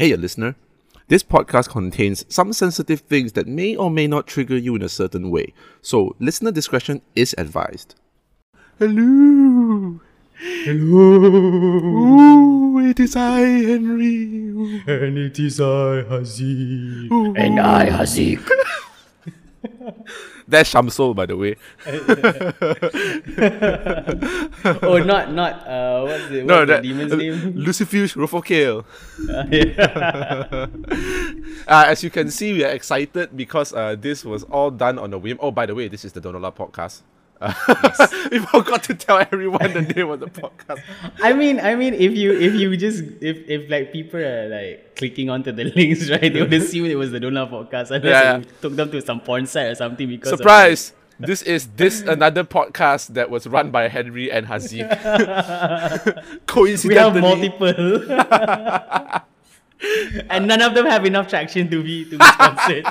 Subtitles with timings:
[0.00, 0.56] Hey, listener.
[1.08, 4.88] This podcast contains some sensitive things that may or may not trigger you in a
[4.88, 7.96] certain way, so listener discretion is advised.
[8.78, 10.00] Hello.
[10.64, 11.76] Hello.
[11.76, 14.82] Ooh, it is I, Henry.
[14.86, 17.36] And it is I, Hazik.
[17.36, 18.48] And I, Hazik.
[20.50, 21.54] That's Shamsul, by the way.
[24.82, 27.54] oh, not not uh, what's the, what's No, the that demon's uh, name?
[27.64, 28.82] Lucifuge Rofocale.
[29.30, 30.66] Uh, yeah.
[31.68, 35.12] Uh, as you can see, we are excited because uh, this was all done on
[35.14, 35.38] a whim.
[35.40, 37.02] Oh, by the way, this is the Donola podcast.
[37.40, 40.82] Uh, we forgot to tell everyone the name of the podcast.
[41.22, 44.94] I mean, I mean, if you if you just if if like people are like
[44.96, 48.38] clicking onto the links, right, they would assume it was the Donut podcast unless Yeah,
[48.38, 50.92] you took them to some porn site or something because Surprise!
[51.20, 54.88] This is this another podcast that was run by Henry and Haziq.
[54.88, 57.68] we have Coincidentally, multiple.
[60.30, 62.86] and none of them have enough traction to be to be sponsored.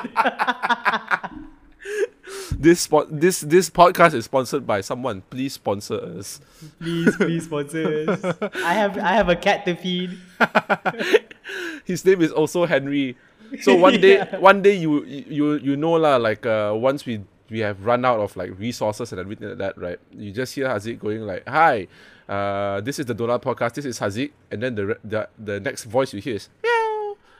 [2.57, 5.21] This spot this this podcast is sponsored by someone.
[5.29, 6.39] Please sponsor us.
[6.79, 8.23] please, please sponsor us.
[8.63, 10.17] I have I have a cat to feed.
[11.85, 13.17] His name is also Henry.
[13.61, 14.37] So one day, Yeah.
[14.37, 16.17] one day you you you know lah.
[16.17, 19.77] Like uh, once we we have run out of like resources and everything like that,
[19.77, 19.97] right?
[20.13, 21.87] You just hear Hazik going like, "Hi,
[22.29, 23.73] uh, this is the Donald podcast.
[23.73, 26.78] This is Hazik," and then the the the next voice you hear is meow,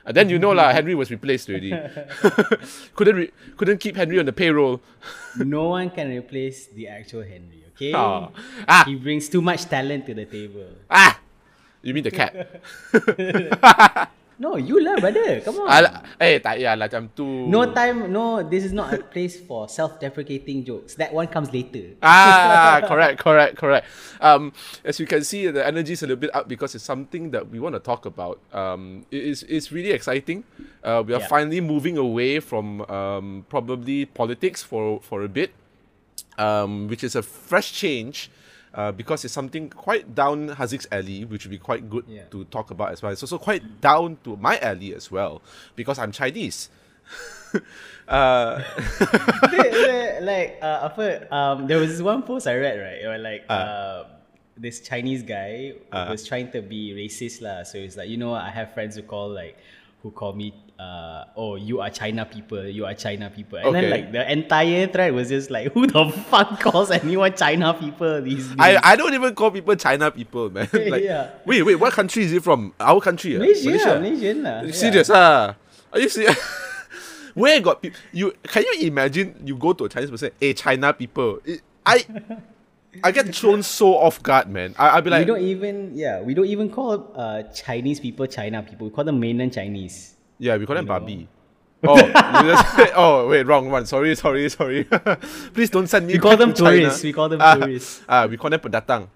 [0.04, 1.72] and then you know lah, Henry was replaced already.
[2.96, 4.80] couldn't re- couldn't keep Henry on the payroll.
[5.38, 7.92] No one can replace the actual Henry, okay?
[7.94, 8.30] Ah.
[8.66, 8.82] Ah.
[8.84, 10.66] He brings too much talent to the table.
[10.90, 11.20] Ah,
[11.82, 12.34] you mean the cat?
[14.40, 15.44] No, you lah, brother.
[15.44, 15.68] Come on.
[15.68, 17.28] Ala, eh, tak ya lah macam tu.
[17.44, 20.96] no time, no, this is not a place for self-deprecating jokes.
[20.96, 21.92] That one comes later.
[22.00, 23.84] ah, correct, correct, correct.
[24.16, 27.36] Um, as you can see, the energy is a little bit up because it's something
[27.36, 28.40] that we want to talk about.
[28.48, 30.48] Um, it is it's really exciting.
[30.80, 31.28] Uh, we are Yeah.
[31.28, 35.52] finally moving away from um, probably politics for for a bit,
[36.40, 38.32] um, which is a fresh change.
[38.72, 42.22] Uh, because it's something quite down Haziq's alley, which would be quite good Yeah.
[42.30, 43.10] to talk about as well.
[43.10, 45.42] It's also quite down to my alley as well,
[45.74, 46.70] because I'm Chinese.
[48.08, 48.62] uh,
[50.22, 53.02] like, uh, apa, um, there was this one post I read, right?
[53.02, 53.54] Where like, Ah.
[53.54, 53.98] uh,
[54.56, 56.10] this Chinese guy Ah.
[56.10, 57.62] was trying to be racist lah.
[57.64, 59.56] So it's like, you know, I have friends who call like,
[60.02, 63.58] who call me, uh, oh, you are China people, you are China people.
[63.58, 63.80] And Okay.
[63.82, 68.22] then like the entire thread was just like, who the fuck calls anyone China people
[68.22, 68.56] these days?
[68.58, 70.68] I, I don't even call people China people, man.
[70.72, 71.30] like, Yeah.
[71.44, 72.72] Wait, wait, what country is it from?
[72.80, 73.36] Our country?
[73.36, 73.40] ah?
[73.44, 74.62] Malaysia, Malaysian lah.
[74.64, 74.72] yeah.
[74.72, 75.54] Serious, ah?
[75.92, 76.38] Are you serious?
[77.34, 78.00] Where got people?
[78.12, 79.36] You can you imagine?
[79.44, 81.38] You go to a Chinese person, hey, China people.
[81.44, 82.04] It- I
[83.04, 84.74] I get thrown so off guard, man.
[84.78, 88.62] I I'll be we don't even yeah we don't even call uh Chinese people China
[88.62, 88.88] people.
[88.88, 90.14] We call them mainland Chinese.
[90.40, 91.28] Yeah, we call them Barbie.
[91.84, 91.96] Oh,
[92.44, 93.84] just oh wait, wrong one.
[93.86, 94.84] Sorry, sorry, sorry.
[95.54, 96.14] Please don't send me.
[96.14, 96.80] We call them to China.
[96.88, 97.04] tourists.
[97.04, 98.00] We call them Ah, tourists.
[98.08, 99.08] Ah, we call them pendatang.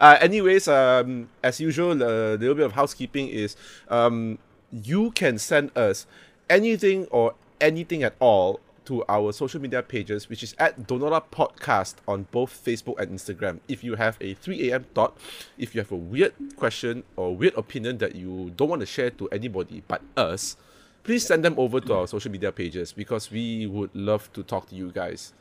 [0.00, 3.56] uh, anyways, um, as usual, a little bit of housekeeping is
[3.88, 4.38] um,
[4.70, 6.06] you can send us
[6.48, 11.96] anything or anything at all to our social media pages, which is at Donora Podcast
[12.08, 13.60] on both Facebook and Instagram.
[13.68, 14.86] If you have a 3 a.m.
[14.94, 15.16] thought,
[15.58, 19.10] if you have a weird question or weird opinion that you don't want to share
[19.10, 20.56] to anybody but us,
[21.02, 24.68] please send them over to our social media pages because we would love to talk
[24.68, 25.32] to you guys.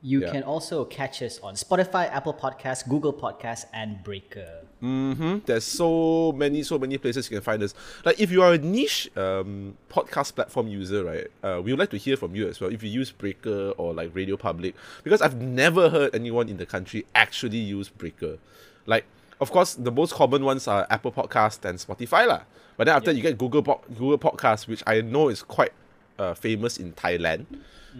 [0.00, 0.30] You Yeah.
[0.30, 4.62] can also catch us on Spotify, Apple Podcasts, Google Podcasts, and Breaker.
[4.80, 5.38] Mm-hmm.
[5.44, 7.74] There's so many, so many places you can find us.
[8.04, 11.26] Like if you are a niche um, podcast platform user, right?
[11.42, 12.70] Uh, we would like to hear from you as well.
[12.72, 16.66] If you use Breaker or like Radio Public, because I've never heard anyone in the
[16.66, 18.38] country actually use Breaker.
[18.86, 19.04] Like,
[19.40, 22.42] of course, the most common ones are Apple Podcast and Spotify, lah.
[22.76, 25.72] But then after that, you get Google po- Google Podcast, which I know is quite
[26.20, 27.46] uh, famous in Thailand,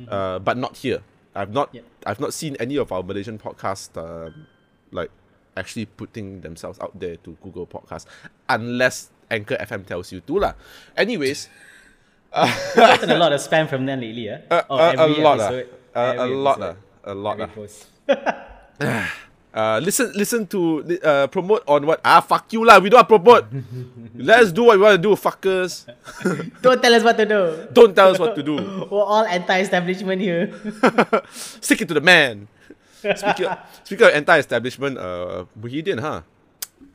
[0.09, 1.03] uh, but not here.
[1.39, 1.85] I've not Yep.
[2.07, 4.47] I've not seen any of our Malaysian podcasts um,
[4.91, 5.11] like
[5.57, 8.07] actually putting themselves out there to Google Podcast
[8.49, 10.55] unless Anchor FM tells you to lah.
[10.97, 11.49] Anyways,
[12.37, 14.43] We've gotten a lot of spam from them lately, yeah.
[14.51, 16.75] uh, Oh, uh, a lot episode, Uh, a lot lah.
[17.05, 17.49] A lot lah.
[19.53, 19.59] post.
[19.59, 22.01] Uh, listen, listen to uh, promote on what?
[22.05, 22.79] Ah, fuck you lah.
[22.79, 23.47] We don't promote.
[24.15, 25.87] Let's do what we want to do, fuckers.
[26.63, 27.69] Don't tell us what to do.
[27.73, 28.57] Don't tell us what to do.
[28.91, 30.51] We're all anti-establishment here.
[31.31, 32.49] Stick it to the man.
[32.99, 36.23] Speaking of, speaking of anti-establishment, uh, Muhyiddin, huh?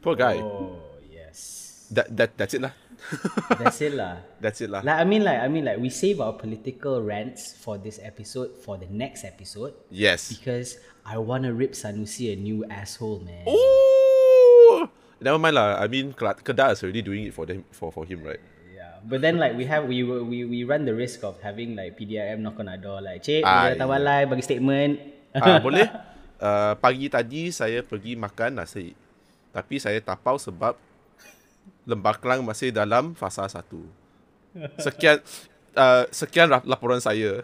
[0.03, 0.35] Poor guy.
[0.43, 2.75] Oh yes, That that that's it lah.
[3.55, 4.19] that's it lah.
[4.43, 4.83] That's it lah.
[4.83, 8.51] Like I mean, like I mean, like we save our political rants for this episode
[8.59, 10.27] for the next episode Yes.
[10.35, 13.43] because I want to rip Sanusi a new asshole, man.
[13.47, 14.87] Ooh.
[15.19, 15.79] Never mind lah.
[15.79, 18.39] I mean, Kedah is already doing it for them for, for him, right?
[18.71, 21.95] Yeah, but then like we have we we we run the risk of having like
[21.95, 24.99] PDIM knock on our door like, cik, Ah, boleh walai bagi statement.
[25.35, 25.87] Ah, boleh?
[26.43, 28.95] Uh, pagi tadi saya pergi makan nasi.
[29.55, 30.75] Tapi saya tapau sebab
[31.83, 33.83] Lembah Kelang masih dalam fasa satu.
[34.83, 35.19] Sekian
[35.75, 37.43] uh, sekian laporan saya.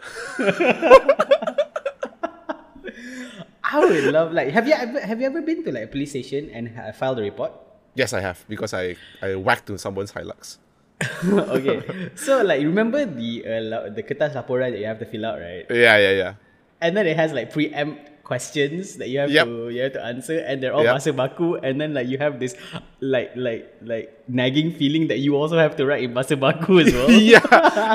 [3.70, 6.10] I would love like have you ever have you ever been to like a police
[6.10, 7.52] station and ha- filed a report?
[7.94, 10.58] Yes, I have because I I whacked to someone's Hilux.
[11.24, 11.80] okay,
[12.14, 15.40] so like remember the uh, la- the kertas laporan that you have to fill out,
[15.40, 15.64] right?
[15.70, 16.32] Yeah, yeah, yeah.
[16.80, 19.46] And then it has like preempt questions that you have Yep.
[19.48, 20.94] to you have to answer, and they're all Yep.
[21.00, 21.56] bahasa baku.
[21.64, 22.52] And then like you have this
[23.00, 26.92] like like like nagging feeling that you also have to write in bahasa baku as
[26.92, 27.08] well.
[27.32, 27.40] yeah.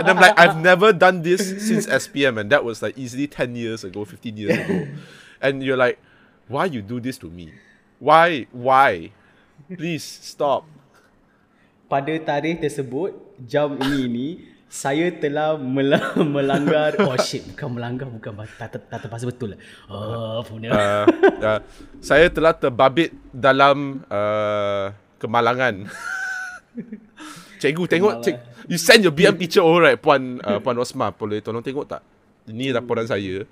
[0.01, 3.54] And I'm like, I've never done this since SPM, and that was like easily 10
[3.56, 4.88] years ago, 15 years ago.
[5.45, 6.01] And you're like,
[6.50, 7.53] why you do this to me?
[8.01, 8.50] Why?
[8.50, 9.13] Why?
[9.69, 10.65] Please stop.
[11.86, 13.13] Pada tarikh tersebut,
[13.45, 14.27] jam ini ini
[14.65, 19.59] saya telah mel- melanggar oh shit bukan melanggar bukan tak tak tak terpaksa betul lah.
[19.86, 20.74] Oh punya.
[20.74, 21.06] Uh,
[21.45, 21.59] uh,
[22.01, 24.89] saya telah terbabit dalam uh,
[25.21, 25.86] kemalangan.
[27.62, 28.36] Cikgu tengok cik,
[28.68, 32.03] You send your BM teacher over right Puan uh, Puan Rosma Boleh tolong tengok tak
[32.51, 33.48] Ini laporan saya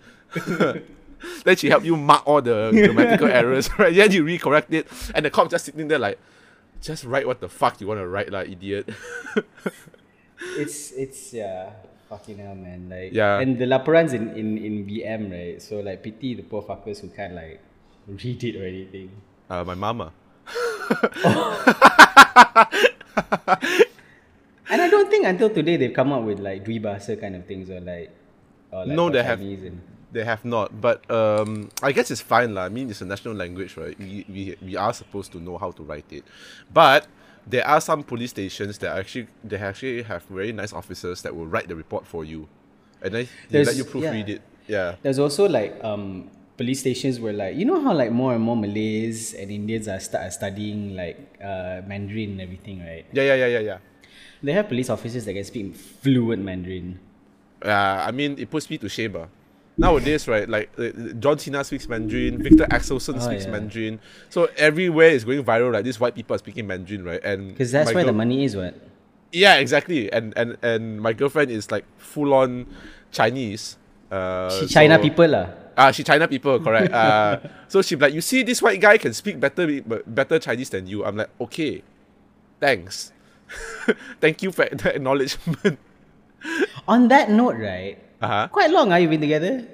[1.45, 3.93] Then she help you mark all the grammatical errors right?
[3.95, 4.87] Then you recorrect it.
[5.15, 6.19] And the cop just sitting there like
[6.83, 8.89] Just write what the fuck you want to write lah idiot.
[10.59, 11.71] It's it's yeah
[12.11, 12.91] fucking hell man.
[12.91, 13.39] Like Yeah.
[13.39, 15.61] and the laporans in in in BM right?
[15.63, 17.63] So like pity the poor fuckers who can't like
[18.07, 19.07] read it or anything.
[19.47, 20.11] Uh, My mama.
[24.69, 27.45] And I don't think until today they've come up with like Dwi Bahasa kind of
[27.45, 28.09] things or like
[28.71, 29.81] or like No, for they have- and
[30.13, 32.65] They have not, but um, I guess it's fine lah.
[32.65, 33.97] I mean, it's a national language, right?
[33.97, 36.23] We, we, we are supposed to know how to write it,
[36.71, 37.07] but
[37.47, 41.47] there are some police stations that actually they actually have very nice officers that will
[41.47, 42.47] write the report for you,
[43.01, 44.35] and then they let you proofread yeah.
[44.35, 44.41] it.
[44.67, 48.43] Yeah, There's also like um police stations where like you know how like more and
[48.43, 53.05] more Malays and Indians are, stu- are studying like uh, Mandarin and everything, right?
[53.11, 53.77] yeah, yeah, yeah, yeah, yeah.
[54.43, 56.99] They have police officers that can speak fluent Mandarin.
[57.63, 59.15] Uh, I mean, it puts me to shame.
[59.15, 59.27] ah.
[59.75, 60.89] Nowadays, right, like uh,
[61.19, 63.51] John Cena speaks Mandarin, Viktor Axelsen Oh, speaks yeah.
[63.51, 63.99] Mandarin,
[64.29, 65.73] so everywhere is going viral.
[65.73, 67.23] Like these white people are speaking Mandarin, right?
[67.23, 68.75] And Because that's where the money is, what?
[69.31, 70.13] Yeah, exactly.
[70.13, 72.67] And and and my girlfriend is like full on
[73.11, 73.77] Chinese.
[74.11, 75.49] Uh, She China so- people lah.
[75.75, 76.93] Ah, she China people, correct.
[76.93, 79.65] uh, so she like, you see, this white guy can speak better
[80.05, 81.01] better Chinese than you.
[81.03, 81.81] I'm like, okay,
[82.61, 83.09] thanks,
[84.21, 85.79] thank you for the acknowledgement.
[86.87, 87.97] On that note, right?
[88.23, 88.47] Uh-huh.
[88.47, 89.67] Quite long, are you been together?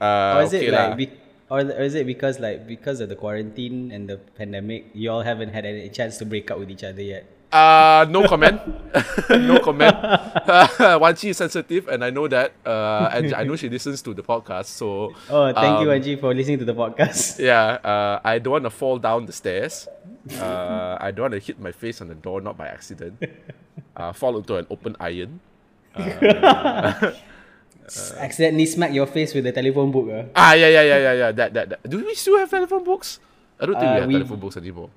[0.00, 1.12] Uh, or is okay it like, be-
[1.52, 5.20] or, or is it because like because of the quarantine and the pandemic, you all
[5.20, 7.28] haven't had any chance to break up with each other yet?
[7.52, 8.56] Uh, no comment.
[9.30, 9.92] no comment.
[11.04, 12.56] Wanchi is sensitive, and I know that.
[12.64, 14.72] Uh, and I know she listens to the podcast.
[14.72, 15.12] So.
[15.28, 17.38] Oh, thank you, um, Anji, for listening to the podcast.
[17.38, 19.86] Yeah, uh, I don't want to fall down the stairs.
[20.40, 23.20] Uh, I don't want to hit my face on the door, not by accident.
[23.94, 25.40] Uh, fall into an open iron.
[28.18, 30.08] Accidentally smack your face with the telephone book.
[30.10, 30.24] Uh.
[30.34, 31.30] Ah, yeah, yeah, yeah, yeah, yeah.
[31.32, 31.78] That, that, that.
[31.88, 33.20] Do we still have telephone books?
[33.60, 34.90] I don't think Uh, we have we- telephone books anymore.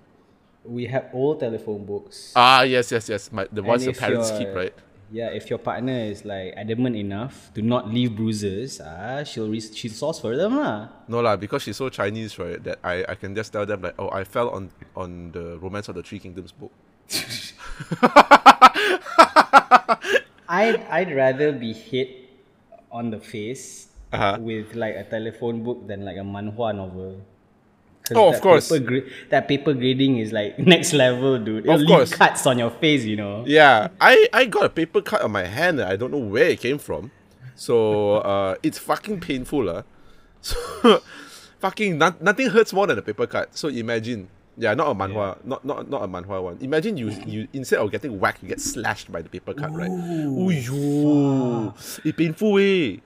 [0.66, 2.34] We have old telephone books.
[2.36, 3.32] Ah, yes, yes, yes.
[3.32, 4.74] My, the ones the if parents keep, right?
[5.14, 9.62] Yeah, if your partner is like adamant enough to not leave bruises, ah, she'll re-
[9.62, 10.90] she'll source for them lah.
[11.08, 12.58] No lah, because she's so Chinese, right?
[12.64, 15.86] That I, I can just tell them like, oh, I fell on on the Romance
[15.94, 16.74] of the Three Kingdoms book.
[20.50, 22.25] I'd I'd rather be hit
[22.96, 24.38] on the face Uh-huh.
[24.40, 27.20] with like a telephone book than like a manhua novel.
[28.14, 28.70] Oh, of course.
[28.72, 31.66] Paper gra- that paper grading is like next level, dude.
[31.66, 32.14] It'll Of course.
[32.14, 33.44] cuts on your face, you know.
[33.46, 35.82] Yeah, I, I got a paper cut on my hand.
[35.82, 37.12] I don't know where it came from.
[37.56, 39.70] So uh, it's fucking painful.
[39.70, 39.84] Uh.
[40.46, 41.02] So
[41.60, 43.58] fucking not, nothing hurts more than a paper cut.
[43.58, 44.30] So imagine.
[44.58, 46.58] Yeah, not a manhwa, not, not not a manhwa one.
[46.62, 49.90] Imagine you you instead of getting whacked, you get slashed by the paper cut, right?
[49.90, 52.98] Ooh, yo, it's painful eh.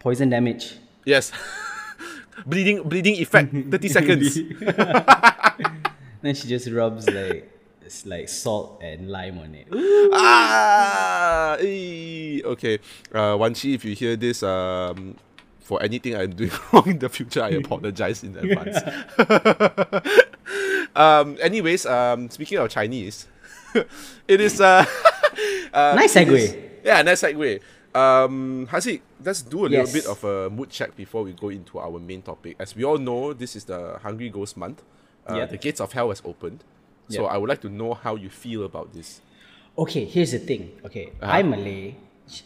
[0.00, 0.78] Poison damage.
[1.04, 1.30] Yes.
[2.46, 4.34] bleeding bleeding effect, 30 seconds.
[6.22, 9.68] then she just rubs like it's like salt and lime on it.
[10.12, 12.42] ah, eh.
[12.44, 12.78] okay.
[13.14, 15.14] Uh, Wanchi, if you hear this, um,
[15.60, 18.82] for anything I'm doing wrong in the future, I apologize in advance.
[20.96, 23.26] Um, anyways, um, speaking of Chinese,
[24.28, 24.84] it is uh,
[25.72, 26.32] uh Nice segue.
[26.32, 27.60] is- yeah, nice segue.
[27.94, 31.78] Um, Haziq, let's do a little bit of a mood check before we go into
[31.78, 32.56] our main topic.
[32.58, 34.82] As we all know, this is the Hungry Ghost month.
[35.28, 35.46] Uh, Yeah.
[35.46, 36.62] The gates of hell has opened.
[37.08, 37.28] So Yeah.
[37.28, 39.20] I would like to know how you feel about this.
[39.78, 40.72] Okay, here's the thing.
[40.84, 41.32] Okay, Uh-huh.
[41.32, 41.96] I'm Malay.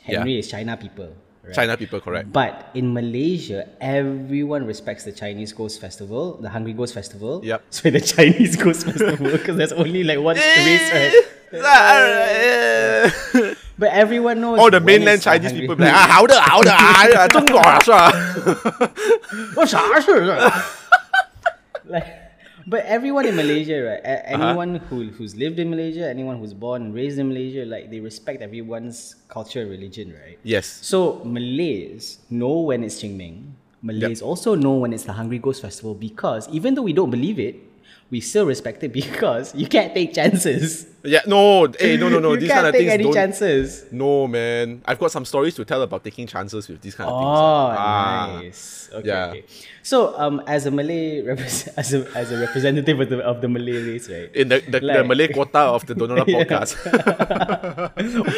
[0.02, 1.14] Henry is China people.
[1.43, 1.53] Right?
[1.53, 2.33] China people, correct?
[2.33, 7.41] But in Malaysia, everyone respects the Chinese Ghost Festival, the Hungry Ghost Festival.
[7.45, 7.61] Yep.
[7.69, 11.13] So the Chinese Ghost Festival, because there's only like one race, right?
[13.77, 14.57] But everyone knows.
[14.57, 18.09] All the when mainland it's the Chinese Hungry- people be like, ah, 好的好的啊，中国啊是吧？
[19.57, 20.65] 我啥事啊
[21.85, 22.07] like,
[22.70, 24.02] but everyone in Malaysia, right?
[24.06, 24.34] a- Uh-huh.
[24.38, 27.98] Anyone who who's lived in Malaysia, anyone who's born and raised in Malaysia, like they
[27.98, 30.38] respect everyone's culture religion, right?
[30.46, 30.66] Yes.
[30.86, 33.58] So Malays know when it's Qingming.
[33.82, 37.40] Malays also know when it's the Hungry Ghost Festival because even though we don't believe
[37.40, 37.58] it,
[38.10, 40.86] we still respect it because you can't take chances.
[41.02, 42.32] Yeah, no, hey, no, no, no.
[42.34, 43.14] you these can't kind of take things any don't.
[43.14, 43.86] chances.
[43.90, 44.82] No, man.
[44.84, 47.26] I've got some stories to tell about taking chances with these kind of things.
[47.26, 48.40] Oh, ah.
[48.42, 48.90] nice.
[48.92, 49.26] Okay, yeah.
[49.28, 49.44] okay.
[49.82, 51.26] So, um, as a Malay,
[51.76, 54.34] as a as a representative of the of the Malay race, right?
[54.34, 56.76] In the, the, the Malay quota of the Donora podcast.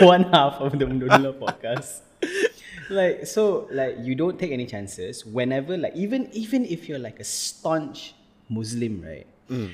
[0.07, 2.03] One half of the Mundula podcast.
[2.91, 7.19] Like so, like you don't take any chances whenever, like even even if you're like
[7.19, 8.15] a staunch
[8.49, 9.27] Muslim, right?
[9.49, 9.71] Mm.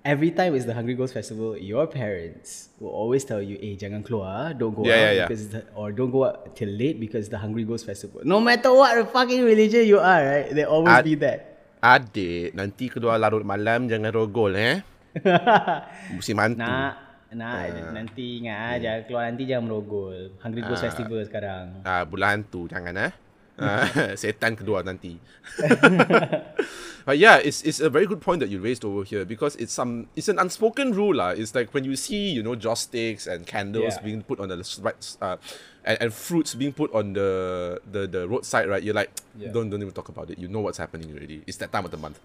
[0.00, 4.00] Every time it's the Hungry Ghost Festival, your parents will always tell you, "Eh, jangan
[4.00, 5.28] keluar, don't go Yeah, out yeah, yeah.
[5.28, 8.72] because the, or don't go out till late because the Hungry Ghost Festival." No matter
[8.72, 10.48] what fucking religion you are, right?
[10.56, 11.40] There always Ad- be that.
[11.80, 14.80] Adik, nanti kedua larut malam jangan rogol eh.
[16.16, 16.60] Mesti mantu.
[16.64, 16.92] Nak,
[17.36, 20.16] nak nanti ingat ah, jangan keluar nanti jangan merogol.
[20.40, 21.84] Hungry Ghost Festival sekarang.
[21.84, 23.12] Ah, bulan tu jangan eh.
[23.60, 23.84] Ah,
[24.20, 25.20] setan kedua nanti.
[27.06, 29.72] but yeah, it's it's a very good point that you raised over here because it's
[29.72, 31.36] some it's an unspoken rule lah.
[31.36, 34.04] It's like when you see you know joss sticks and candles Yeah.
[34.04, 35.36] being put on the right uh,
[35.84, 38.82] and, and fruits being put on the the, the roadside, right?
[38.82, 39.52] You're like, Yeah.
[39.52, 40.38] don't don't even talk about it.
[40.40, 41.44] You know what's happening already.
[41.46, 42.16] It's that time of the month,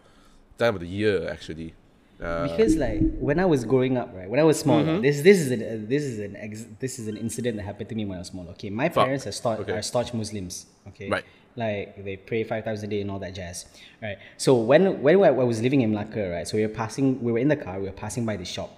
[0.58, 1.76] time of the year actually.
[2.22, 5.02] Uh, because like when I was growing up, right, when I was small, Mm-hmm.
[5.02, 7.90] this this is an uh, this is an ex- this is an incident that happened
[7.90, 8.48] to me when I was small.
[8.52, 9.06] Okay, my Fuck.
[9.06, 9.74] parents are staunch Okay.
[9.74, 10.66] are staunch Muslims.
[10.90, 11.26] Okay, Right.
[11.58, 13.66] Like they pray five times a day and all that jazz.
[14.02, 14.18] Right.
[14.38, 17.40] So when when I was living in Malacca, right, so we were passing, we were
[17.40, 18.72] in the car, we were passing by the shop,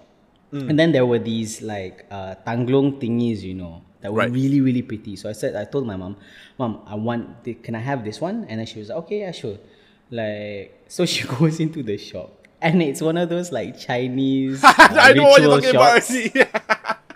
[0.53, 0.69] Mm.
[0.69, 4.31] and then there were these like uh, tanglong thingies, you know, that were Right.
[4.31, 5.15] really really pretty.
[5.17, 6.15] So I said, I told my mom,
[6.57, 8.45] mom, I want, the, can I have this one?
[8.49, 9.57] And then she was like, okay, yeah, sure.
[10.09, 12.36] Like so, she goes into the shop.
[12.61, 16.03] And it's one of those like Chinese uh, I know what you're talking about.
[16.03, 16.49] shops, already.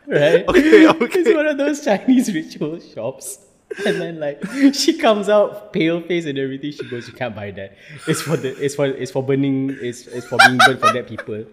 [0.07, 0.45] right?
[0.49, 1.19] Okay, okay.
[1.19, 3.39] It's one of those Chinese ritual shops.
[3.85, 4.43] And then like
[4.73, 6.71] she comes out pale face and everything.
[6.73, 7.77] She goes, "You can't buy that.
[8.05, 9.77] It's for the it's for it's for burning.
[9.81, 11.45] It's it's for being burned for dead people."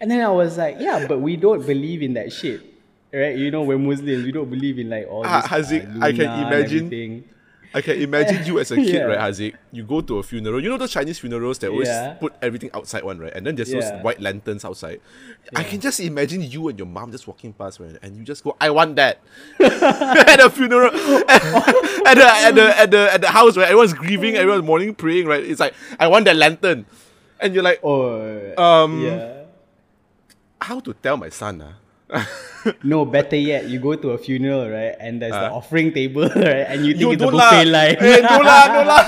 [0.00, 2.62] And then I was like, "Yeah, but we don't believe in that shit,
[3.12, 3.36] right?
[3.36, 4.24] You know, we're Muslims.
[4.24, 5.30] We don't believe in like all this.
[5.30, 7.24] Haziq, uh, I can imagine-.
[7.76, 9.02] I can imagine you as a kid, Yeah.
[9.12, 9.52] right, Haziq?
[9.70, 10.62] You go to a funeral.
[10.64, 12.14] You know those Chinese funerals that always Yeah.
[12.16, 13.32] put everything outside one, right?
[13.36, 13.80] And then there's Yeah.
[13.92, 15.00] those white lanterns outside.
[15.54, 17.98] I can just imagine you and your mom just walking past, right?
[18.00, 19.20] And you just go, "I want that."
[19.60, 20.88] at a funeral,
[21.28, 23.68] at the at the at the at the house, right?
[23.68, 25.44] Everyone's grieving, everyone's mourning, praying, right?
[25.44, 26.86] It's like, "I want that lantern,"
[27.38, 29.44] and you're like, oh, Um, yeah.
[30.60, 31.74] "How to tell my son?" Ah,
[32.82, 34.96] No, better yet, you go to a funeral, right?
[34.98, 36.66] And there's the offering table, right?
[36.66, 37.96] And you think you it's a buffet line.
[38.00, 39.04] eh, don't lah, don't lah.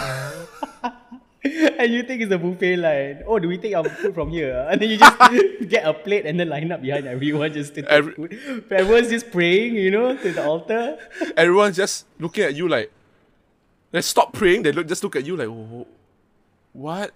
[1.82, 3.22] and you think it's a buffet line.
[3.26, 4.66] Oh, do we take our food from here?
[4.70, 5.18] And then you just
[5.68, 8.38] get a plate and then line up behind everyone just to take Every- food.
[8.70, 10.98] Everyone's just praying, you know, to the altar.
[11.36, 12.92] Everyone's just looking at you like,
[13.90, 14.62] they stop praying.
[14.62, 15.88] They look, just look at you like, "Wh-
[16.76, 17.10] what?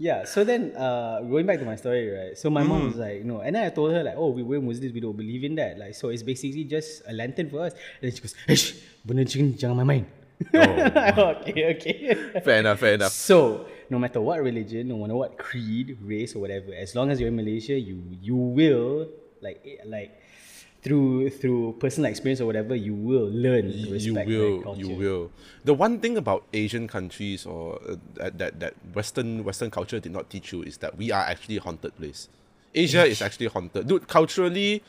[0.00, 2.32] Yeah, so then uh, going back to my story, right?
[2.32, 4.58] So my mom was like, no, and then I told her like, oh, we, we're
[4.58, 5.76] Muslims, we don't believe in that.
[5.76, 7.74] Like, so it's basically just a lantern for us.
[8.00, 10.06] And then she goes, shh, benda chicken jangan main-main.
[10.56, 12.40] okay, okay.
[12.40, 13.12] Fair enough, fair enough.
[13.12, 17.20] So, no matter what religion, no matter what creed, race, or whatever, as long as
[17.20, 19.04] you're in Malaysia, you you will
[19.42, 20.16] like eh, like
[20.82, 24.80] through through personal experience or whatever, you will learn to you respect will culture.
[24.80, 25.30] you will.
[25.64, 30.12] The one thing about asian countries or uh, that, that that western western culture did
[30.12, 32.28] not teach you is that we are actually a haunted place.
[32.74, 33.88] Asia is actually haunted.
[33.88, 34.82] Dude culturally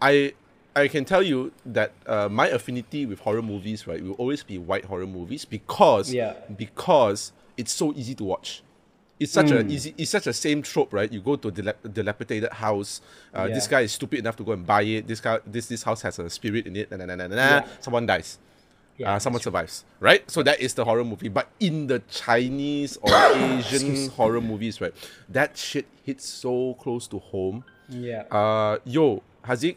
[0.00, 0.32] i
[0.76, 4.58] i can tell you that uh, my affinity with horror movies right will always be
[4.58, 6.34] white horror movies because Yeah.
[6.56, 8.62] because it's so easy to watch
[9.20, 9.68] it's such Mm.
[9.68, 11.10] a easy it's such a same trope right?
[11.12, 13.00] You go to a dilap- dilapidated house
[13.34, 15.06] uh, this guy is stupid enough to go and buy it.
[15.08, 16.90] This guy this this house has a spirit in it.
[16.90, 17.66] Nah, nah, nah, nah, nah, Yeah.
[17.80, 18.38] someone dies.
[18.98, 20.28] Yeah, uh, someone survives right?
[20.30, 21.28] So that is the horror movie.
[21.30, 23.10] But in the chinese or
[23.58, 24.94] asian horror movies right
[25.28, 27.64] that shit hits so close to home.
[27.88, 28.22] Yeah.
[28.30, 29.76] uh, yo hazik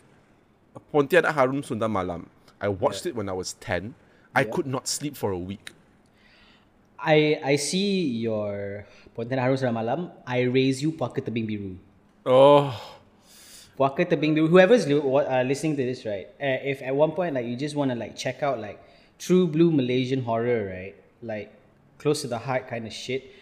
[0.93, 2.29] pontianak harum sundal malam
[2.59, 3.93] i watched it when i was 10
[4.35, 5.71] i could not sleep for a week
[7.01, 8.85] I I see your
[9.17, 10.01] Pontianak Harum Sundal Malam.
[10.25, 11.75] I raise you Puaka Tebing Biru.
[12.25, 12.69] Oh,
[13.77, 14.47] Puaka Tebing Biru.
[14.47, 16.27] Whoever's li- uh, listening to this, right?
[16.39, 18.77] Uh, if at one point like you just want to like check out like
[19.17, 20.95] true blue Malaysian horror, right?
[21.21, 21.51] Like
[21.97, 23.33] close to the heart kind of shit.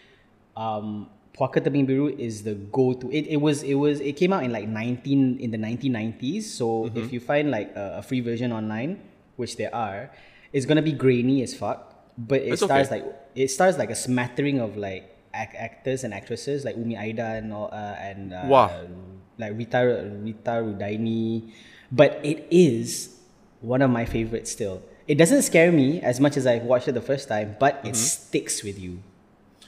[0.56, 3.10] Um, Puaka Tebing Biru is the go-to.
[3.12, 6.42] It, it was it was it came out in like 19 in the 1990s.
[6.44, 6.98] So Mm-hmm.
[6.98, 9.00] if you find like a, a free version online,
[9.36, 10.10] which there are,
[10.52, 11.89] it's gonna be grainy as fuck.
[12.20, 13.00] But it It's stars okay.
[13.00, 17.40] like it stars like a smattering of like ac- actors and actresses like Umi Aida
[17.40, 18.68] and all, uh, and uh, Wah.
[19.38, 19.80] like Rita
[20.20, 21.48] Rita Rudaini,
[21.90, 23.16] but it is
[23.64, 24.82] one of my favorites still.
[25.08, 27.94] It doesn't scare me as much as I watched it the first time, but it
[27.96, 28.04] Mm-hmm.
[28.28, 29.00] sticks with you.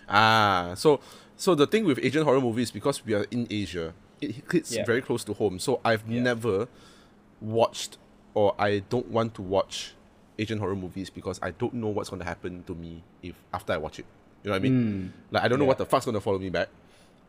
[0.09, 1.01] ah, so
[1.37, 4.85] so the thing with Asian horror movies because we are in Asia, it hits Yeah.
[4.85, 5.59] very close to home.
[5.59, 6.69] So I've never
[7.41, 7.97] watched
[8.35, 9.95] or I don't want to watch
[10.39, 13.77] Asian horror movies because I don't know what's gonna happen to me if after I
[13.77, 14.07] watch it.
[14.43, 15.13] You know what I mean?
[15.31, 16.69] Like I don't know what the fuck's gonna follow me back.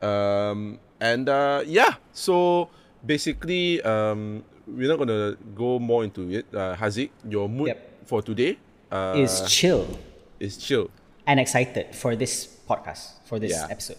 [0.01, 2.69] Um, and uh, yeah, so
[3.05, 6.45] basically, um, we're not gonna go more into it.
[6.53, 8.07] Uh, Haziq, your mood Yep.
[8.07, 8.57] for today
[8.91, 9.88] uh, is chill
[10.39, 10.89] is chill.
[11.25, 13.67] and excited for this podcast for this Yeah.
[13.69, 13.98] episode.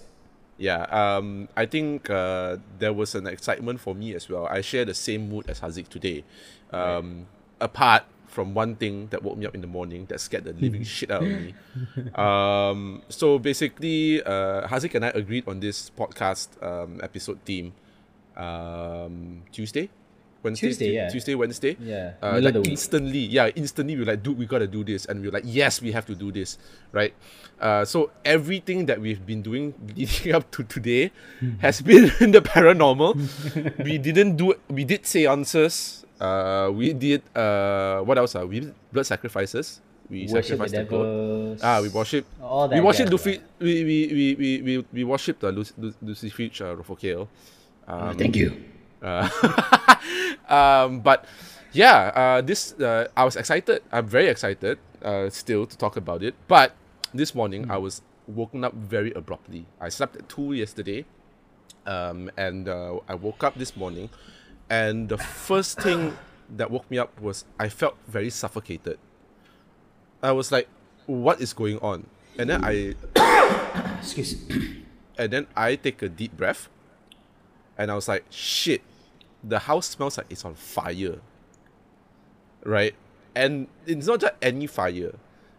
[0.56, 4.46] Yeah, um, I think uh, there was an excitement for me as well.
[4.46, 6.23] I share the same mood as Hazik today.
[6.70, 7.26] Um,
[7.61, 8.04] Apart
[8.35, 11.09] from one thing that woke me up in the morning that scared the living shit
[11.14, 11.55] out of me.
[12.19, 17.71] Um, so basically, uh, Haziq and I agreed on this podcast um, episode theme
[18.37, 19.88] um, Tuesday?
[20.43, 20.67] Wednesday?
[20.69, 21.09] Tuesday, yeah.
[21.09, 21.76] Tuesday, Wednesday.
[21.81, 25.23] Yeah, Uh, like instantly, yeah, instantly we were like, dude, we gotta do this, and
[25.23, 26.59] we are like, yes, we have to do this,
[26.93, 27.14] right?
[27.59, 31.12] Uh, so everything that we've been doing leading up to today
[31.64, 33.17] has been in the paranormal.
[33.85, 36.03] we didn't do, we did seances.
[36.25, 38.35] Uh, we did uh, what else?
[38.37, 39.81] Uh, we did blood sacrifices.
[40.09, 41.04] We Worship the sacrificed the goat.
[41.04, 41.61] devils.
[41.62, 42.25] Ah, we worship.
[42.43, 43.37] All we that worship jazz, Luffy.
[43.61, 47.28] We we we we we, we worship the Lucy Lucy Fitch, uh, Rofocale.
[47.88, 48.57] Um, Thank you.
[49.02, 49.28] uh,
[50.49, 51.25] um, but
[51.73, 53.82] yeah, uh, this uh, I was excited.
[53.93, 56.34] I'm very excited uh, still to talk about it.
[56.49, 56.73] But
[57.13, 59.67] this morning I was woken up very abruptly.
[59.80, 61.04] I slept at two yesterday,
[61.87, 64.08] um, and uh, I woke up this morning,
[64.71, 66.17] and the first thing
[66.57, 68.99] that woke me up was I felt very suffocated.
[70.23, 70.69] I was like,
[71.07, 72.07] "What is going on?"
[72.39, 72.95] And then I
[73.99, 74.37] Excuse.
[75.19, 76.69] and then I take a deep breath,
[77.79, 78.83] and I was like, "Shit,
[79.43, 81.19] the house smells like it's on fire."
[82.65, 82.95] Right,
[83.35, 85.13] and it's not just any fire.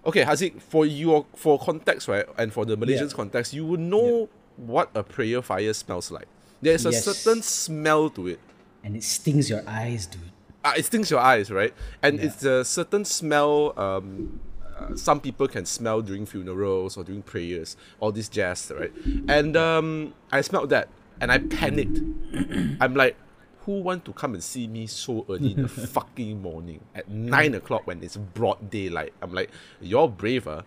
[0.06, 3.16] Okay, Haziq, for your for context, right, and for the Malaysians' Yeah.
[3.16, 6.28] context, you would know what a prayer fire smells like.
[6.62, 7.04] There's a Yes.
[7.06, 8.40] certain smell to it.
[8.86, 10.22] And it stings your eyes, dude.
[10.64, 11.74] Uh, it stings your eyes, right?
[12.02, 13.78] And it's a certain smell.
[13.78, 14.40] Um,
[14.78, 18.92] uh, some people can smell during funerals or during prayers, all this jazz, right?
[19.28, 20.88] And um, I smelled that,
[21.20, 22.00] and I panicked.
[22.80, 23.18] I'm like,
[23.62, 27.56] who want to come and see me so early in the fucking morning at nine
[27.56, 29.14] o'clock when it's broad daylight?
[29.22, 29.50] I'm like,
[29.82, 30.64] you're braver.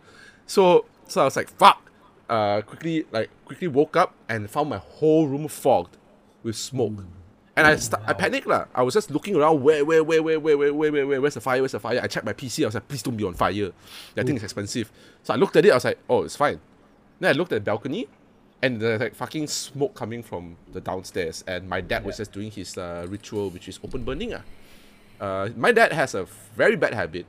[0.47, 1.91] So, so I was like, fuck.
[2.29, 5.97] Uh, quickly, like, quickly woke up and found my whole room fogged
[6.43, 7.05] with smoke.
[7.59, 8.67] And I sta- I panicked lah.
[8.73, 11.35] I was just looking around where where where where where where where where where where's
[11.35, 11.61] the fire?
[11.61, 11.99] Where's the fire?
[12.01, 12.63] I checked my PC.
[12.63, 13.73] I was like, please don't be on fire.
[14.15, 14.93] That thing is expensive.
[15.25, 15.73] So I looked at it.
[15.73, 16.61] I was like, oh, it's fine.
[17.19, 18.07] Then I looked at the balcony,
[18.63, 21.43] and there's like fucking smoke coming from the downstairs.
[21.49, 24.35] And my dad was just doing his uh, ritual, which is open burning.
[24.35, 24.43] Ah,
[25.21, 27.27] uh, my dad has a very bad habit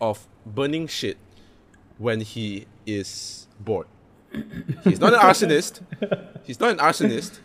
[0.00, 1.18] of burning shit
[1.98, 3.88] when he is bored.
[4.84, 5.82] He's not an arsonist.
[6.44, 7.40] He's not an arsonist,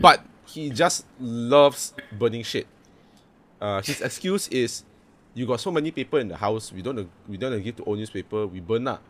[0.00, 2.66] but he just loves burning shit.
[3.60, 4.84] Uh, his excuse is,
[5.34, 6.72] "You got so many paper in the house.
[6.72, 8.46] We don't we don't give to old newspaper.
[8.46, 9.02] We burn up."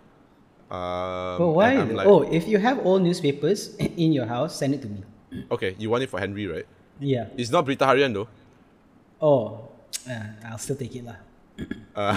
[0.70, 1.74] Um, But why?
[1.82, 5.02] like, oh, if you have old newspapers in your house, send it to me.
[5.50, 6.66] okay, you want it for Henry, right?
[7.00, 7.26] Yeah.
[7.36, 8.28] It's not Berita Harian though.
[9.20, 9.68] Oh,
[10.08, 11.18] uh, I'll still take it lah.
[11.94, 12.16] Uh,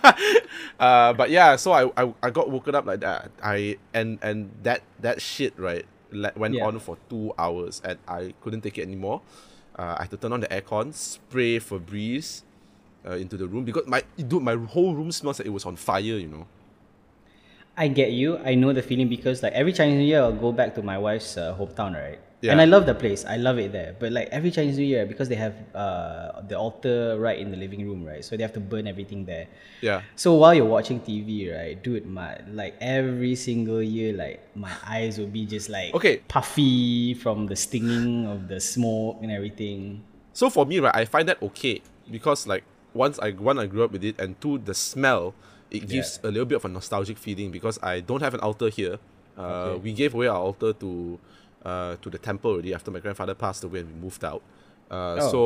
[0.80, 3.30] uh, but yeah, so I, I I got woken up like that.
[3.42, 6.66] I and and that that shit right le- went Yeah.
[6.66, 9.20] on for two hours, and I couldn't take it anymore.
[9.78, 12.42] Uh, I had to turn on the aircon, spray Febreze
[13.06, 15.76] uh, into the room because my dude, my whole room smells like it was on
[15.76, 16.00] fire.
[16.18, 16.46] You know.
[17.76, 18.38] I get you.
[18.38, 20.98] I know the feeling because like every Chinese New Year, I'll go back to my
[20.98, 22.18] wife's uh, hometown, right?
[22.40, 22.52] Yeah.
[22.52, 23.24] And I love the place.
[23.24, 23.96] I love it there.
[23.98, 27.56] But like every Chinese New Year, because they have uh, the altar right in the
[27.56, 28.24] living room, right?
[28.24, 29.48] So they have to burn everything there.
[29.80, 30.02] Yeah.
[30.14, 35.18] So while you're watching TV, right, dude, my like every single year, like my eyes
[35.18, 36.18] will be just like Okay.
[36.28, 40.04] puffy from the stinging of the smoke and everything.
[40.32, 42.62] So for me, right, I find that okay because like
[42.94, 45.34] once I one I grew up with it, and two the smell
[45.70, 48.68] it gives a little bit of a nostalgic feeling because I don't have an altar
[48.70, 48.98] here.
[49.36, 51.18] Uh, We gave away our altar to
[51.64, 54.42] uh, to the temple already after my grandfather passed away and we moved out.
[54.90, 55.30] Uh, Oh.
[55.30, 55.40] So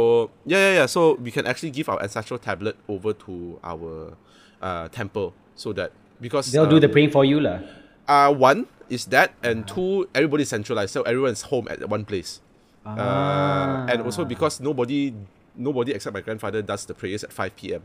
[0.46, 0.86] yeah, yeah, yeah.
[0.86, 4.16] So we can actually give our ancestral tablet over to our
[4.62, 7.58] uh, temple so that because They'll do the um, praying for you, lah.
[8.06, 9.74] uh, one is that, and Uh-huh.
[9.74, 12.40] two, everybody's centralized, so everyone's home at one place.
[12.86, 14.28] Uh, and also Ah.
[14.28, 15.14] because nobody,
[15.56, 17.82] nobody except my grandfather does the prayers at five p.m.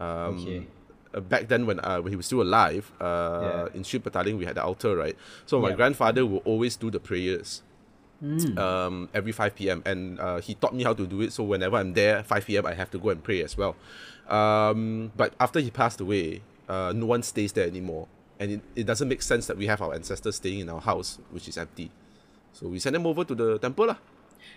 [0.00, 0.66] Um, Okay.
[1.14, 3.76] uh, back then, when uh, when he was still alive, uh, Yeah.
[3.78, 5.16] in Sri Petaling, we had the altar, right?
[5.46, 5.76] So my Yeah.
[5.76, 7.62] grandfather will always do the prayers.
[8.20, 8.58] Hmm.
[8.58, 9.82] Um, every 5 p.m.
[9.84, 11.32] and uh, he taught me how to do it.
[11.32, 12.64] So whenever I'm there, 5 p.m.
[12.64, 13.76] I have to go and pray as well.
[14.28, 18.08] Um, but after he passed away, uh, no one stays there anymore,
[18.40, 21.18] and it, it doesn't make sense that we have our ancestors staying in our house,
[21.30, 21.90] which is empty.
[22.52, 23.96] So we send them over to the temple, lah.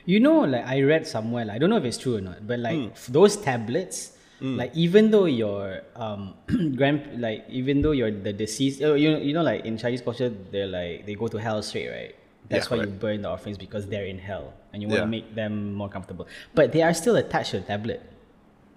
[0.06, 2.48] You know, like I read somewhere, like, I don't know if it's true or not,
[2.48, 6.34] but like f- those tablets, like even though your um
[6.80, 10.30] grand, like even though you're the deceased, uh, you you know, like in Chinese culture,
[10.30, 12.16] they're like they go to hell straight, right?
[12.50, 15.08] That's Yeah, why you burn the offerings because they're in hell, and you want to
[15.08, 16.28] make them more comfortable.
[16.56, 18.02] But they are still attached to the tablet.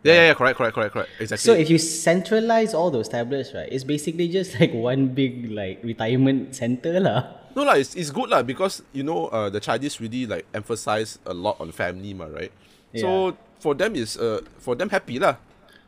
[0.03, 1.11] Yeah, yeah, yeah, correct, correct, correct, correct.
[1.21, 1.47] Exactly.
[1.47, 5.81] So if you centralize all those tablets, right, it's basically just like one big like
[5.83, 7.43] retirement center, lah.
[7.55, 11.19] no lah, it's, it's good lah because you know uh, the Chinese really like emphasize
[11.27, 12.53] a lot on family, ma, right?
[12.93, 13.01] Yeah.
[13.01, 15.37] So for them is uh for them happy lah.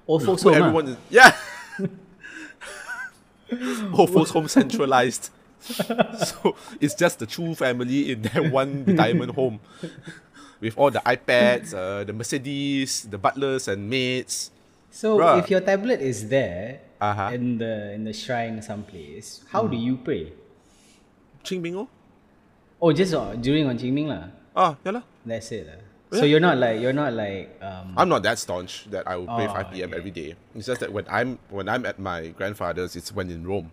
[0.06, 0.58] Old folks home, ah.
[0.58, 1.36] everyone is yeah.
[3.92, 5.30] Old folks home centralized.
[6.28, 9.60] so it's just the true family in that one retirement home.
[10.60, 14.50] With all the iPads, uh, the Mercedes, the butlers and maids.
[14.90, 15.38] So Bruh.
[15.40, 17.36] if your tablet is there Uh-huh.
[17.36, 20.32] in the in the shrine someplace, how do you pray?
[21.42, 21.88] Ching Bing oh?
[22.80, 24.32] Oh, just uh, during on Qingming lah.
[24.56, 25.04] Ah, yeah lah.
[25.26, 25.80] That's it lah.
[26.14, 27.92] So you're not like you're not like um.
[27.98, 29.90] I'm not that staunch that I will pray Oh, 5 p.m.
[29.90, 29.98] okay.
[29.98, 30.30] every day.
[30.54, 33.68] It's just that when I'm when I'm at my grandfather's, it's when in Rome,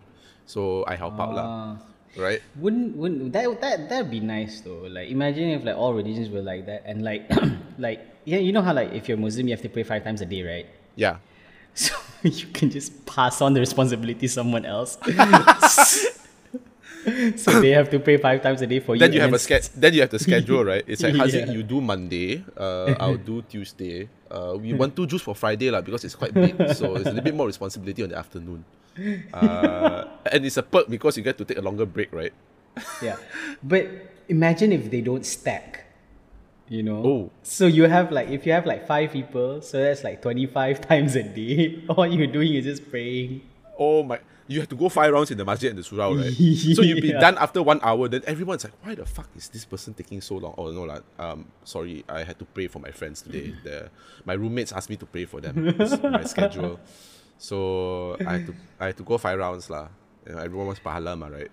[0.46, 1.76] so I help out lah, uh,
[2.20, 2.40] right?
[2.56, 4.84] wouldn't wouldn't that that that'd be nice though.
[4.88, 7.30] Like imagine if like all religions were like that and like
[7.78, 10.20] like yeah you know how like if you're Muslim you have to pray five times
[10.20, 10.66] a day right?
[10.96, 11.16] Yeah.
[11.74, 15.00] So you can just pass on the responsibility to someone else.
[17.36, 19.00] so they have to pray five times a day for you.
[19.00, 20.84] Then you have a sch- Then you have the schedule, right?
[20.86, 21.52] It's like Haziq, Yeah.
[21.52, 22.44] you do Monday.
[22.56, 24.08] Uh, I'll do Tuesday.
[24.30, 27.12] Uh, we want to juice for Friday lah because it's quite big, so it's a
[27.12, 28.64] little bit more responsibility on the afternoon.
[29.32, 32.32] Uh, and it's a perk because you get to take a longer break, right?
[33.00, 33.16] Yeah.
[33.62, 33.88] But
[34.28, 35.86] imagine if they don't stack.
[36.68, 37.02] You know?
[37.04, 37.30] Oh.
[37.42, 40.80] So you have like if you have like five people, so that's like twenty five
[40.88, 41.84] times a day.
[41.88, 43.42] All you're doing is just praying.
[43.78, 44.20] Oh my!
[44.48, 46.32] You have to go five rounds in the masjid and the surau, right?
[46.76, 48.08] So you'll be done after one hour.
[48.08, 51.00] Then everyone's like, "Why the fuck is this person taking so long?" Oh no, lah.
[51.18, 53.52] Um, sorry, I had to pray for my friends today.
[53.64, 53.90] The
[54.24, 55.76] my roommates asked me to pray for them.
[55.76, 56.80] It's my schedule,
[57.42, 59.90] so I had to I had to go five rounds, lah.
[60.22, 61.50] You know, everyone wants pahala, ma, right?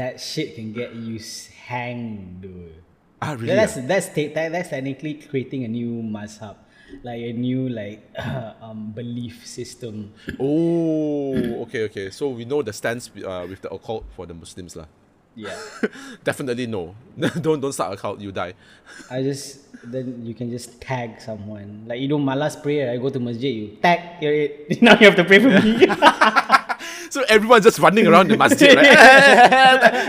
[0.00, 1.20] That shit can get you
[1.68, 2.80] hanged, dude.
[3.20, 3.52] Ah, really?
[3.52, 6.56] Yeah, that's that's ta- that, that's technically creating a new mazhab,
[7.04, 8.08] like a new like
[8.64, 10.16] um belief system.
[10.40, 12.08] Oh, okay, okay.
[12.08, 14.88] So we know the stance uh, with the occult for the Muslims, lah.
[15.34, 15.56] Yeah.
[16.24, 16.94] Definitely no.
[17.40, 18.54] don't don't start a cult, you die.
[19.10, 21.84] I just then you can just tag someone.
[21.86, 24.82] Like you do last prayer, I go to masjid, you tag you're it.
[24.82, 25.86] Now you have to pray for me.
[27.12, 28.96] So everyone's just running around the masjid, right?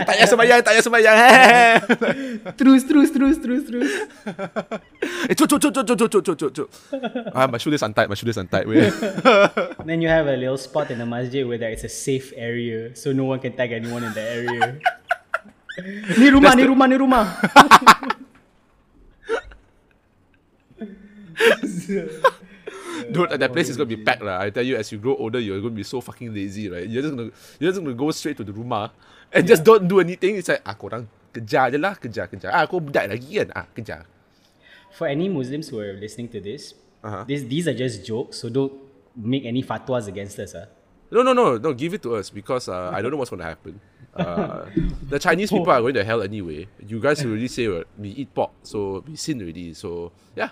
[0.08, 1.16] tak payah sembahyang, tak payah sembahyang.
[2.56, 3.92] terus, terus, terus, terus, terus.
[5.28, 6.68] eh, cuk, cuk, cuk, cuk, cuk, cuk, cuk, cuk, cuk.
[7.36, 8.64] Ah, my shoelace untied, my shoelace untied.
[8.64, 8.88] Wait.
[9.84, 12.96] Then you have a little spot in the masjid where there is a safe area,
[12.96, 14.80] so no one can tag anyone in the area.
[16.18, 17.24] Ni rumah, ni rumah, ni rumah.
[23.10, 24.40] Dude, that place is gonna be packed, lah.
[24.40, 26.86] I tell you, as you grow older, you're gonna be so fucking lazy, right?
[26.88, 28.90] You're just gonna, you're just gonna go straight to the rumah
[29.32, 30.36] and just don't do anything.
[30.36, 32.54] It's like, ah, korang kejar je lah, kejar, kejar.
[32.54, 33.48] Ah, aku budak lagi kan?
[33.54, 34.06] Ah, kejar.
[34.94, 37.20] For any Muslims who are listening to this, Uh-huh.
[37.28, 38.72] this these are just jokes, so don't
[39.12, 40.56] make any fatwas against us.
[40.56, 40.72] Ah.
[41.12, 41.76] No, no, no, no.
[41.76, 43.76] Give it to us because uh, I don't know what's going to happen.
[44.16, 44.66] Uh,
[45.10, 46.66] the Chinese people are going to hell anyway.
[46.86, 49.74] You guys already say uh, we eat pork, so we sin already.
[49.74, 50.50] So yeah,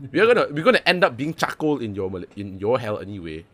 [0.00, 3.44] we're gonna we're gonna end up being charcoal in your in your hell anyway.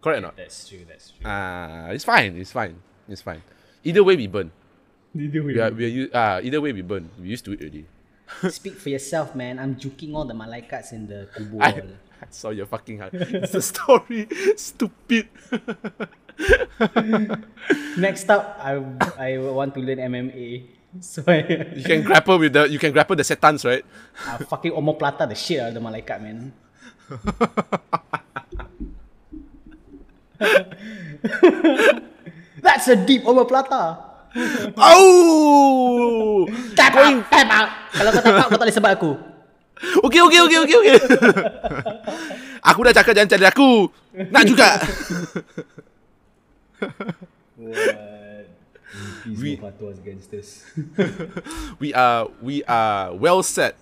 [0.00, 0.36] Correct or not?
[0.36, 0.84] That's true.
[0.88, 1.20] That's true.
[1.24, 2.36] Ah, it's fine.
[2.36, 2.74] It's fine.
[3.08, 3.42] It's fine.
[3.84, 4.50] Either way, we burn.
[5.14, 5.26] We
[5.60, 7.10] are, we are, u- ah, either way, we burn.
[7.20, 7.86] We used to it already.
[8.50, 9.58] Speak for yourself, man.
[9.58, 11.94] I'm juking all the malaikats in the kubur.
[12.22, 13.14] I, saw your fucking heart.
[13.14, 14.28] It's a story.
[14.54, 15.26] Stupid.
[17.98, 18.78] Next up, I
[19.18, 20.62] I want to learn MMA.
[21.02, 23.82] So I, You can grapple with the you can grapple the satans, right?
[24.22, 26.54] I ah, fucking omoplata the shit out of the malaikat, man.
[32.62, 33.98] That's a deep omoplata.
[34.78, 36.46] Oh!
[36.72, 37.68] Tap out, tap out.
[37.92, 39.31] Kalau kau tap out, kau tak boleh sebab aku.
[39.82, 40.96] Okay, okay, okay, okay, okay.
[42.70, 43.90] aku dah cakap jangan cari aku.
[44.14, 44.68] Nak juga.
[47.56, 47.96] What?
[49.24, 50.62] These We- fatwas gangsters.
[51.82, 53.74] we are we are well set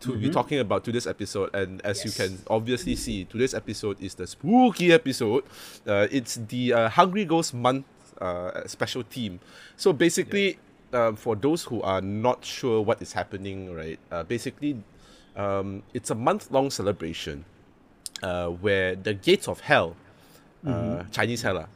[0.00, 4.14] to be talking about today's episode and as you can obviously see today's episode is
[4.14, 5.42] the spooky episode
[5.88, 7.86] uh, it's the uh, hungry ghost month
[8.20, 9.40] uh, special theme
[9.74, 10.58] so basically
[10.92, 14.76] um, for those who are not sure what is happening right uh, basically
[15.36, 17.44] um, it's a month long celebration
[18.22, 19.96] uh, where the gates of hell
[20.66, 21.66] uh, chinese hell ah,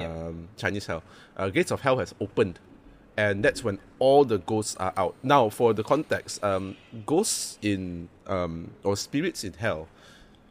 [0.00, 0.06] Yeah.
[0.06, 1.02] um, chinese hell
[1.36, 2.58] uh, gates of hell has opened
[3.16, 5.14] and that's when all the ghosts are out.
[5.22, 9.88] Now, for the context, um, ghosts in um, or spirits in hell,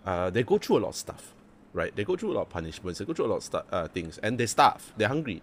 [0.05, 1.33] uh, they go through a lot of stuff,
[1.73, 1.95] right?
[1.95, 2.99] They go through a lot of punishments.
[2.99, 4.93] They go through a lot of stu- uh, things, and they starve.
[4.97, 5.41] They're hungry,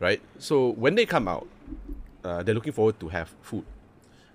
[0.00, 0.20] right?
[0.40, 1.46] So when they come out,
[2.24, 3.64] uh, they're looking forward to have food.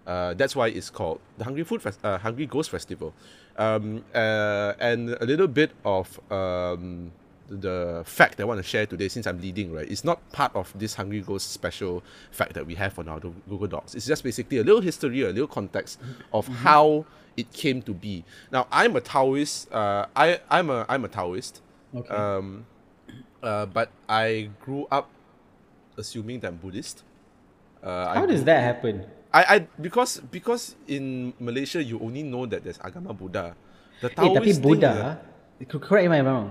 [0.07, 3.13] Uh, that's why it's called the Hungry Food Fest- uh, Hungry Ghost Festival,
[3.57, 7.11] um, uh, and a little bit of um,
[7.49, 10.55] the fact that I want to share today, since I'm leading, right, it's not part
[10.55, 13.93] of this Hungry Ghost special fact that we have on our Google Docs.
[13.95, 15.99] It's just basically a little history, a little context
[16.33, 17.05] of how
[17.37, 18.23] it came to be.
[18.51, 19.71] Now, I'm a Taoist.
[19.71, 21.61] Uh, I I'm a I'm a Taoist.
[21.95, 22.13] Okay.
[22.13, 22.65] Um,
[23.43, 25.09] uh, but I grew up
[25.97, 27.03] assuming that I'm Buddhist.
[27.83, 29.05] Uh, How does that happen?
[29.33, 33.55] I, I because because in Malaysia you only know that there's agama Buddha.
[34.01, 34.93] The Taoist Eh, tapi Taoist thing, Buddha,
[35.79, 36.49] correct me if I'm wrong.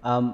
[0.00, 0.24] Um,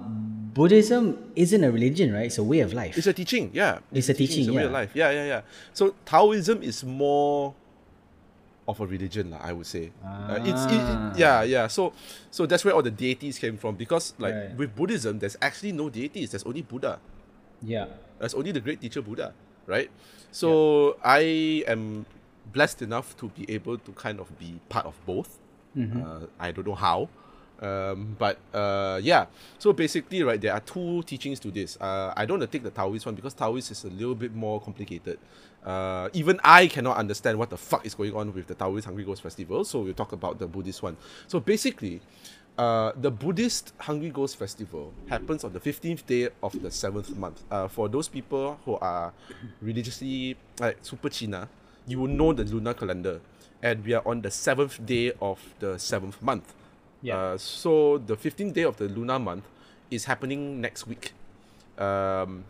[0.54, 2.26] Buddhism isn't a religion, right?
[2.26, 2.94] It's a way of life.
[2.98, 3.78] It's a teaching, yeah.
[3.90, 4.78] It's a teaching, It's a way of yeah.
[4.78, 4.90] life.
[4.94, 5.42] Yeah, yeah, yeah.
[5.74, 7.54] So Taoism is more
[8.66, 9.90] of a religion, I would say.
[10.02, 11.11] Uh, it's it, Ah.
[11.14, 11.66] it- yeah, yeah.
[11.66, 11.94] So
[12.30, 13.74] so that's where all the deities came from.
[13.78, 14.54] Because like Right.
[14.59, 16.30] with Buddhism, there's actually no deities.
[16.35, 16.98] There's only Buddha.
[17.62, 17.87] yeah.
[18.18, 19.35] There's only the great teacher Buddha,
[19.66, 19.90] right?
[20.33, 22.07] So I am
[22.52, 25.38] blessed enough to be able to kind of be part of both.
[26.05, 27.09] Uh, I don't know how.
[27.61, 29.26] Um, but uh, yeah,
[29.59, 31.79] so basically, right, there are two teachings to this.
[31.81, 34.35] Uh, I don't want to take the Taoist one because Taoist is a little bit
[34.35, 35.18] more complicated.
[35.64, 39.05] Uh, even I cannot understand what the fuck is going on with the Taoist Hungry
[39.05, 40.96] Ghost Festival, so we'll talk about the Buddhist one.
[41.29, 42.00] So basically,
[42.59, 47.45] uh, the Buddhist Hungry Ghost Festival happens on the 15th day of the seventh month.
[47.51, 49.12] Uh, for those people who are
[49.61, 51.49] religiously like super China,
[51.87, 53.21] you will know the lunar calendar.
[53.62, 56.55] And we are on the seventh day of the seventh month.
[57.03, 57.16] Yeah.
[57.16, 59.45] Uh, so the 15th day of the lunar month
[59.90, 61.12] is happening next week.
[61.79, 62.45] Um,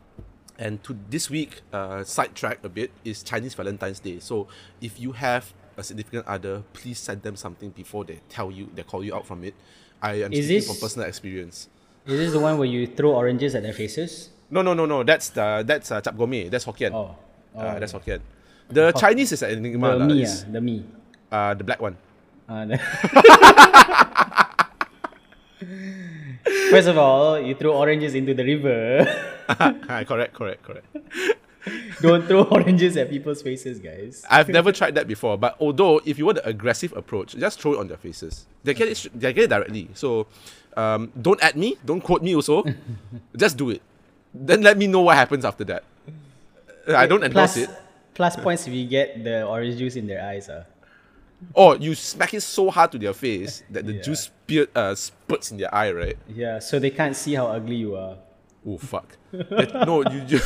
[0.59, 4.21] and to this week, uh, sidetrack a bit, is Chinese Valentine's Day.
[4.21, 4.47] So
[4.81, 8.83] if you have a significant other, please send them something before they tell you, they
[8.83, 9.55] call you out from it.
[10.03, 11.69] I am Is speaking this- from personal experience.
[12.07, 14.31] Is this the one where you throw oranges at their faces?
[14.49, 15.03] No, no, no, no.
[15.03, 16.47] That's the that's uh, Chap Gome.
[16.49, 16.95] That's Hokkien.
[16.95, 17.17] Oh.
[17.51, 18.21] Uh, that's Hokkien.
[18.71, 19.91] The Chinese is an enigma.
[19.91, 20.07] The lah.
[20.07, 20.85] me, It's, ah, the me.
[21.33, 21.97] uh, the black one.
[22.49, 22.79] Uh, the-
[26.71, 29.07] First of all, you throw oranges into the river.
[30.07, 30.87] Correct, correct, correct.
[32.01, 34.25] Don't throw oranges at people's faces, guys.
[34.31, 37.73] I've never tried that before, but although if you want the aggressive approach, just throw
[37.75, 38.47] it on their faces.
[38.65, 39.89] They get it, they get it directly.
[39.95, 40.27] So,
[40.77, 42.35] um, don't at me, don't quote me.
[42.35, 42.65] Also,
[43.37, 43.83] just do it.
[44.35, 45.85] Then let me know what happens after that.
[46.89, 47.71] I don't endorse plus, it.
[48.15, 50.49] plus points if you get the orange juice in their eyes.
[50.49, 50.65] Uh.
[51.53, 54.03] Or you smack it so hard to their face that the Yeah.
[54.03, 56.17] juice spear, uh, spurts in their eye, right?
[56.29, 58.17] Yeah, so they can't see how ugly you are.
[58.67, 59.17] Oh fuck!
[59.33, 60.41] That- no, you, you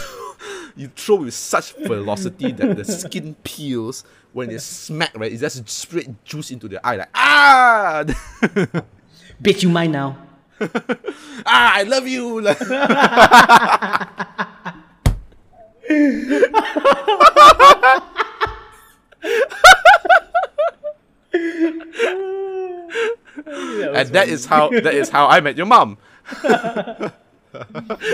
[0.76, 5.16] you throw with such velocity that the skin peels when it's smacked.
[5.16, 6.96] Right, it's just straight juice into the eye.
[6.96, 8.04] Like ah,
[9.42, 10.16] Bitch, you mine now.
[10.60, 12.40] ah, I love you.
[23.92, 25.98] And that is how that is how I met your mom.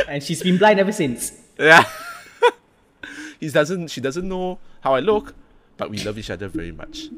[0.08, 1.32] and she's been blind ever since.
[1.58, 1.84] Yeah.
[3.40, 5.34] He doesn't she doesn't know how I look,
[5.76, 7.08] but we love each other very much.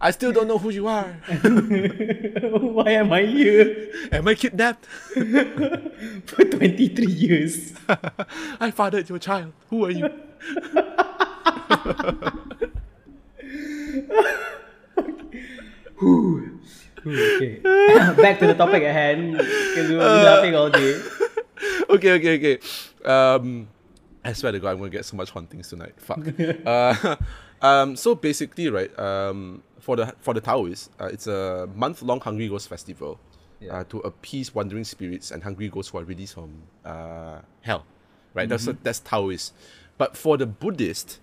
[0.00, 1.04] I still don't know who you are.
[1.42, 4.84] Why am I here Am I kidnapped?
[6.26, 7.72] for 23 years?
[8.60, 9.52] I fathered your child.
[9.70, 10.10] Who are you?
[17.06, 17.60] okay.
[18.20, 21.00] Back to the topic at hand because we were laughing all day.
[21.88, 22.58] okay, okay, okay.
[23.08, 23.68] Um,
[24.24, 25.94] I swear to God, I'm gonna get so much hauntings tonight.
[25.98, 26.26] Fuck.
[26.66, 27.16] uh,
[27.62, 32.20] um, so basically, right, um, for the for the Taoists, uh, it's a month long
[32.20, 33.18] Hungry Ghost festival.
[33.60, 33.78] Yeah.
[33.80, 37.86] uh, to appease wandering spirits and hungry ghosts who are released from uh, hell.
[38.34, 38.46] Right?
[38.48, 39.54] That's that's Taoist.
[39.96, 41.20] But for the Buddhist,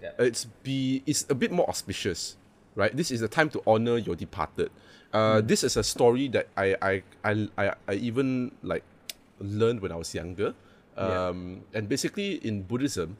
[0.00, 0.12] Yeah.
[0.18, 2.36] it's be it's a bit more auspicious,
[2.76, 2.96] right?
[2.96, 4.70] This is the time to honor your departed.
[5.12, 8.84] Uh, This is a story that I I, I I I even like
[9.40, 10.54] learned when I was younger.
[10.96, 11.28] Yeah.
[11.28, 13.16] Um, And basically, in Buddhism,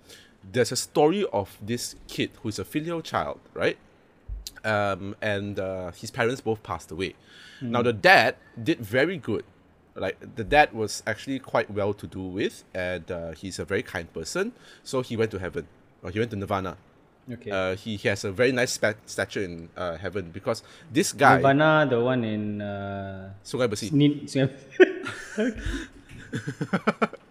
[0.53, 3.77] there's a story of this kid who's a filial child, right?
[4.65, 7.15] Um, and uh, his parents both passed away.
[7.61, 9.45] Now the dad did very good.
[9.95, 13.83] Like the dad was actually quite well to do with, and uh, he's a very
[13.85, 14.53] kind person.
[14.83, 15.69] So he went to heaven.
[16.03, 16.77] Or he went to Nirvana.
[17.31, 17.51] Okay.
[17.53, 21.37] Uh, he, he has a very nice spa- stature in uh, heaven because this guy,
[21.37, 24.27] Nirvana, the one in uh, Sungai Besi, Nin-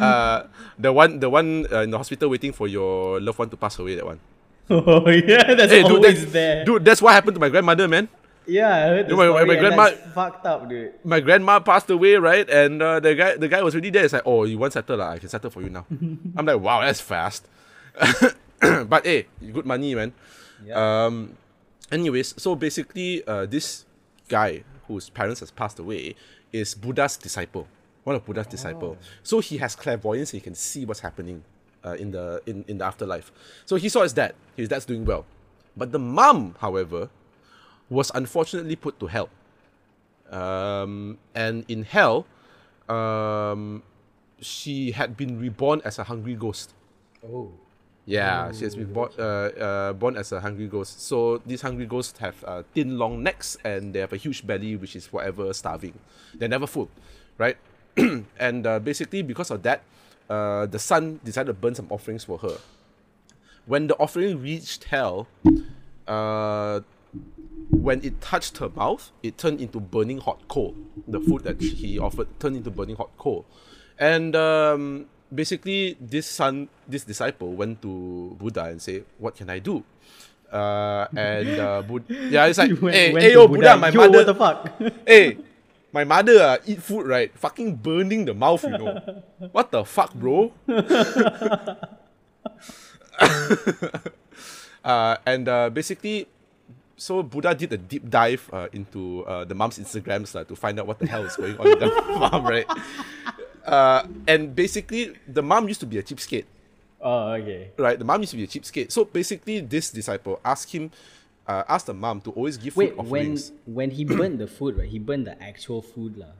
[0.00, 0.44] uh,
[0.78, 3.78] the one the one uh, in the hospital waiting for your loved one to pass
[3.78, 3.94] away.
[3.96, 4.20] That one.
[4.70, 6.64] oh yeah, that's Hey, dude, always that- there.
[6.64, 8.08] Dude, that's what happened to my grandmother, man.
[8.46, 10.92] Yeah, I heard You know, my- my grandma- fucked up, dude.
[11.04, 12.44] my grandma passed away, right?
[12.48, 14.04] And uh, the guy the guy was really there.
[14.04, 15.12] It's like, oh, you want to settle lah?
[15.12, 15.86] I can settle for you now.
[16.36, 17.48] I'm like, wow, that's fast.
[18.88, 20.12] but hey, good money, man.
[20.64, 20.76] Yeah.
[21.06, 21.36] Um,
[21.92, 23.84] anyways, so basically, uh, this
[24.28, 26.14] guy whose parents has passed away
[26.52, 27.66] is Buddha's disciple,
[28.04, 28.96] one of Buddha's disciple.
[29.22, 30.30] So he has clairvoyance.
[30.30, 31.42] He can see what's happening
[31.84, 33.32] uh, in the in, in the afterlife.
[33.66, 34.34] So he saw his dad.
[34.56, 35.26] His dad's doing well,
[35.76, 37.10] but the mom, however,
[37.90, 39.28] was unfortunately put to hell.
[40.30, 42.26] Um, and in hell,
[42.88, 43.82] um,
[44.40, 46.72] she had been reborn as a hungry ghost.
[47.26, 47.52] Oh.
[48.06, 51.00] Yeah, she has been born, uh, uh, born as a hungry ghost.
[51.00, 54.76] So these hungry ghosts have uh, thin, long necks and they have a huge belly,
[54.76, 55.98] which is forever starving.
[56.34, 56.90] They're never full,
[57.38, 57.56] right?
[58.38, 59.82] and uh, basically, because of that,
[60.28, 62.58] uh, the son decided to burn some offerings for her.
[63.66, 65.26] When the offering reached hell,
[66.06, 66.80] uh,
[67.70, 70.74] when it touched her mouth, it turned into burning hot coal.
[71.08, 73.46] The food that he offered turned into burning hot coal.
[73.98, 79.60] And um, basically, this son, this disciple, went to Buddha and said, What can I
[79.60, 79.84] do?
[80.52, 84.00] Uh, and uh, Bud- yeah, it's like, went- hey, went hey, yo, Buddha, my Yo,
[84.00, 84.82] mother, what the fuck?
[85.06, 85.38] hey,
[85.94, 87.30] my mother uh, eat food, right?
[87.38, 89.22] Fucking burning the mouth, you know.
[89.52, 90.50] what the fuck, bro?
[94.84, 96.26] uh, and uh, basically,
[96.96, 100.80] so Buddha did a deep dive uh, into uh, the mom's Instagrams uh, to find
[100.80, 102.66] out what the hell is going on with the mom, right?
[103.64, 106.44] Uh, and basically, the mom used to be a cheapskate,
[107.00, 107.70] oh, okay.
[107.78, 107.98] right?
[108.00, 108.90] The mom used to be a cheapskate.
[108.90, 110.90] So basically, this disciple asked him,
[111.46, 113.52] uh, asked the mom to always give Wait, food offerings.
[113.66, 114.88] when when he burned the food, right?
[114.88, 116.32] He burned the actual food, lah.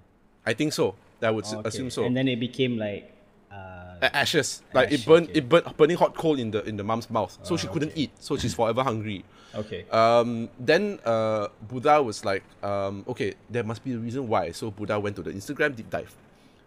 [0.46, 0.94] I think so.
[1.22, 1.68] I would Oh, okay.
[1.68, 2.04] assume so.
[2.04, 3.10] And then it became like,
[3.50, 4.60] uh, ashes.
[4.74, 5.38] Like it burned, okay.
[5.38, 7.92] it burned burning hot coal in the in the mom's mouth, so she Ah, couldn't
[7.96, 8.10] eat.
[8.20, 9.24] So she's forever hungry.
[9.54, 9.86] okay.
[9.88, 14.50] Um, then uh, Buddha was like, um, okay, there must be a reason why.
[14.52, 16.12] So Buddha went to the Instagram deep dive,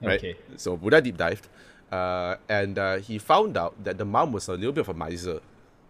[0.01, 0.17] right?
[0.17, 0.35] Okay.
[0.55, 1.45] So Buddha deep dived,
[1.91, 4.97] uh, and uh, he found out that the mom was a little bit of a
[4.97, 5.41] miser.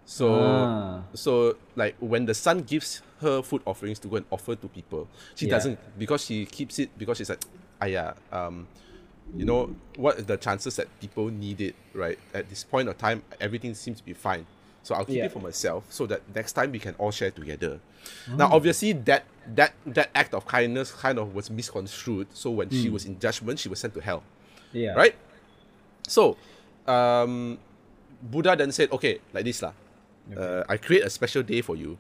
[0.08, 1.04] So Ah.
[1.14, 5.08] so like when the son gives her food offerings to go and offer to people,
[5.36, 5.60] she Yeah.
[5.60, 7.44] doesn't because she keeps it because she's like,
[7.84, 8.68] ah yeah, um,
[9.36, 12.96] you know what are the chances that people need it right at this point of
[12.98, 14.46] time everything seems to be fine
[14.84, 15.26] so i'll keep Yeah.
[15.28, 17.82] it for myself so that next time we can all share together
[18.32, 18.38] Mm.
[18.40, 19.26] now obviously that
[19.60, 22.82] that that act of kindness kind of was misconstrued so when Mm.
[22.82, 24.24] she was in judgment she was sent to hell
[24.72, 24.94] yeah.
[24.96, 25.16] right
[26.08, 26.38] so
[26.88, 27.60] um
[28.24, 29.74] buddha then said okay like this lah
[30.36, 31.98] uh, i create a special day for you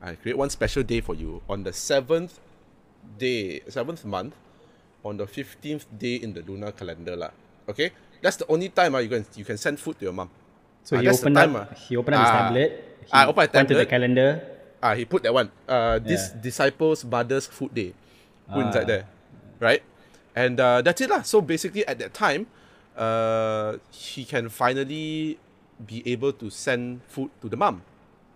[0.00, 2.38] i create one special day for you on the seventh
[3.18, 4.34] day seventh month
[5.04, 7.30] on the 15th day in the lunar calendar lah
[7.68, 7.90] okay
[8.22, 10.30] that's the only time uh, you can you can send food to your mom
[10.86, 11.66] So Ah, he opened time, up.
[11.66, 11.74] ah.
[11.74, 12.70] He opened up his tablet.
[13.02, 14.30] He Ah, open a Went to the calendar.
[14.78, 15.50] Ah, he put that one.
[15.66, 16.38] Uh, this Yeah.
[16.46, 17.90] disciples mother's food day.
[18.54, 19.04] Put inside there,
[19.58, 19.82] right?
[20.38, 21.26] And uh, that's it lah.
[21.26, 22.46] So basically, at that time,
[22.94, 25.42] uh, he can finally
[25.84, 27.82] be able to send food to the mom.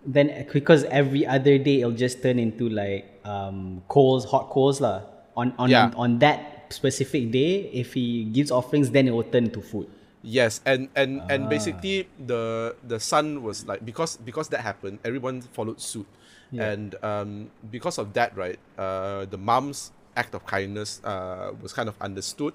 [0.05, 5.05] Then because every other day it'll just turn into like um coals, hot coals lah.
[5.37, 5.93] On on Yeah.
[5.95, 9.87] on that specific day, if he gives offerings, then it will turn to food.
[10.21, 11.33] Yes, and and Ah.
[11.33, 16.05] and basically the the son was like because because that happened, everyone followed suit,
[16.53, 16.73] Yeah.
[16.73, 21.89] and um, because of that, right, uh, the mom's act of kindness uh, was kind
[21.89, 22.53] of understood,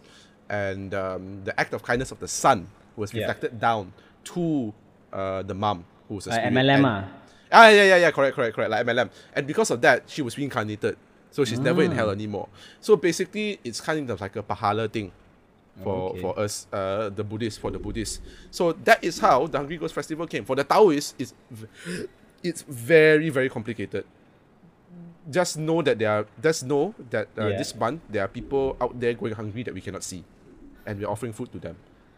[0.51, 3.27] and um, the act of kindness of the son was Yeah.
[3.27, 3.93] reflected down
[4.35, 4.73] to
[5.13, 7.05] uh, the mom who was a Uh, spirit, MLM and- ah.
[7.53, 9.09] Ah, yeah, yeah, yeah, correct, correct, correct, like MLM.
[9.35, 10.97] And because of that, she was reincarnated.
[11.31, 12.49] So she's never in hell anymore.
[12.81, 15.13] So basically, it's kind of like a pahala thing
[15.83, 16.21] for, Okay.
[16.23, 18.21] for us, uh, the Buddhists, for the Buddhists.
[18.51, 20.45] So that is how the Hungry Ghost Festival came.
[20.45, 21.35] For the Taoists, it's,
[22.43, 24.05] it's very, very complicated.
[25.31, 27.59] just know that there are just know that uh, Yeah.
[27.59, 30.23] this month there are people out there going hungry that we cannot see,
[30.87, 31.77] and we're offering food to them,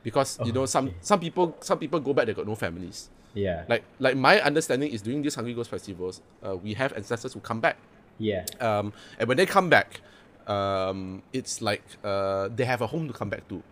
[0.09, 3.11] because you know some some people some people go back they got no families.
[3.35, 3.65] Yeah.
[3.69, 7.41] Like like my understanding is during these Hungry Ghost festivals, uh, we have ancestors who
[7.41, 7.77] come back,
[8.19, 8.47] yeah.
[8.61, 10.01] um, and when they come back,
[10.47, 13.63] um, it's like uh, they have a home to come back to,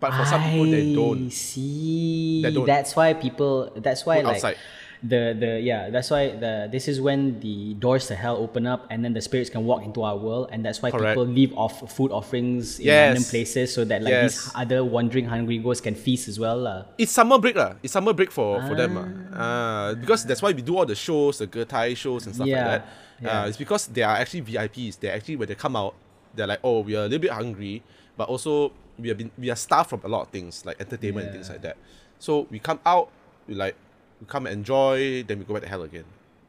[0.00, 1.30] but for some people they don't.
[1.30, 2.66] See, They don't.
[2.66, 3.70] that's why people.
[3.76, 4.56] That's why Food like outside.
[5.02, 5.90] The the yeah.
[5.90, 9.20] That's why the this is when the doors to hell open up, and then the
[9.20, 11.18] spirits can walk into our world, and that's why Correct.
[11.18, 13.10] people leave off food offerings in Yes.
[13.10, 16.84] random places, so that like these other wandering hungry ghosts can feast as well, lah.
[16.98, 17.74] It's summer break lah.
[17.82, 18.94] It's summer break for, for them.
[19.34, 22.62] Uh, because that's why we do all the shows, the Getai shows and stuff Yeah,
[22.62, 22.88] like that.
[23.22, 23.42] yeah.
[23.42, 24.98] Uh, it's because they are actually VIPs.
[25.00, 25.94] They actually when they come out,
[26.34, 27.82] they're like, oh, we are a little bit hungry,
[28.16, 31.26] but also we have been we are starved from a lot of things like entertainment
[31.26, 31.76] and things like that.
[32.18, 33.10] So we come out,
[33.48, 33.74] we like
[34.22, 36.06] we come and enjoy, then we go back to hell again,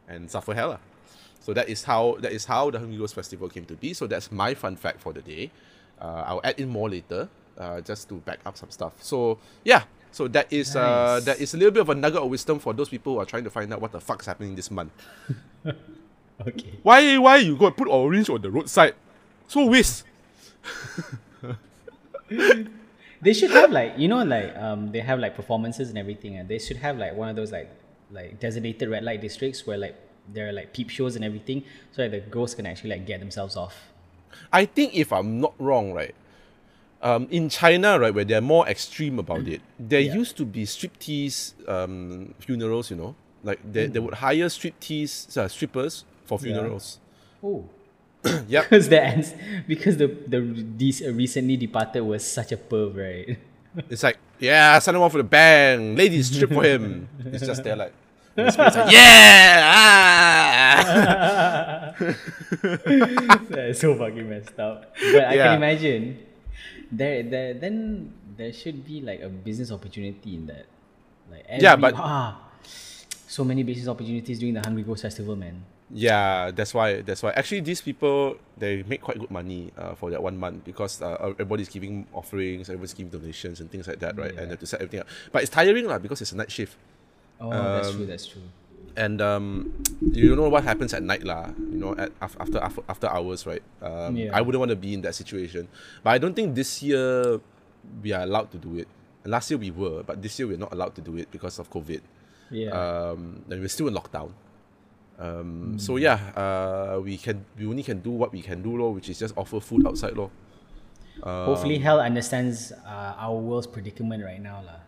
[0.08, 0.82] and suffer hell lah.
[1.42, 3.94] So that is how that is how the Hungry Ghost Festival came to be.
[3.94, 5.52] So that's my fun fact for the day.
[6.00, 8.94] Uh, I'll add in more later, uh, just to back up some stuff.
[9.02, 11.26] So yeah, so that is uh, Nice.
[11.26, 13.26] that is a little bit of a nugget of wisdom for those people who are
[13.26, 14.92] trying to find out what the fuck's happening this month.
[16.48, 16.74] Okay.
[16.82, 18.96] Why why you go put orange on the roadside?
[19.48, 20.04] So waste.
[23.24, 26.48] They should have like you know like um they have like performances and everything, and
[26.48, 27.70] they should have like one of those like
[28.12, 29.96] like designated red light districts where like
[30.34, 33.20] there are like peep shows and everything, so that the ghosts can actually like get
[33.20, 33.76] themselves off.
[34.52, 36.16] I think if I'm not wrong, right,
[37.02, 40.16] um, in China, right, where they're more extreme about it, there Yeah.
[40.16, 45.48] used to be striptease um, funerals, you know, like they, they would hire striptease uh,
[45.48, 47.00] strippers for funerals.
[47.44, 47.70] Oh.
[48.48, 48.70] Yep.
[48.70, 49.34] because the ans-
[49.68, 50.40] because the the
[50.78, 53.38] these uh, recently departed was such a perv, right?
[53.90, 57.08] It's like, yeah, send him off with a bang, ladies, strip for him.
[57.26, 57.92] It's just there, like,
[58.38, 61.94] and the spirit's like, yeah, ah.
[63.50, 64.94] That's so fucking messed up.
[65.14, 65.44] But I Yeah.
[65.48, 66.20] can imagine
[66.92, 70.66] there, there then there should be like a business opportunity in that.
[71.32, 72.38] Like every, Yeah, but- ah,
[73.28, 75.64] so many business opportunities during the Hungry Ghost Festival, man.
[75.92, 77.02] Yeah, that's why.
[77.02, 77.32] That's why.
[77.32, 81.18] Actually, these people they make quite good money uh, for that one month because uh,
[81.38, 84.32] everybody's giving offerings, everyone's giving donations and things like that, right?
[84.32, 85.08] And they have to set everything up.
[85.32, 86.78] But it's tiring lah because it's a night shift,
[87.40, 88.06] Oh, that's Um, true.
[88.06, 88.42] That's true.
[88.96, 91.50] and um, you know what happens at night lah.
[91.58, 93.62] You know, at after after, after hours, right?
[93.82, 94.32] Um, Yeah.
[94.34, 95.68] I wouldn't want to be in that situation.
[96.04, 97.38] But I don't think this year
[98.02, 98.88] we are allowed to do it.
[99.26, 101.70] Last year we were, but this year we're not allowed to do it because of
[101.70, 102.02] COVID.
[102.52, 102.70] Yeah.
[102.72, 104.32] Um, and we're still in lockdown.
[105.20, 106.02] Um, So Hmm.
[106.02, 109.20] yeah, uh, we can we only can do what we can do, lor, which is
[109.20, 110.30] just offer food outside, lor.
[111.24, 114.80] Hopefully, hell understands uh, our world's predicament right now, lah.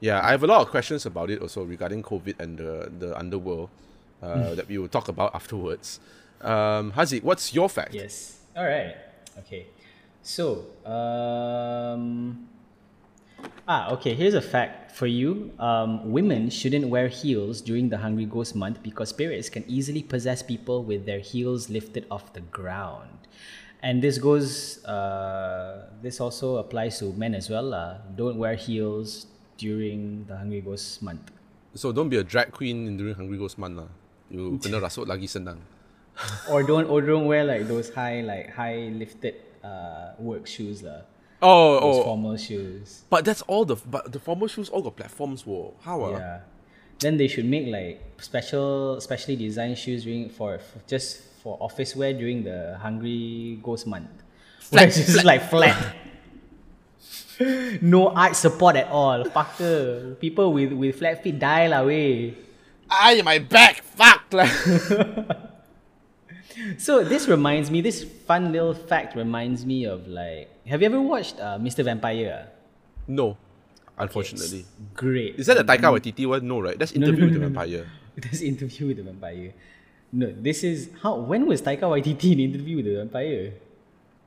[0.00, 3.10] Yeah, I have a lot of questions about it also regarding COVID and the the
[3.16, 3.68] underworld
[4.22, 4.56] uh, Hmm.
[4.56, 6.00] that we will talk about afterwards.
[6.40, 7.94] Um, Haziq, what's your fact?
[7.94, 8.40] Yes.
[8.56, 8.96] All right.
[9.38, 9.66] Okay.
[10.24, 12.48] So, um,
[13.68, 14.14] ah, okay.
[14.14, 15.52] Here's a fact for you.
[15.58, 20.42] Um, women shouldn't wear heels during the Hungry Ghost month because spirits can easily possess
[20.42, 23.28] people with their heels lifted off the ground.
[23.82, 24.82] And this goes.
[24.84, 27.74] Uh, this also applies to men as well.
[27.74, 27.98] Uh.
[28.16, 29.26] Don't wear heels
[29.58, 31.30] during the Hungry Ghost month.
[31.74, 33.90] So don't be a drag queen in during Hungry Ghost month lah.
[34.30, 35.60] You kena rasuk lagi senang.
[36.48, 39.34] Or don't or don't wear like those high like high lifted
[39.66, 41.02] uh, work shoes lah.
[41.44, 43.04] Oh, Those oh, formal shoes.
[43.12, 45.44] but that's all the but the formal shoes all got platforms.
[45.44, 46.16] Whoa, how ah?
[46.16, 46.40] Yeah.
[47.00, 51.94] Then they should make like special, specially designed shoes during for, for just for office
[51.94, 54.08] wear during the Hungry Ghost month.
[54.70, 55.76] Where it's just like flat.
[57.82, 59.24] no art support at all.
[59.24, 60.18] Fucker.
[60.18, 62.40] People with with flat feet die lah way.
[62.88, 64.48] Ay, my back, fuck lah.
[66.78, 67.80] So this reminds me.
[67.80, 70.50] This fun little fact reminds me of like.
[70.66, 71.84] Have you ever watched uh, Mr.
[71.84, 72.48] Vampire?
[73.06, 73.36] no,
[73.98, 74.64] unfortunately.
[74.94, 75.36] Great.
[75.36, 76.46] Is that the Taika Waititi one?
[76.46, 76.78] No, right?
[76.78, 77.54] That's Interview no, with the no, no.
[77.54, 77.86] Vampire.
[78.16, 79.52] This interview with the vampire.
[80.12, 81.16] No, this is how.
[81.16, 83.54] When was Taika Waititi in interview with the vampire?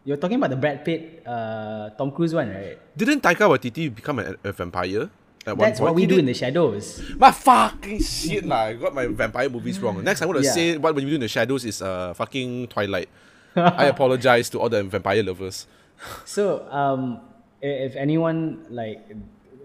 [0.03, 2.77] You're talking about the Brad Pitt, uh, Tom Cruise one, right?
[2.97, 5.09] Didn't Taika Waititi become a, a vampire
[5.55, 6.99] That's what we do in the shadows.
[7.15, 8.67] My fucking shit lah!
[8.67, 10.03] I got my vampire movies wrong.
[10.03, 10.51] Next, I'm gonna Yeah.
[10.51, 13.07] say what we do in the shadows is uh fucking Twilight.
[13.55, 15.65] I apologize to all the vampire lovers.
[16.25, 17.21] So, um,
[17.61, 19.01] if anyone like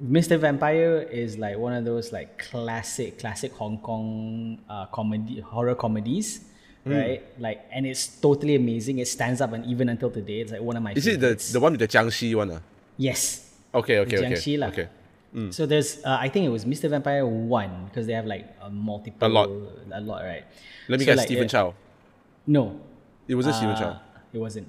[0.03, 0.39] Mr.
[0.39, 6.47] Vampire is like one of those like classic, classic Hong Kong uh, comedy horror comedies,
[6.83, 6.95] Hmm.
[6.99, 7.22] right?
[7.39, 8.99] Like, and it's totally amazing.
[8.99, 10.93] It stands up and even until today, it's like one of my.
[10.95, 12.51] Is it the the one with the jiangshi one?
[12.51, 12.61] Uh?
[12.99, 13.51] Yes.
[13.74, 14.35] Okay, okay, okay.
[14.35, 14.68] jiangshi lah.
[14.74, 14.89] Okay.
[15.51, 16.91] So there's, uh, I think it was Mr.
[16.91, 19.49] Vampire one because they have like a multiple, A lot.
[19.93, 20.45] a lot, right?
[20.89, 21.74] Let me So, guess, like, Stephen uh, Chow.
[22.47, 22.80] No,
[23.28, 24.01] It wasn't Uh, Chow.
[24.33, 24.68] It wasn't.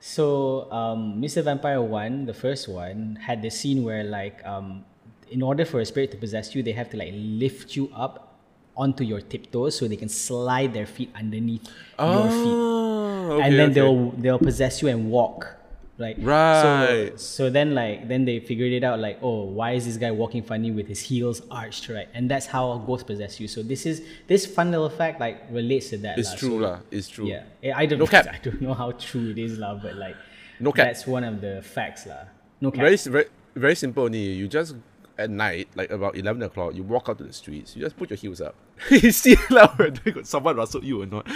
[0.00, 1.42] So, um, Mr.
[1.42, 4.84] Vampire One, the first one, had the scene where like, um,
[5.30, 8.36] in order for a spirit to possess you, they have to like lift you up
[8.76, 11.64] onto your tiptoes so they can slide their feet underneath
[11.98, 13.74] your feet, Oh, okay, and then okay.
[13.80, 15.56] they'll they'll possess you and walk.
[15.96, 17.12] Like Right.
[17.14, 20.10] So, so then like then they figured it out like oh why is this guy
[20.10, 23.46] walking funny with his heels arched right and that's how ghosts possess you.
[23.46, 26.18] So this is this fun little fact like relates to that.
[26.18, 26.36] It's lah.
[26.36, 26.78] true So- lah.
[26.90, 27.26] It's true.
[27.26, 28.26] yeah, Eh, I don't No cap.
[28.32, 30.16] I don't know how true it is lah, but like
[30.58, 30.86] No cap.
[30.86, 32.26] that's one of the facts lah.
[32.60, 32.80] No cap.
[32.82, 34.04] Very, very, very simple.
[34.04, 34.74] Only you just
[35.16, 37.76] at night, like about eleven o'clock, you walk out to the streets.
[37.76, 38.54] You just put your heels up.
[38.90, 41.26] you see lah whether got someone rustled you or not.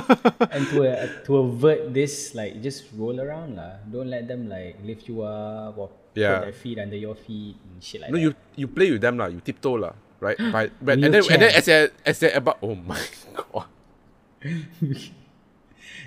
[0.52, 3.80] and to uh, to avert this, like just roll around lah.
[3.84, 6.40] Don't let them like lift you up or Yeah.
[6.40, 8.24] put their feet under your feet and shit like no, that.
[8.24, 9.28] you you play with them lah.
[9.28, 10.40] You tiptoe lah, right?
[10.54, 13.04] By, but, and then and then as they as they about oh my
[13.36, 13.68] god.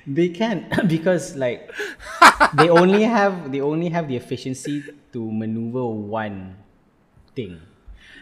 [0.10, 1.70] They can because like
[2.58, 4.82] they only have they only have the efficiency
[5.14, 6.58] to maneuver one
[7.36, 7.62] thing.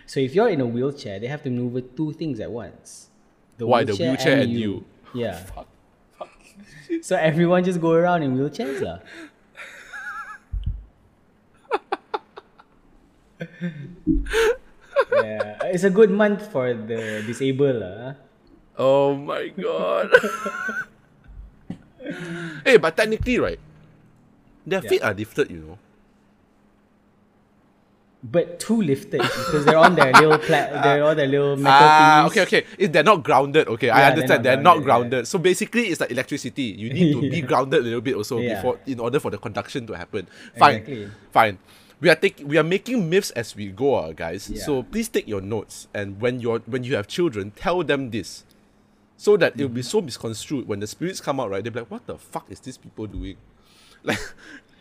[0.05, 3.10] So if you're in a wheelchair, they have to maneuver two things at once.
[3.58, 4.86] Why, the wheelchair and you?
[5.14, 5.39] Yeah.
[7.01, 8.99] So everyone just go around in wheelchairs lah.
[15.14, 18.16] yeah, it's a good month for the disabled lah.
[18.78, 20.10] Oh my god.
[22.66, 23.60] hey, but technically, right?
[24.66, 25.78] Their feet are lifted, you know.
[28.30, 32.26] But too lifted because they're on their little pla- they're on their little metal Ah,
[32.28, 32.66] okay, okay.
[32.78, 34.40] If they're not grounded, okay, I Yeah, they're understand.
[34.40, 35.28] not They're not grounded, grounded.
[35.28, 36.64] So basically, it's like electricity.
[36.76, 38.56] You need to be grounded a little bit also Yeah.
[38.56, 40.28] before, in order for the conduction to happen.
[40.58, 41.10] Fine, Exactly.
[41.32, 41.58] fine.
[42.02, 44.50] We are taking, we are making myths as we go, uh, guys.
[44.50, 44.62] Yeah.
[44.64, 48.44] So please take your notes, and when you're when you have children, tell them this,
[49.16, 49.88] so that it'll be Mm-hmm.
[49.88, 51.50] so misconstrued when the spirits come out.
[51.50, 53.38] Right, they'll be like, "What the fuck is these people doing?"
[54.04, 54.20] Like,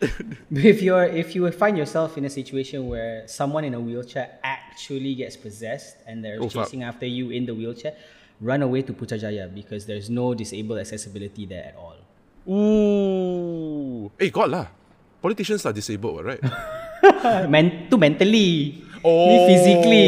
[0.53, 5.15] If you're if you find yourself in a situation where someone in a wheelchair actually
[5.15, 6.65] gets possessed and they're Oh, fuck.
[6.69, 7.93] chasing after you in the wheelchair,
[8.39, 11.97] run away to Putrajaya because there's no disabled accessibility there at all.
[12.47, 14.67] ooh, hey, God lah.
[15.21, 16.41] Politicians are disabled, right?
[17.49, 20.07] Men- to mentally, Oh, me physically.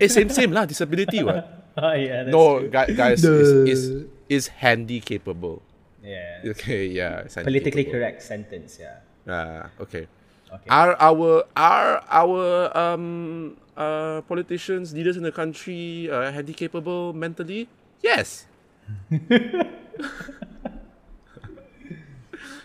[0.00, 0.64] eh, same, same lah.
[0.64, 1.40] Disability, what?
[1.76, 2.68] oh yeah, no, true.
[2.68, 3.80] gu- guys, is, is
[4.28, 5.62] is handy capable.
[6.04, 7.28] Yeah, Okay, yeah.
[7.28, 8.00] Politically capable.
[8.00, 8.76] correct sentence.
[8.80, 8.99] Yeah.
[9.28, 10.06] Ah, okay.
[10.50, 10.68] Okay.
[10.68, 17.68] Are our are our um uh politicians leaders in the country uh, handy capable mentally?
[18.02, 18.46] Yes.
[19.10, 19.70] yeah.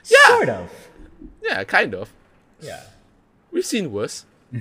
[0.03, 0.71] Sort of.
[1.43, 2.09] Yeah, kind of.
[2.61, 2.81] Yeah.
[3.51, 4.25] We've seen worse.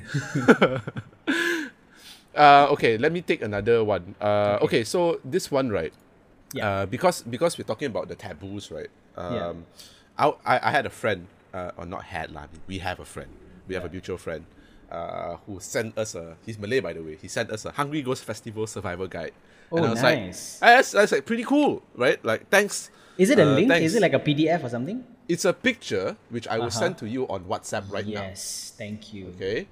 [2.37, 4.15] uh, okay, let me take another one.
[4.21, 4.85] Uh, okay.
[4.85, 5.93] so this one, right?
[6.53, 6.69] Yeah.
[6.69, 8.91] Uh, because because we're talking about the taboos, right?
[9.17, 9.53] Um, Yeah.
[10.19, 12.47] I, I I had a friend, uh, or not had lah.
[12.67, 13.31] We have a friend.
[13.71, 14.45] We have a mutual friend,
[14.91, 16.37] uh, who sent us a.
[16.45, 17.17] He's Malay, by the way.
[17.17, 19.33] He sent us a Hungry Ghost Festival survival guide.
[19.73, 20.61] Oh, I was nice.
[20.61, 22.23] like, that's, that's like pretty cool, right?
[22.25, 22.91] Like, thanks.
[23.17, 23.69] Is it a uh, link?
[23.71, 23.87] thanks.
[23.87, 25.03] Is it like a PDF or something?
[25.29, 26.81] It's a picture which I will Uh-huh.
[26.85, 28.29] send to you on WhatsApp right now.
[28.29, 28.75] yes.
[28.77, 29.33] Thank you.
[29.39, 29.67] Okay.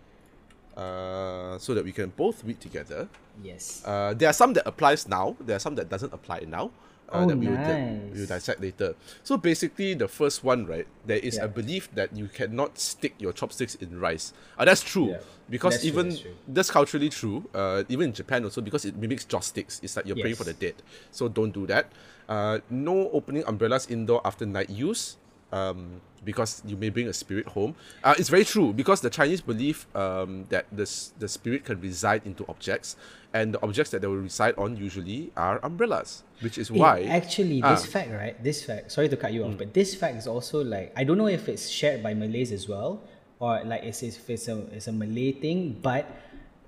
[0.73, 3.09] Uh, so that we can both read together.
[3.45, 3.83] Yes.
[3.85, 5.37] Uh, there are some that applies now.
[5.41, 6.71] There are some that doesn't apply now.
[7.13, 8.95] Uh, Oh, that we will, we will dissect later.
[9.23, 10.87] So basically, the first one, right?
[11.07, 11.45] There is Yeah.
[11.45, 14.33] a belief that you cannot stick your chopsticks in rice.
[14.59, 15.19] Uh, that's true Yeah.
[15.51, 16.35] because That's true, even that's true.
[16.49, 17.45] that's culturally true.
[17.55, 19.81] Uh, even in Japan also because it mimics joss sticks.
[19.83, 20.75] It's like you're praying for the dead.
[21.11, 21.93] So don't do that.
[22.29, 25.17] Uh, no opening umbrellas indoor after night use.
[25.53, 27.75] Um, because you may bring a spirit home.
[28.05, 32.23] Uh, it's very true because the Chinese believe um, that the, the spirit can reside
[32.25, 32.97] into objects,
[33.35, 37.03] and the objects that they will reside on usually are umbrellas, which is Eh, why.
[37.05, 37.75] actually Ah.
[37.75, 40.63] this fact right this fact sorry to cut you off but this fact is also
[40.63, 43.01] like i don't know if it's shared by malays as well
[43.41, 46.05] or like it's, if it's a, it's a malay thing but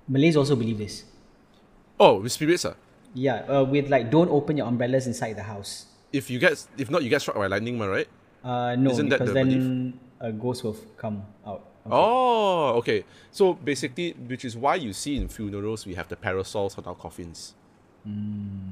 [0.07, 1.03] malays also believe this
[1.99, 2.73] oh, with spirits, uh,
[3.13, 6.89] yeah uh, with like don't open your umbrellas inside the house if you get, if
[6.89, 8.07] not, you get struck by lightning, right?
[8.45, 11.91] Uh, no Isn't that because the then a ghost will come out it.
[11.91, 13.05] Oh, okay.
[13.31, 16.95] So basically, which is why you see in funerals we have the parasols on our
[16.95, 17.53] coffins.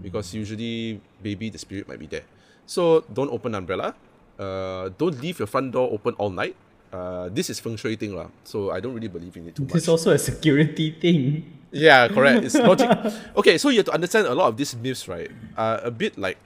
[0.02, 2.26] Because usually, maybe the spirit might be there.
[2.66, 3.96] So don't open umbrella.
[4.38, 6.56] Uh, don't leave your front door open all night.
[6.94, 8.30] Uh, this is feng shui thing lah.
[8.46, 9.74] So I don't really believe in it too much.
[9.74, 12.46] it's also a security thing Yeah, correct.
[12.46, 12.86] It's logic.
[13.42, 15.34] Okay, so you have to understand a lot of these myths, right?
[15.58, 16.38] Uh, a bit like,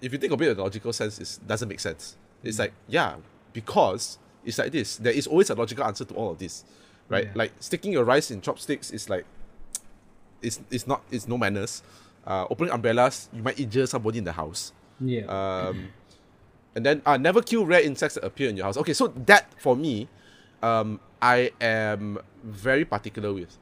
[0.00, 2.16] if you think of it in a logical sense, it doesn't make sense.
[2.42, 3.16] It's like, yeah,
[3.52, 4.96] because it's like this.
[4.96, 6.64] There is always a logical answer to all of this,
[7.08, 7.24] right?
[7.26, 7.32] Yeah.
[7.34, 9.24] Like sticking your rice in chopsticks is like,
[10.42, 11.82] it's it's not it's no manners.
[12.26, 14.72] Uh, opening umbrellas, you might injure somebody in the house.
[15.00, 15.24] Yeah.
[15.26, 15.90] Um,
[16.74, 18.76] and then uh, never kill rare insects that appear in your house.
[18.76, 20.06] Okay, so that for me,
[20.62, 23.56] um, I am very particular with.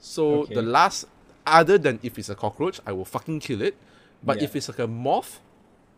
[0.00, 0.54] So Okay.
[0.54, 1.04] the last,
[1.46, 3.76] other than if it's a cockroach, I will fucking kill it.
[4.22, 4.44] But Yeah.
[4.44, 5.40] if it's like a moth,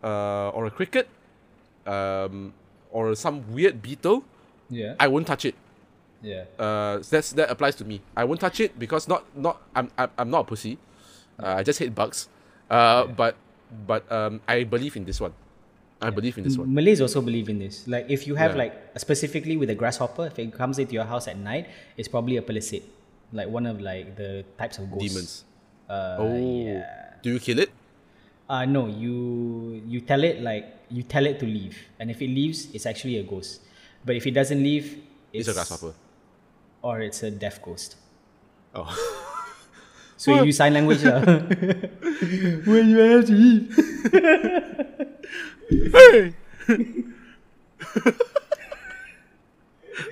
[0.05, 1.09] uh, or a cricket,
[1.87, 2.53] um,
[2.93, 4.25] or some weird beetle,
[4.71, 4.95] yeah.
[5.01, 5.55] I won't touch it.
[6.23, 6.45] yeah.
[6.59, 8.01] Uh, that's that applies to me.
[8.17, 10.79] I won't touch it because not not I'm I'm, I'm not a pussy.
[11.41, 12.29] Uh, I just hate bugs.
[12.71, 13.37] Uh, but
[13.87, 15.33] but um, I believe in this one.
[16.01, 16.69] I believe in this one.
[16.73, 17.89] Malays also believe in this.
[17.89, 18.69] Like if you have Yeah.
[18.69, 22.37] like specifically with a grasshopper, if it comes into your house at night, it's probably
[22.37, 22.83] a pelesit,
[23.33, 25.05] like one of like the types of ghosts.
[25.09, 25.31] Demons.
[25.89, 27.21] Uh, Oh, yeah.
[27.23, 27.69] do you kill it?
[28.49, 32.29] Uh no, you you tell it like you tell it to leave, and if it
[32.29, 33.63] leaves, it's actually a ghost.
[34.05, 35.01] But if it doesn't leave,
[35.33, 35.95] It's, a grasshopper.
[36.83, 37.97] or it's a deaf ghost.
[38.75, 38.85] Oh.
[40.17, 41.21] So you use sign language lah.
[42.71, 43.67] when you have to eat.
[45.91, 46.33] Hey!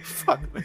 [0.02, 0.64] Fuck man.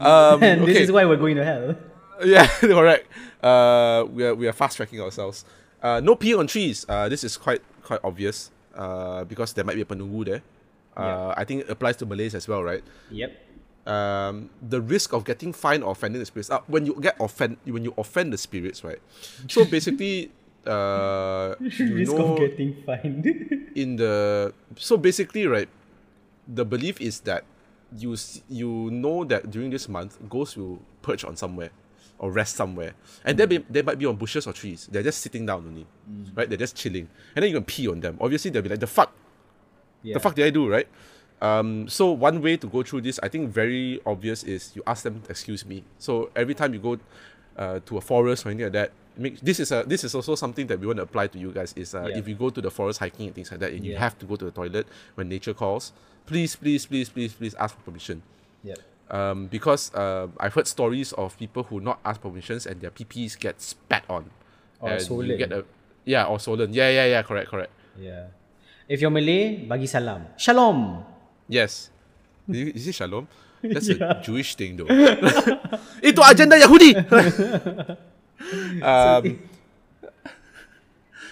[0.00, 0.82] um, And this okay.
[0.84, 1.76] is why we're going to hell.
[2.24, 3.08] yeah, correct.
[3.42, 5.44] Uh, we are we are fast tracking ourselves.
[5.84, 6.86] Uh, no peeing on trees.
[6.88, 8.50] Uh, this is quite quite obvious.
[8.74, 10.42] Uh, because there might be a penunggu there.
[10.96, 12.82] Uh, I think it applies to Malays as well, right?
[13.10, 13.30] Yep.
[13.86, 16.50] um, the risk of getting fined or offending the spirits.
[16.50, 18.98] Uh, when you get offend, when you offend the spirits, right?
[19.48, 20.30] So basically,
[20.66, 23.26] uh, you Risk know, of getting fined.
[23.74, 25.68] in the so basically, right?
[26.48, 27.44] The belief is that
[27.96, 28.16] you
[28.48, 31.70] you know that during this month, ghosts will perch on somewhere
[32.18, 32.92] or rest somewhere,
[33.24, 34.88] and they be, they might be on bushes or trees.
[34.90, 35.86] They're just sitting down only,
[36.34, 36.48] right?
[36.48, 38.16] They're just chilling, and then you can pee on them.
[38.20, 39.12] Obviously, they'll be like, "The fuck,
[40.02, 40.14] yeah.
[40.14, 40.88] the fuck did I do, right?
[41.42, 45.02] Um, so one way to go through this, I think very obvious, is you ask
[45.02, 45.84] them, excuse me.
[45.98, 46.98] So every time you go
[47.56, 50.34] uh, to a forest or anything like that, make this is a this is also
[50.34, 51.72] something that we want to apply to you guys.
[51.76, 52.18] Is uh, Yeah.
[52.18, 54.26] if you go to the forest hiking and things like that, and you have to
[54.26, 54.86] go to the toilet
[55.16, 55.92] when nature calls,
[56.26, 58.22] please, please, please, please, please ask for permission.
[58.62, 58.78] Yep.
[59.10, 63.38] Um, because uh, I've heard stories of people who not ask permissions and their PPs
[63.38, 64.30] get spat on.
[64.80, 65.36] Or and you stolen.
[65.38, 65.64] get a
[66.04, 66.72] yeah or stolen.
[66.72, 67.22] Yeah, yeah, yeah.
[67.22, 67.70] Correct, correct.
[68.00, 68.32] Yeah.
[68.88, 70.26] If you're Malay, bagi salam.
[70.36, 71.04] Shalom.
[71.48, 71.90] Yes.
[72.48, 73.28] Is it- shalom?
[73.64, 74.20] That's Yeah.
[74.20, 74.88] a Jewish thing though.
[76.04, 76.92] Itu agenda Yahudi.
[78.84, 79.24] um,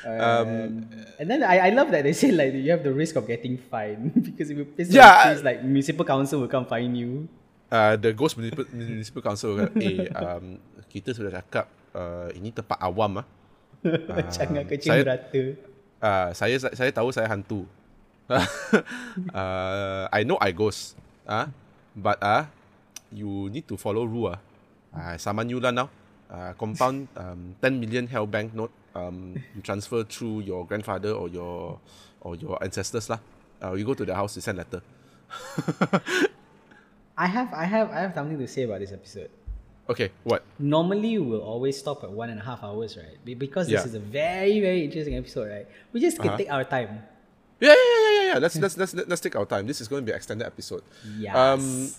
[0.03, 0.91] Um,
[1.23, 3.55] and then I, I love that they say like you have the risk of getting
[3.55, 7.29] fined because if you piss Yeah, trees, like municipal council will come fine you.
[7.73, 10.61] Uh, the Ghost Municipal, Municipal Council kata, eh, um,
[10.93, 11.67] kita sudah cakap
[11.97, 13.27] uh, ini tempat awam ah.
[14.37, 15.43] Jangan kecil saya- rata.
[16.03, 17.65] Uh, saya saya tahu saya hantu.
[19.35, 20.99] uh, I know I ghost.
[21.27, 21.51] Ah,
[21.95, 22.51] but ah,
[23.15, 24.39] you need to follow rule ah.
[24.93, 25.89] Uh, saman you lah now.
[26.33, 28.73] Uh, compound um, 10 million hell bank note.
[28.93, 31.81] Um, you transfer through your grandfather or your
[32.21, 33.21] or your ancestors lah.
[33.63, 34.83] Uh, you go to the house, you send letter.
[37.17, 39.31] I have I have I have something to say about this episode.
[39.91, 40.45] Okay, what?
[40.59, 43.19] Normally we'll always stop at one and a half hours, right?
[43.25, 43.87] Be- Because this Yeah.
[43.87, 45.67] is a very, very interesting episode, right?
[45.93, 46.39] We just can Uh-huh.
[46.39, 47.03] take our time.
[47.61, 48.39] Yeah, yeah, yeah, yeah, yeah.
[48.39, 49.67] Let's let's let's let's take our time.
[49.67, 50.83] This is going to be an extended episode.
[51.19, 51.35] Yes.
[51.37, 51.91] Um,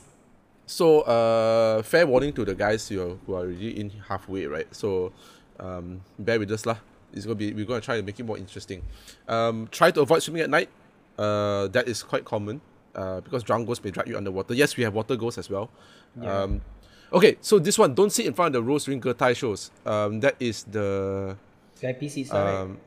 [0.66, 4.64] So, uh, fair warning to the guys who are, who are already in halfway, right?
[4.72, 5.11] So,
[5.59, 6.80] um, bear with us lah.
[7.11, 8.80] It's gonna be we're gonna try to make it more interesting.
[9.28, 10.70] Um, try to avoid swimming at night.
[11.20, 12.64] Uh, that is quite common.
[12.95, 14.53] Uh, because drowned ghosts may drag you underwater.
[14.53, 15.69] Yes, we have water ghosts as well.
[16.21, 16.61] Um,
[17.11, 19.71] okay, so this one, don't sit in front of the rows during Getai shows.
[19.85, 21.35] Um, that is the
[21.81, 22.55] VIP seats, lah, right?
[22.61, 22.77] um,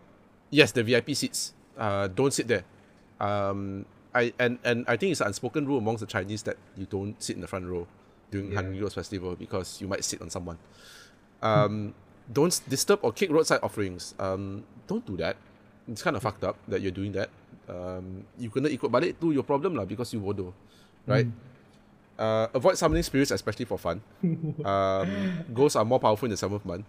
[0.50, 1.54] yes, the VIP seats.
[1.76, 2.62] Uh, don't sit there.
[3.20, 3.84] Um,
[4.14, 7.20] I and and I think it's an unspoken rule amongst the Chinese that you don't
[7.22, 7.86] sit in the front row
[8.30, 8.62] during Yeah.
[8.62, 10.59] Hungry Ghost Festival because you might sit on someone.
[11.42, 11.94] Um,
[12.32, 14.14] don't disturb or kick roadside offerings.
[14.18, 15.36] Um, don't do that.
[15.86, 17.28] It's kind of fucked up that you're doing that.
[17.66, 20.54] Um, you kena ikut balik to your problem lah because you bodoh,
[21.06, 21.26] right?
[22.16, 24.00] Uh, avoid summoning spirits, especially for fun.
[24.64, 25.08] um,
[25.52, 26.86] ghosts are more powerful in the seventh month.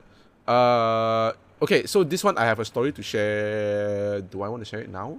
[0.47, 4.21] Uh, okay, so this one I have a story to share.
[4.21, 5.17] Do I want to share it now?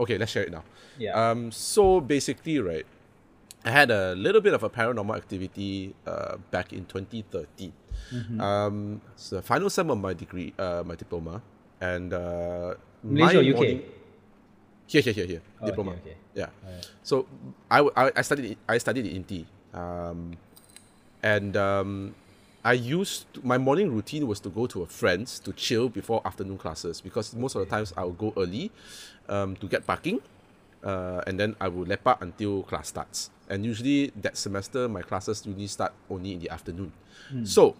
[0.00, 0.64] Okay, let's share it now.
[0.98, 1.14] Yeah.
[1.14, 2.86] Um, so basically, right,
[3.62, 7.70] I had a little bit of a paranormal activity uh, back in 2013.
[8.40, 11.42] Um, it's the final sem of my degree, uh, my diploma,
[11.78, 12.74] and uh,
[13.04, 13.54] Malaysia my UK?
[13.54, 13.82] morning-
[14.88, 15.42] Here, here, here, here.
[15.60, 15.90] Oh, diploma.
[16.00, 16.16] okay, okay.
[16.32, 16.48] Yeah.
[17.04, 17.28] So
[17.70, 17.84] I
[18.16, 19.44] I studied I studied in Inti,
[19.76, 20.32] um,
[21.22, 22.14] and um,
[22.64, 26.24] I used to, my morning routine was to go to a friend's to chill before
[26.24, 28.72] afternoon classes because most of the times I would go early,
[29.28, 30.20] um, to get parking,
[30.82, 33.28] uh, and then I would lepak until class starts.
[33.48, 36.92] And usually that semester my classes usually start only in the afternoon.
[37.44, 37.76] So,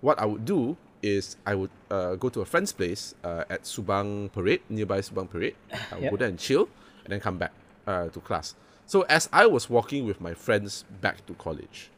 [0.00, 0.76] what I would do
[1.06, 5.30] is I would uh, go to a friend's place uh, at Subang Parade, nearby Subang
[5.30, 5.54] Parade.
[5.72, 6.10] I would Yep.
[6.10, 6.68] go there and chill,
[7.04, 7.52] and then come back
[7.86, 8.54] uh, to class.
[8.86, 11.90] So as I was walking with my friends back to college,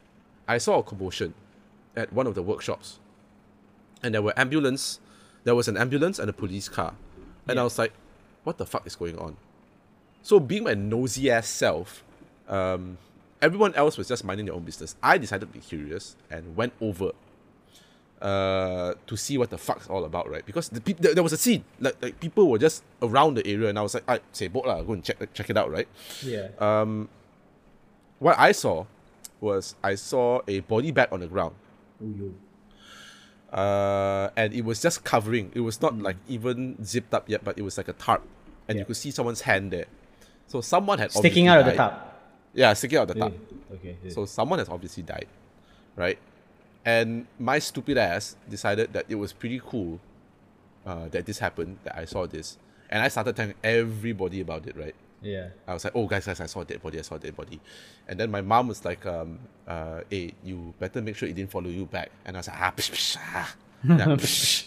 [0.47, 1.33] I saw a commotion
[1.95, 2.99] at one of the workshops,
[4.03, 4.99] and there were ambulance.
[5.43, 6.93] There was an ambulance and a police car,
[7.47, 7.93] and I was like,
[8.43, 9.37] "What the fuck is going on?"
[10.21, 12.03] So being my nosy ass self,
[12.47, 12.97] um,
[13.41, 14.95] everyone else was just minding their own business.
[15.01, 17.11] I decided to be curious and went over
[18.21, 20.45] uh, to see what the fuck's all about, right?
[20.45, 23.47] Because the peop- there, there was a scene, like, like people were just around the
[23.47, 25.87] area, and I was like, I say, lah, go and check check it out, right?
[26.23, 26.49] Yeah.
[26.59, 27.07] Um,
[28.19, 28.85] what I saw
[29.39, 31.55] was I saw a body bag on the ground,
[32.03, 32.33] Ooh,
[33.51, 33.57] yo.
[33.57, 35.51] uh, and it was just covering.
[35.55, 38.23] It was not like even zipped up yet, but it was like a tarp,
[38.67, 39.85] and you could see someone's hand there.
[40.47, 41.77] So someone had Sticking obviously out of the died.
[41.77, 42.05] top.
[42.53, 43.33] Yeah, sticking out of the tarp.
[43.75, 43.95] Okay.
[44.09, 45.27] So someone has obviously died,
[45.95, 46.17] right?
[46.89, 49.99] And my stupid ass decided that it was pretty cool
[50.87, 52.57] uh, that this happened, that I saw this.
[52.89, 54.95] And I started telling everybody about it, right?
[55.21, 55.49] yeah.
[55.67, 57.35] I was like, oh, guys, guys, I saw a dead body, I saw a dead
[57.35, 57.59] body.
[58.07, 59.37] And then my mom was like, um,
[59.67, 62.09] uh, hey, you better make sure it didn't follow you back.
[62.25, 63.55] And I was like, ah, psh, psh, ah.
[63.83, 64.65] Yeah, psh,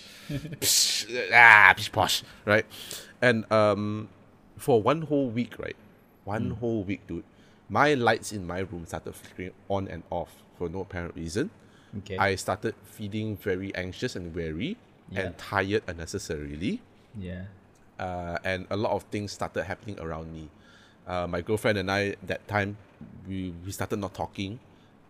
[0.61, 2.67] psh, ah, pish, posh, right?
[3.21, 4.09] And um,
[4.57, 5.77] for one whole week, right?
[6.25, 7.25] One whole week, dude,
[7.69, 11.51] my lights in my room started flickering on and off for no apparent reason.
[11.99, 12.17] Okay.
[12.17, 14.77] I started feeling very anxious and wary
[15.11, 15.21] Yeah.
[15.21, 16.81] and tired unnecessarily
[17.19, 17.45] yeah.
[17.99, 20.49] uh, and a lot of things started happening around me.
[21.07, 22.77] Uh, my girlfriend and I, that time,
[23.29, 24.59] we, we started not talking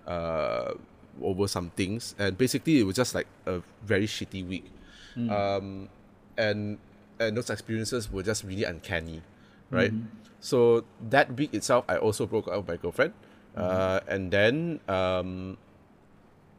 [0.08, 0.72] uh,
[1.22, 4.64] over some things, and basically it was just like a very shitty week.
[5.30, 5.88] Um,
[6.36, 6.78] and
[7.20, 9.20] and those experiences were just really uncanny,
[9.70, 9.92] right?
[10.40, 13.12] So that week itself, I also broke up with my girlfriend,
[13.54, 15.58] uh, and then um,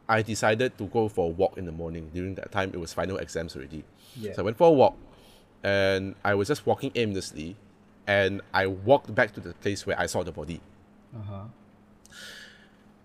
[0.08, 2.12] I decided to go for a walk in the morning.
[2.14, 3.84] During that time, it was final exams already.
[4.20, 4.34] Yeah.
[4.34, 4.98] So I went for a walk,
[5.64, 7.56] and I was just walking aimlessly,
[8.06, 10.62] and I walked back to the place where I saw the body.
[11.16, 11.44] Uh huh.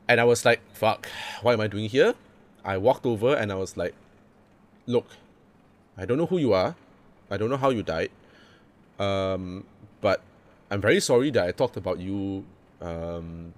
[0.08, 1.06] And I was like, fuck,
[1.42, 2.14] what am I doing here?
[2.64, 3.94] I walked over and I was like,
[4.86, 5.06] look,
[5.98, 6.74] I don't know who you are.
[7.30, 8.10] I don't know how you died.
[8.98, 9.64] Um,
[10.00, 10.22] but
[10.70, 12.44] I'm very sorry that I talked about you
[12.80, 13.52] um,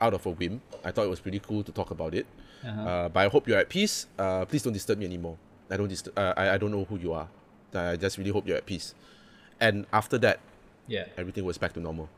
[0.00, 0.60] out of a whim.
[0.84, 2.26] I thought it was pretty cool to talk about it.
[2.64, 2.80] Uh-huh.
[2.82, 4.06] Uh, but I hope you're at peace.
[4.18, 5.36] Uh, please don't disturb me anymore.
[5.70, 6.18] I don't disturb.
[6.18, 7.28] Uh, I, I don't know who you are.
[7.74, 8.94] I just really hope you're at peace.
[9.60, 10.40] And after that,
[10.88, 11.06] Yeah.
[11.16, 12.08] everything was back to normal.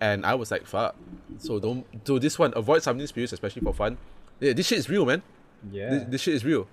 [0.00, 0.96] And I was like, fuck.
[1.38, 3.98] So don't so this one, avoid summoning spirits, especially for fun.
[4.40, 5.22] Yeah, this shit is real, man.
[5.70, 5.90] Yeah.
[5.90, 6.66] This, this shit is real.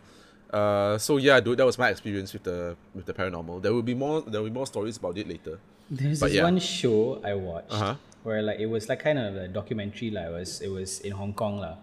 [0.52, 3.62] Uh, so yeah, dude, that was my experience with the with the paranormal.
[3.62, 5.60] There will be more there will be more stories about it later.
[5.92, 6.44] There's But this yeah.
[6.44, 7.96] one show I watched Uh-huh.
[8.24, 11.12] Where like it was like kind of a documentary like it was it was in
[11.14, 11.76] Hong Kong lah.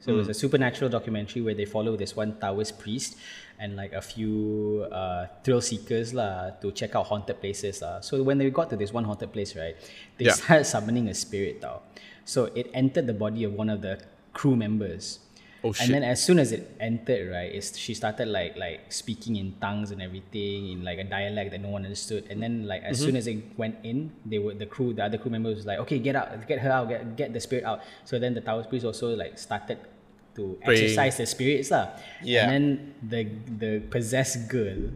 [0.00, 0.30] So it was Hmm.
[0.32, 3.16] a supernatural documentary where they follow this one Taoist priest
[3.58, 8.00] and like a few uh, thrill seekers lah to check out haunted places lah.
[8.04, 9.76] So when they got to this one haunted place, right,
[10.18, 10.36] they Yeah.
[10.36, 11.80] started summoning a spirit tau.
[12.28, 13.96] So it entered the body of one of the
[14.36, 15.20] crew members.
[15.64, 19.36] Oh, And then as soon as it entered, right, it's, she started like like speaking
[19.36, 22.28] in tongues and everything in like a dialect that no one understood.
[22.28, 23.06] And then like as Mm-hmm.
[23.06, 25.78] soon as it went in, they were the crew, the other crew members was like,
[25.88, 27.80] okay, get out, get her out, get get the spirit out.
[28.04, 29.78] So then the Taoist priest also like started
[30.36, 30.84] to Praying.
[30.84, 31.96] exorcise the spirits lah.
[32.20, 32.50] Yeah.
[32.50, 32.66] And then
[33.00, 33.20] the
[33.56, 34.92] the possessed girl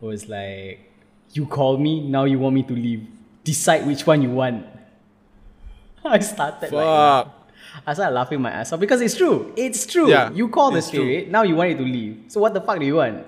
[0.00, 0.86] was like,
[1.34, 3.08] you called me, now you want me to leave.
[3.42, 4.66] Decide which one you want.
[6.04, 7.39] I started like Fuck.
[7.86, 9.52] I started laughing my ass off because it's true.
[9.56, 10.08] It's true.
[10.08, 11.00] Yeah, you call the it's true.
[11.00, 12.24] spirit, now you want it to leave.
[12.28, 13.26] So what the fuck do you want?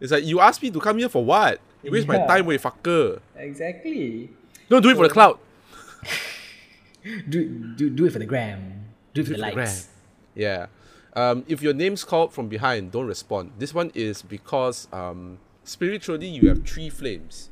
[0.00, 1.60] It's like you asked me to come here for what?
[1.82, 2.26] You waste my Yeah.
[2.26, 3.20] time, way fucker.
[3.36, 4.30] Exactly.
[4.68, 5.38] Don't do it for the cloud.
[7.30, 8.84] Do do do it for the gram.
[9.14, 9.84] Do it for Do the it for the.
[10.34, 10.66] Yeah.
[11.16, 13.52] Um, if your name's called from behind, don't respond.
[13.58, 17.48] This one is because um, spiritually you have three flames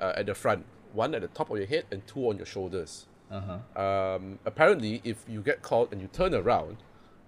[0.00, 2.44] uh, at the front, one at the top of your head and two on your
[2.46, 3.06] shoulders.
[3.30, 3.58] Uh-huh.
[3.80, 6.76] Um, apparently, if you get called and you turn around,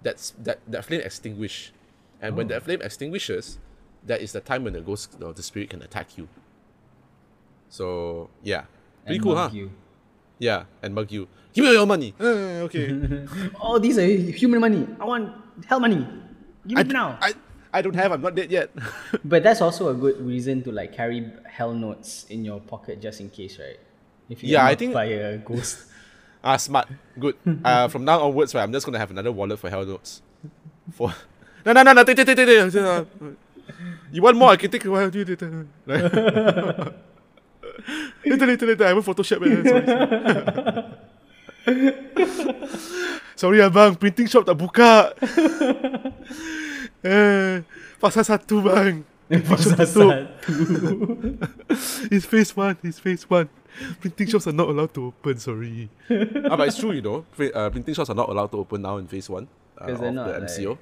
[0.03, 1.73] that's that that flame extinguish,
[2.23, 3.59] and when that flame extinguishes,
[4.07, 6.29] that is the time when the ghost or the spirit can attack you.
[7.69, 8.65] So yeah,
[9.05, 9.57] pretty And cool, mug huh?
[9.57, 9.71] You.
[10.39, 11.27] Yeah, and mug you.
[11.53, 12.15] Give me your money.
[12.21, 12.95] Uh, okay.
[13.61, 14.87] Oh, these are human money.
[15.01, 15.35] I want
[15.67, 16.07] hell money.
[16.67, 17.19] Give I, it now.
[17.21, 17.35] I,
[17.73, 18.13] I don't have.
[18.13, 18.71] I'm not dead yet.
[19.25, 23.21] but that's also a good reason to like carry hell notes in your pocket just
[23.21, 23.81] in case, right?
[24.29, 25.88] If you Yeah, I think- by a ghost.
[26.43, 26.89] Ah, smart.
[27.19, 27.37] Good.
[27.65, 30.23] Uh, from now onwards, right, I'm just gonna have another wallet for hell notes.
[30.93, 31.15] For
[31.67, 32.05] no, no, no, no.
[32.05, 33.07] Take, take, take, take, take.
[34.11, 34.51] You want more?
[34.51, 35.11] I can take while.
[35.11, 36.93] Later,
[38.25, 38.85] later, later, later.
[38.85, 39.39] I haven't Photoshop.
[39.39, 39.85] Sorry, sorry.
[43.37, 43.99] sorry, abang.
[43.99, 45.13] Printing shop tak buka.
[46.99, 47.63] Eh,
[48.03, 49.07] pasal satu bang.
[49.47, 50.27] Pasal satu.
[52.11, 52.75] It's phase one.
[52.83, 53.47] It's phase one.
[54.01, 55.39] Printing shops are not allowed to open.
[55.39, 55.89] Sorry.
[56.51, 57.25] ah, but it's true, you know.
[57.37, 59.47] Pri- Uh, printing shops are not allowed to open now in phase one
[59.79, 60.73] uh, 'Cause of they're the not, MCO.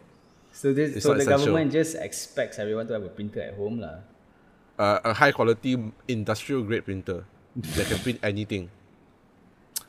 [0.53, 1.53] So this, so the essential.
[1.53, 4.01] government just expects everyone to have a printer at home lah.
[4.81, 5.77] uh, a high quality
[6.09, 7.25] industrial grade printer
[7.77, 8.69] that can print anything.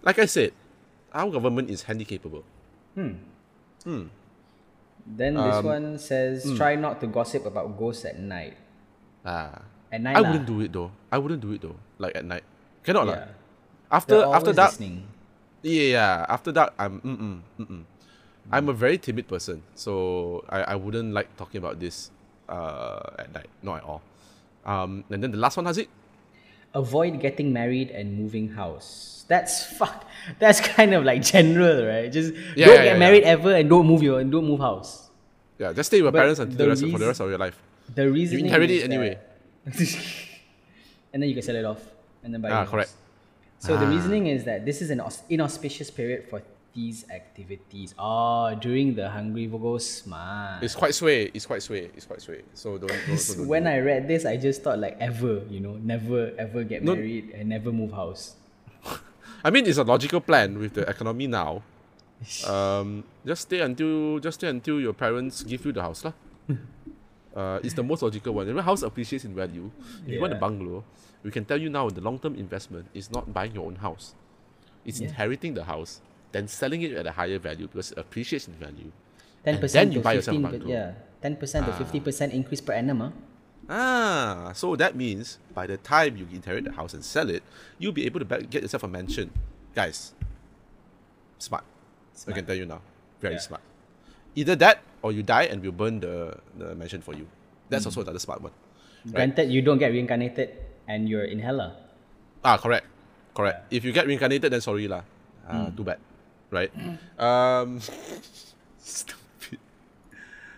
[0.03, 0.51] Like I said,
[1.15, 2.43] our government is handy capable.
[5.07, 6.55] Then this Um, one says hmm.
[6.59, 8.59] try not to gossip about ghosts at night.
[9.23, 10.31] Ah, At night I lah.
[10.35, 10.91] wouldn't do it though.
[11.11, 11.79] I wouldn't do it though.
[11.97, 12.43] Like at night,
[12.87, 13.07] cannot.
[13.11, 13.27] Yeah.
[13.91, 15.03] After after always that, listening.
[15.61, 16.25] yeah, yeah.
[16.31, 17.83] After that, I'm mm mm mm mm.
[18.47, 22.11] I'm a very timid person, so I, I wouldn't like talking about this
[22.47, 24.01] uh at night, not at all.
[24.63, 25.91] Um, and then the last one has it.
[26.75, 29.23] Avoid getting married and moving house.
[29.27, 30.07] That's fuck.
[30.39, 32.07] That's kind of like general, right?
[32.11, 34.59] Just Yeah, don't yeah, get yeah, married ever and don't move your and don't move
[34.59, 35.11] house.
[35.59, 37.29] Yeah, just stay with your But parents until the the rest, for the rest of
[37.31, 37.57] your life.
[37.95, 39.19] The reason you inherit it anyway.
[41.11, 41.96] and then you can sell it off
[42.27, 42.51] and then buy.
[42.51, 42.91] Ah, correct.
[43.63, 43.95] So the Ah.
[43.95, 44.99] reasoning is that this is an
[45.31, 46.43] inauspicious period for
[46.75, 47.95] these activities.
[47.97, 50.61] Oh, during the Hungry Ghost Month.
[50.61, 51.31] It's quite sway.
[51.33, 51.89] It's quite sway.
[51.95, 52.43] It's quite sway.
[52.53, 52.91] So don't.
[52.91, 55.79] don't, don't, don't when do I read this, I just thought like ever, you know,
[55.81, 58.35] never ever get No- married and never move house.
[59.47, 61.63] I mean, it's a logical plan with the economy now.
[62.49, 66.13] Um, just stay until just stay until your parents give you the house, lah.
[67.37, 68.45] Uh, it's the most logical one.
[68.49, 69.69] Remember, house appreciates in value.
[70.01, 70.81] If you want a bungalow,
[71.23, 74.13] we can tell you now the long term investment is not buying your own house.
[74.85, 75.07] It's Yeah.
[75.09, 76.01] inheriting the house,
[76.31, 78.91] then selling it at a higher value because it appreciates in value.
[79.43, 80.91] Ten And percent then you to buy yourself a yeah,
[81.21, 82.99] ten percent to fifty percent increase per annum.
[82.99, 83.11] Huh?
[83.69, 87.43] Ah, so that means by the time you inherit the house and sell it,
[87.77, 89.31] you'll be able to get yourself a mansion.
[89.75, 90.13] Guys,
[91.37, 91.63] smart.
[92.27, 92.81] I can tell you now.
[93.19, 93.43] Very Yeah.
[93.43, 93.61] smart.
[94.35, 97.27] Either that or you die and we'll burn the, the mansion for you.
[97.69, 98.53] That's also another smart one.
[99.11, 101.75] Granted, you don't get reincarnated and you're in hell.
[102.43, 102.85] Ah, correct.
[103.35, 103.67] Correct.
[103.71, 105.03] If you get reincarnated, then sorry lah.
[105.47, 105.99] Ah, too bad.
[106.49, 106.71] Right?
[107.19, 107.79] Um,
[108.79, 109.59] stupid.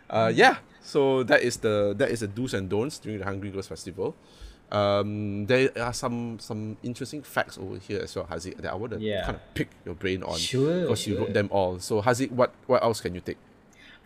[0.10, 0.58] Uh, yeah.
[0.82, 4.16] So that is the that is the do's and don'ts during the Hungry Ghost Festival.
[4.72, 8.94] Um, there are some some interesting facts over here as well, Haziq, that I want
[8.94, 9.26] to Yeah.
[9.26, 10.38] kind of pick your brain on.
[10.38, 11.80] Sure, Because you wrote them all.
[11.80, 13.38] So Haziq, what what else can you take?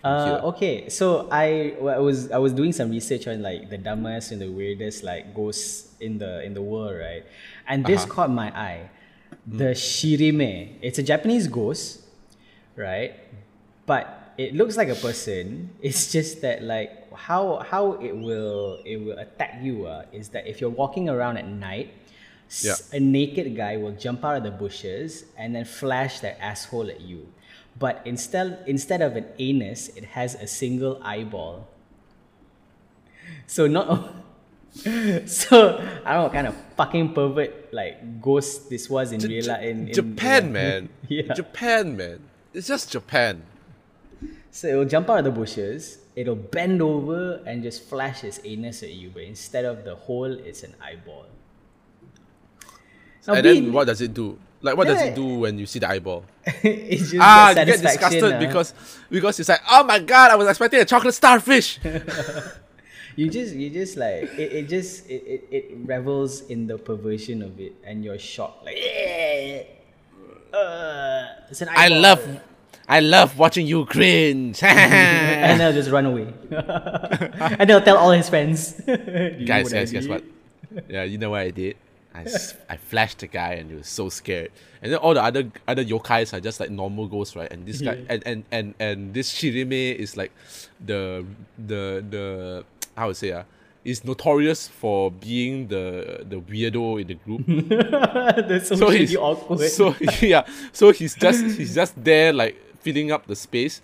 [0.04, 3.78] Uh, okay, so I, well, I was I was doing some research on like the
[3.78, 7.24] dumbest and the weirdest like ghosts in the in the world, right?
[7.68, 8.14] And this Uh-huh.
[8.14, 8.90] caught my eye.
[9.48, 10.76] The Shirime.
[10.82, 12.02] It's a Japanese ghost,
[12.76, 13.16] right?
[13.86, 15.70] But it looks like a person.
[15.82, 20.48] It's just that like how how it will it will attack you uh, is that
[20.48, 21.94] if you're walking around at night,
[22.62, 22.76] Yeah.
[22.92, 27.00] a naked guy will jump out of the bushes and then flash their asshole at
[27.02, 27.28] you.
[27.78, 31.68] But instead instead of an anus, it has a single eyeball.
[33.48, 34.14] So not
[35.26, 39.46] so I don't know what kind of fucking pervert like ghost this was in real
[39.46, 40.90] life in, in Japan, in- man.
[41.08, 41.34] Yeah.
[41.34, 42.20] Japan, man.
[42.54, 43.44] It's just Japan.
[44.52, 48.84] So it'll jump out of the bushes, it'll bend over and just flash its anus
[48.84, 51.26] at you, but instead of the hole, it's an eyeball.
[53.28, 54.38] Now, and being- then what does it do?
[54.64, 55.08] Like what does Yeah.
[55.12, 56.24] it do when you see the eyeball?
[56.64, 58.74] it's just ah, you get disgusted uh, because
[59.12, 61.80] because it's like, oh my god, I was expecting a chocolate starfish.
[63.20, 67.44] you just you just like it, it just it, it, it revels in the perversion
[67.44, 69.64] of it and you're shocked like "Eh,
[70.54, 72.24] uh, it's an I love,
[72.88, 74.64] I love watching you cringe.
[74.64, 76.32] and they'll just run away
[77.60, 80.24] and they'll tell all his friends "Do you know guys, guys, guess what?
[80.88, 81.76] Yeah, you know what I did?
[82.16, 82.26] I,
[82.70, 84.52] I flashed the guy and he was so scared.
[84.82, 87.52] And then all the other other yokais are just like normal ghosts, right?
[87.52, 88.02] And this guy Yeah.
[88.10, 90.32] and, and, and, and this Shirime is like
[90.86, 91.26] the
[91.58, 93.44] the the how to say ah,
[93.84, 97.44] is notorious for being the the weirdo in the group.
[98.48, 103.12] That's so, so he's awkward So yeah, so he's just he's just there like filling
[103.12, 103.82] up the space,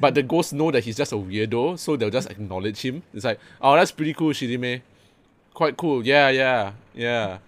[0.00, 3.02] but the ghosts know that he's just a weirdo, so they'll just acknowledge him.
[3.12, 4.80] It's like, oh, that's pretty cool, Shirime.
[5.52, 6.04] Quite cool.
[6.06, 7.38] Yeah, yeah, yeah.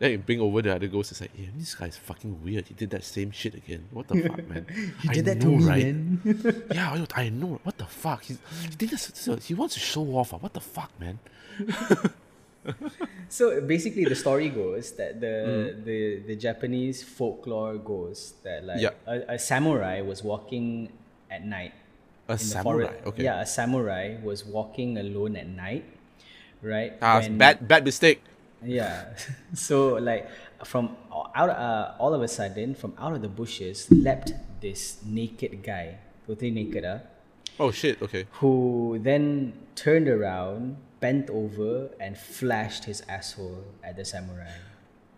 [0.00, 1.12] Then you bring over the other ghost.
[1.12, 2.66] It's like, yeah, this guy's fucking weird.
[2.66, 3.84] He did that same shit again.
[3.92, 4.64] What the fuck, man?
[5.04, 5.84] he I did that to me right?
[5.84, 7.60] man Yeah, I, I know.
[7.62, 8.24] What the fuck?
[8.24, 10.32] He's, he did this, this- He wants to show off.
[10.32, 10.38] ah.
[10.40, 11.18] What the fuck, man?
[13.30, 15.34] So basically, the story goes that the
[15.72, 15.84] Mm.
[15.84, 15.98] the,
[16.28, 18.92] the Japanese folklore goes that like Yeah.
[19.06, 20.90] a, a samurai was walking
[21.30, 21.72] at night
[22.28, 22.86] A in the samurai.
[22.92, 23.06] forest.
[23.06, 23.22] Okay.
[23.24, 25.84] Yeah, a samurai was walking alone at night,
[26.60, 26.98] right?
[27.00, 28.20] Ah, it's when- bad, bad mistake.
[28.64, 29.14] Yeah.
[29.54, 30.28] so like
[30.64, 30.96] from
[31.34, 35.96] out uh, all of a sudden from out of the bushes leapt this naked guy,
[36.26, 36.98] totally naked, uh,
[37.58, 38.00] Oh shit.
[38.00, 38.26] Okay.
[38.40, 44.48] who then turned around, bent over, and flashed his asshole at the samurai.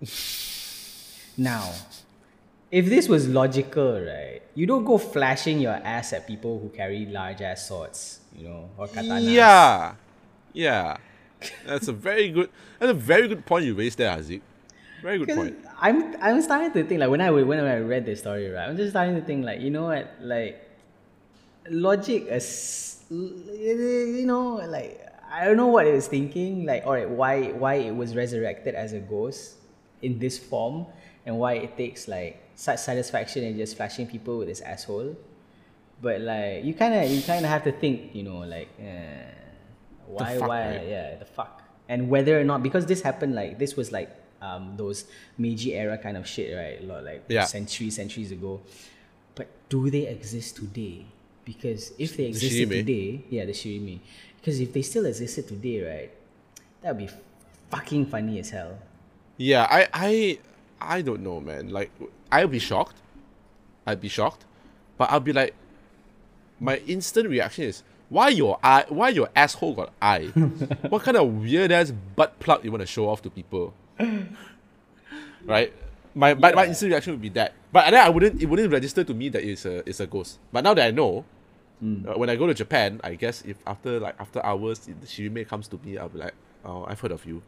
[1.37, 1.71] now,
[2.71, 7.07] if this was logical, right, you don't go flashing your ass at people who carry
[7.07, 9.33] large ass swords, you know, or katanas.
[9.33, 9.95] Yeah.
[10.53, 10.97] Yeah.
[11.67, 12.51] That's a very good.
[12.79, 14.41] That's a very good point you raised there, Haziq.
[15.03, 15.57] Very good point.
[15.81, 18.77] I'm I'm starting to think like when I when I read the story right, I'm
[18.77, 20.69] just starting to think like you know what like
[21.69, 27.09] logic as you know like I don't know what it was thinking like all right
[27.09, 29.55] why why it was resurrected as a ghost
[30.03, 30.87] in this form
[31.27, 35.17] and why it takes like such satisfaction in just flashing people with his asshole,
[36.01, 39.42] but like you kind of you kind of have to think you know like uh,
[40.15, 40.89] why fuck, why right?
[40.89, 44.11] yeah the fuck and whether or not because this happened like this was like
[44.41, 45.05] um those
[45.39, 47.45] Meiji era kind of shit right like Yeah.
[47.45, 48.61] centuries centuries ago
[49.35, 51.07] but do they exist today
[51.45, 52.87] because if they The existed Shirime?
[52.87, 54.01] today yeah the shirime
[54.39, 56.11] because if they still existed today right
[56.83, 57.13] that would be
[57.71, 58.79] fucking funny as hell
[59.39, 60.39] Yeah, I, I,
[60.81, 61.71] I don't know, man.
[61.71, 61.91] Like,
[62.31, 62.95] I'll be shocked.
[63.87, 64.45] I'd be shocked,
[64.99, 65.55] but I'll be like,
[66.61, 67.83] my instant reaction is,
[68.13, 68.85] why your eye?
[68.89, 70.27] Why your asshole got eye?
[70.93, 73.73] what kind of weird ass butt plug you want to show off to people?
[75.47, 75.73] right?
[76.15, 78.43] My, my, my instant reaction would be that, but then I wouldn't.
[78.43, 80.39] It wouldn't register to me that it's a it's a ghost.
[80.53, 81.25] But now that I know,
[81.83, 85.49] uh, when I go to Japan, I guess if after like after hours, the Shirime
[85.49, 86.35] comes to me, I'll be like,
[86.67, 87.41] oh, I've heard of you.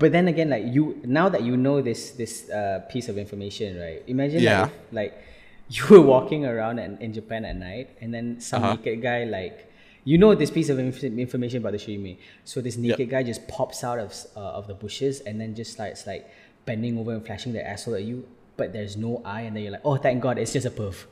[0.00, 3.78] But then again, like you now that you know this this uh, piece of information,
[3.78, 4.02] right?
[4.08, 4.62] Imagine Yeah.
[4.62, 5.12] like, if, like
[5.70, 8.74] you were walking around and, in Japan at night, and then some Uh-huh.
[8.74, 9.70] naked guy like
[10.04, 12.16] you know this piece of inf- information about the Shirime.
[12.44, 12.98] So this Yep.
[12.98, 16.28] naked guy just pops out of uh, of the bushes and then just starts like
[16.66, 18.26] bending over and flashing their asshole at you,
[18.56, 21.04] but there's no eye, and then you're like, oh, thank God, it's just a perv.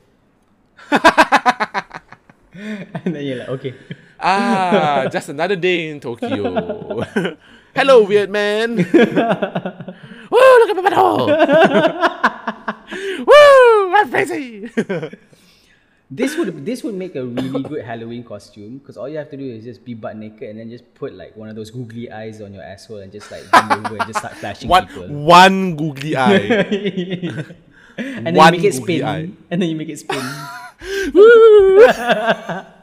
[2.53, 3.73] and then you're like, okay.
[4.19, 7.01] Ah, just another day in Tokyo.
[7.75, 8.75] Hello, weird man.
[8.75, 8.83] Woo,
[10.59, 11.27] look at my butthole.
[13.25, 14.69] Woo, I'm crazy.
[16.11, 19.37] This would this would make a really good Halloween costume because all you have to
[19.37, 22.11] do is just be butt naked and then just put like one of those googly
[22.11, 25.07] eyes on your asshole and just like bend over and just start flashing one, people.
[25.07, 26.35] one googly eye.
[27.95, 29.03] and then one you make it spin.
[29.05, 29.29] eye.
[29.49, 30.19] And then you make it spin.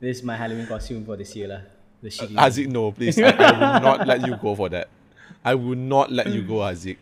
[0.00, 1.60] This is my Halloween costume for this year lah.
[2.00, 2.32] The shitty.
[2.32, 3.20] Haziq, no, please.
[3.20, 4.88] I, I will not let you go for that.
[5.44, 6.96] I will not let you go, Haziq.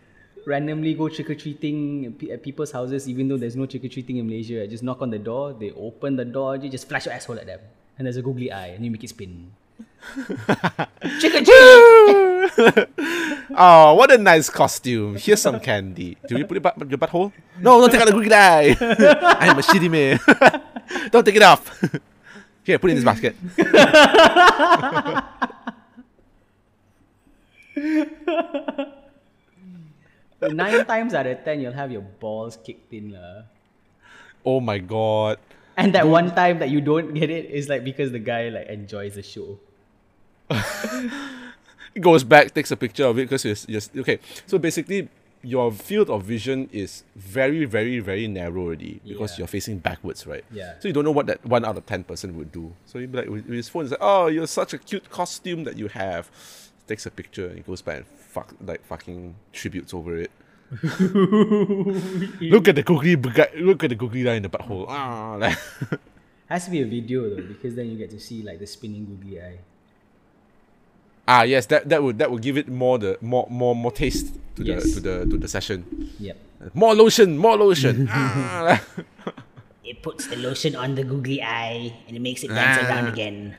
[0.49, 4.17] Randomly go trick or treating at people's houses even though there's no trick or treating
[4.17, 4.67] in Malaysia.
[4.67, 7.45] Just knock on the door, they open the door, you just flash your asshole at
[7.45, 7.61] them,
[7.99, 9.53] and there's a googly eye, and you make it spin.
[11.21, 11.69] trick or treat.
[13.53, 15.17] oh, what a nice costume.
[15.17, 16.17] Here's some candy.
[16.27, 17.31] Do we put it back your butthole?
[17.61, 18.75] No, don't take out the googly eye.
[18.81, 20.19] I'm a shitty man.
[21.11, 21.77] don't take it off.
[22.65, 23.37] Here, put it in this basket.
[30.41, 33.43] Nine times out of ten, you'll have your balls kicked in lah.
[34.45, 35.39] Oh my god.
[35.77, 38.67] And that one time that you don't get it is like because the guy like
[38.69, 39.59] enjoys the show.
[42.01, 44.21] Goes back, takes a picture of it because you're, you're okay.
[44.47, 45.09] So basically,
[45.43, 49.39] your field of vision is very, very, very narrow already because Yeah.
[49.39, 50.45] you're facing backwards, right?
[50.53, 50.75] Yeah.
[50.79, 52.73] So you don't know what that one out of ten person would do.
[52.87, 55.11] So you'd be like with with his phone, it's like, oh, you're such a cute
[55.11, 56.31] costume that you have.
[56.87, 58.07] Takes a picture and he goes back and
[58.39, 60.31] fuck like fucking tributes over it.
[62.41, 63.49] look at the googly guy.
[63.57, 64.87] Look at the googly guy in the butthole.
[64.89, 65.57] Ah, like,
[66.47, 69.05] Has to be a video though, because then you get to see like the spinning
[69.07, 69.59] googly eye.
[71.29, 74.33] ah, yes, that, that would that would give it more the more more more taste
[74.57, 74.85] to Yes.
[74.85, 75.85] the to the to the session.
[76.21, 76.37] Yep.
[76.75, 78.09] More lotion, more lotion.
[78.13, 78.85] ah, like.
[79.89, 82.89] It puts the lotion on the googly eye and it makes it dance Ah.
[82.89, 83.57] around again.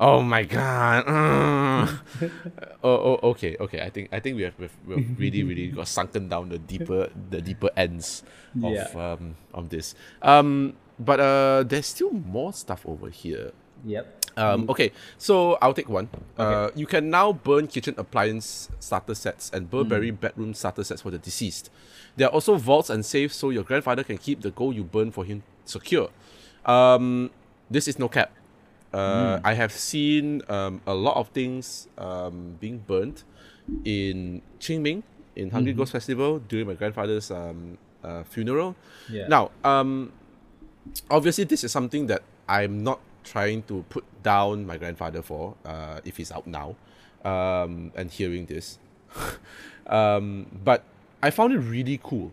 [0.00, 1.04] Oh my god.
[1.06, 1.98] Mm.
[2.82, 3.80] oh, oh, okay, okay.
[3.82, 7.10] I think I think we have we've, we've really really got sunken down the deeper
[7.30, 8.22] the deeper ends
[8.64, 8.88] of Yeah.
[8.96, 9.94] um of this.
[10.22, 13.52] Um, but uh, there's still more stuff over here.
[13.84, 14.16] Yep.
[14.36, 16.08] Um, okay, so I'll take one.
[16.38, 21.10] Uh, you can now burn kitchen appliance starter sets and Burberry bedroom starter sets for
[21.10, 21.68] the deceased.
[22.16, 25.10] There are also vaults and safes so your grandfather can keep the gold you burn
[25.10, 26.10] for him secure.
[26.64, 27.30] Um,
[27.70, 28.30] this is no cap.
[28.92, 33.24] Uh, I have seen um, a lot of things um, being burnt
[33.84, 35.02] in Qingming,
[35.36, 38.74] in Hungry Ghost Festival during my grandfather's um, uh, funeral.
[39.08, 39.28] Yeah.
[39.28, 40.12] Now, um,
[41.10, 46.00] obviously this is something that I'm not trying to put down my grandfather for uh,
[46.04, 46.76] if he's out now
[47.24, 48.78] um, and hearing this.
[49.86, 50.84] um, but
[51.22, 52.32] I found it really cool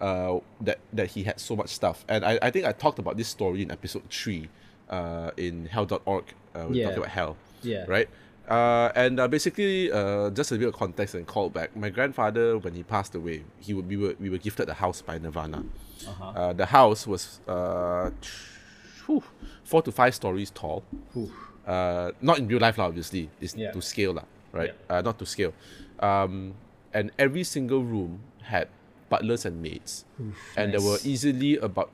[0.00, 3.16] uh, that that he had so much stuff, and I, I think I talked about
[3.16, 4.48] this story in episode three
[4.90, 6.24] uh, in hell.org.
[6.54, 6.84] Uh, we're Yeah.
[6.86, 7.36] talking about hell.
[7.62, 7.84] Yeah.
[7.88, 8.08] Right?
[8.48, 11.68] Uh, and uh, basically, uh, just a bit of context and callback.
[11.76, 15.00] My grandfather, when he passed away, he would, we, were, we were gifted a house
[15.02, 15.62] by Nirvana.
[16.08, 16.24] Uh-huh.
[16.34, 18.10] Uh, the house was uh,
[19.06, 19.22] whew,
[19.62, 20.82] four to five stories tall.
[21.66, 23.30] Uh, not in real life, lah, obviously.
[23.40, 23.70] It's Yeah.
[23.70, 24.74] to scale, lah, right?
[24.88, 25.52] Uh, not to scale.
[26.00, 26.54] Um,
[26.92, 28.66] and every single room had
[29.08, 30.04] butlers and maids.
[30.56, 31.90] and there were easily about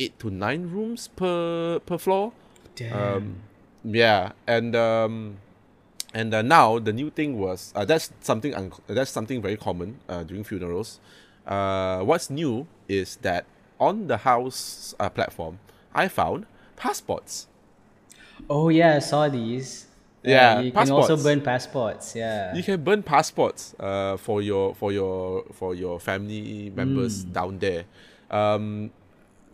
[0.00, 2.32] eight to nine rooms per per floor.
[2.76, 2.92] Damn.
[3.16, 3.34] Um,
[3.84, 5.38] yeah, and um,
[6.14, 10.00] and uh, now the new thing was uh, that's something un- that's something very common
[10.08, 11.00] uh, during funerals.
[11.46, 13.44] Uh, what's new is that
[13.80, 15.58] on the house uh, platform,
[15.94, 16.46] I found
[16.76, 17.46] passports.
[18.50, 19.86] oh yeah, I saw these.
[20.22, 22.14] Yeah, you can also burn passports.
[22.14, 22.54] Yeah.
[22.54, 27.84] You can burn passports uh, for your for your for your family members down there.
[28.30, 28.90] Um,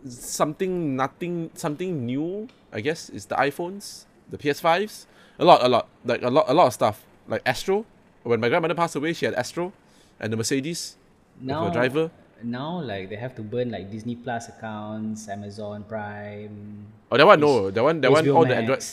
[0.07, 2.47] something nothing something new.
[2.71, 5.05] I guess is the iPhones, the PS5s.
[5.39, 7.03] A lot, a lot, like a lot, a lot of stuff.
[7.27, 7.85] Like Astro.
[8.23, 9.71] When my grandmother passed away, she had Astro,
[10.19, 10.97] and the Mercedes.
[11.39, 12.09] now, driver.
[12.43, 16.85] Now, like they have to burn like Disney Plus accounts, Amazon Prime.
[17.11, 18.59] Oh, that one no, that one, that one, HBO all the Max.
[18.59, 18.83] Android.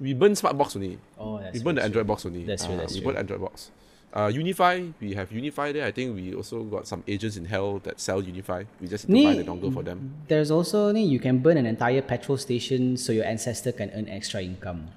[0.00, 0.98] We burn smart box only.
[1.18, 2.44] Oh, that's we burn the Android box only.
[2.44, 3.08] That's true, Uh, that's we true.
[3.12, 3.70] burn Android box.
[4.12, 5.86] Uh, Unifi, we have Unifi there.
[5.86, 8.66] I think we also got some agents in hell that sell Unifi.
[8.80, 10.14] We just need to buy the dongle for them.
[10.26, 14.08] There's also nee, you can burn an entire petrol station so your ancestor can earn
[14.08, 14.88] extra income.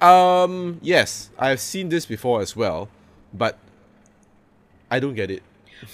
[0.00, 2.88] Um, yes, I've seen this before as well,
[3.34, 3.58] but
[4.90, 5.42] I don't get it.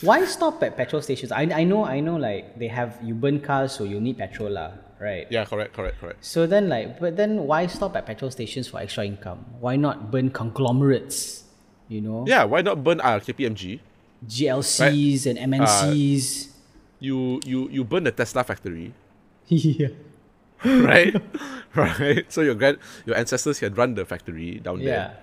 [0.03, 1.33] Why stop at petrol stations?
[1.33, 4.51] I, I know I know like they have you burn cars so you need petrol
[4.51, 5.27] lah, right?
[5.31, 6.23] Yeah, correct, correct, correct.
[6.23, 9.47] So then like but then why stop at petrol stations for extra income?
[9.61, 11.48] Why not burn conglomerates?
[11.89, 12.25] You know?
[12.27, 13.81] Yeah, why not burn uh, KPMG?
[14.27, 16.49] GLCs and MNCs.
[17.01, 18.93] You you you burn the Tesla factory,
[19.47, 19.89] yeah.
[20.65, 21.15] right?
[21.75, 22.27] right.
[22.33, 24.85] So your grand your ancestors can run the factory down Yeah.
[24.85, 25.19] there.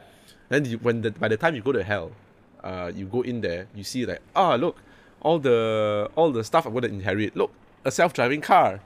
[0.47, 2.11] Then you, when the, by the time you go to hell,
[2.63, 4.77] uh, you go in there, you see like ah look,
[5.21, 7.35] all the all the stuff I'm gonna inherit.
[7.35, 7.51] Look,
[7.83, 8.79] a self-driving car.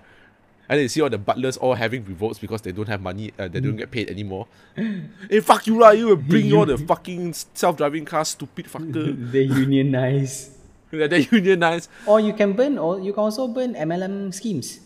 [0.69, 3.33] And then you see all the butlers all having revolts because they don't have money,
[3.39, 4.45] uh, they don't get paid anymore.
[4.75, 9.17] hey, fuck you lah, you will bring all the fucking self-driving car, stupid fucker.
[9.31, 10.55] They unionize.
[10.91, 11.87] Yeah, they unionize.
[12.07, 14.79] Or you can burn or you can also burn MLM schemes.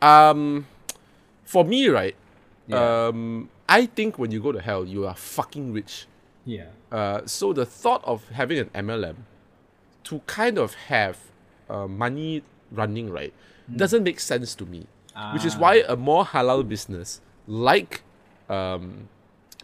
[0.00, 0.66] Um,
[1.44, 2.16] for me, right,
[2.66, 3.08] Yeah.
[3.08, 6.06] um, I think when you go to hell, you are fucking rich.
[6.46, 6.68] Yeah.
[6.90, 9.16] Uh, so the thought of having an MLM
[10.04, 11.18] to kind of have
[11.68, 12.42] uh, money
[12.72, 13.32] running right
[13.70, 14.86] doesn't make sense to me.
[15.32, 18.02] Which is why a more halal business like
[18.50, 19.08] um,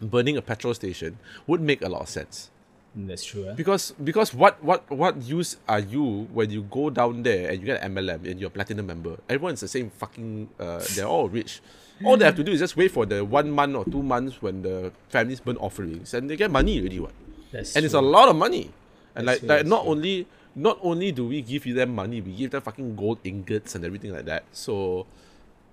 [0.01, 2.49] burning a petrol station would make a lot of sense.
[2.95, 3.47] That's true.
[3.47, 3.53] eh?
[3.55, 7.65] Because because what what what use are you when you go down there and you
[7.65, 9.15] get an MLM and you're a platinum member?
[9.29, 10.49] Everyone's the same fucking.
[10.59, 11.61] Uh, they're all rich.
[12.03, 14.41] All they have to do is just wait for the one month or two months
[14.41, 16.99] when the families burn offerings and they get money already.
[16.99, 17.11] What?
[17.51, 18.71] That's and it's a lot of money.
[19.15, 19.91] And That's like, true, like not true.
[19.91, 23.75] only not only do we give you them money, we give them fucking gold ingots
[23.75, 24.43] and everything like that.
[24.51, 25.07] So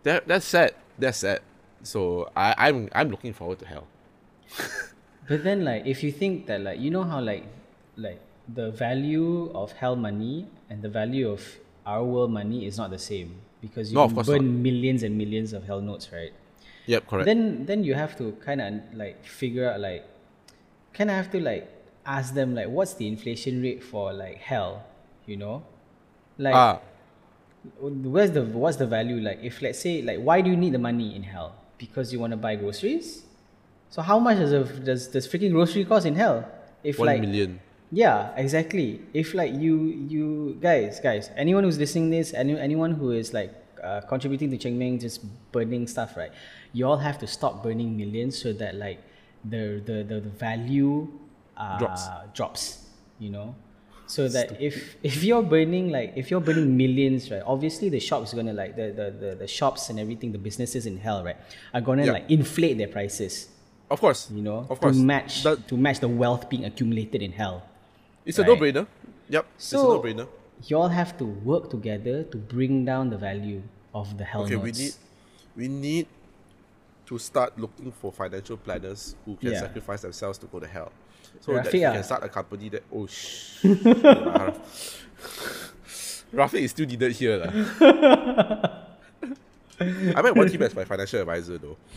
[0.03, 0.75] that that's sad.
[0.99, 1.41] That's sad.
[1.83, 3.87] So I, I'm I'm looking forward to hell.
[5.29, 7.45] But then like if you think that like you know how like
[7.97, 11.45] like the value of hell money and the value of
[11.85, 15.65] our world money is not the same because you No, burn millions and millions of
[15.65, 16.33] hell notes, right?
[16.87, 17.27] Yep, correct.
[17.27, 20.07] Then then you have to kind of like figure out like
[20.95, 21.69] kind of have to like
[22.09, 24.85] ask them like what's the inflation rate for like hell,
[25.27, 25.63] you know?
[26.39, 26.81] Like ah,
[27.81, 29.21] where's the what's the value?
[29.21, 31.55] Like if let's say like why do you need the money in hell?
[31.77, 33.25] Because you want to buy groceries?
[33.91, 36.49] So how much does a, does does freaking grocery cost in hell?
[36.83, 37.61] If one like million.
[37.93, 39.03] yeah exactly.
[39.13, 39.77] If like you
[40.09, 43.53] you guys guys anyone who's listening this any, anyone who is like
[43.85, 45.21] uh, contributing to Cheng Meng just
[45.53, 46.33] burning stuff right?
[46.73, 49.03] You all have to stop burning millions so that like
[49.45, 51.09] the the the, the value
[51.59, 52.03] uh, Drops.
[52.35, 52.63] drops
[53.19, 53.55] you know
[54.07, 58.33] so that if if you're burning like if you're burning millions right obviously the shops
[58.33, 61.37] gonna like the, the the the shops and everything the businesses in hell right
[61.75, 62.13] are gonna Yeah.
[62.13, 63.49] like inflate their prices
[63.91, 64.31] Of course.
[64.31, 64.97] you know Of course.
[64.97, 67.57] to match That- to match the wealth being accumulated in hell
[68.25, 68.87] It's a no-brainer.
[69.29, 69.45] Yep.
[69.57, 70.27] it's a no-brainer.
[70.69, 73.61] you all have to work together to bring down the value
[73.95, 74.95] of the hell Okay, we need
[75.57, 76.07] we need
[77.07, 79.61] to start looking for financial planners who can Yeah.
[79.61, 80.93] sacrifice themselves to go to hell.
[81.41, 81.93] So that Rafiq we ah.
[81.93, 83.65] can start a company that oh sh
[86.35, 87.41] Rafiq is still needed here.
[89.81, 91.77] I might want him as my financial advisor though.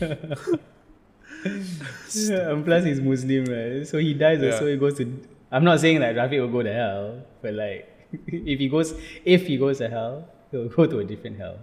[1.44, 3.86] and plus he's Muslim, right?
[3.86, 4.52] So he dies Yeah.
[4.52, 5.04] also he goes to
[5.50, 7.88] I'm not saying that Rafiq will go to hell, but like
[8.26, 8.94] if he goes
[9.24, 11.58] if he goes to hell, he'll go to a different hell.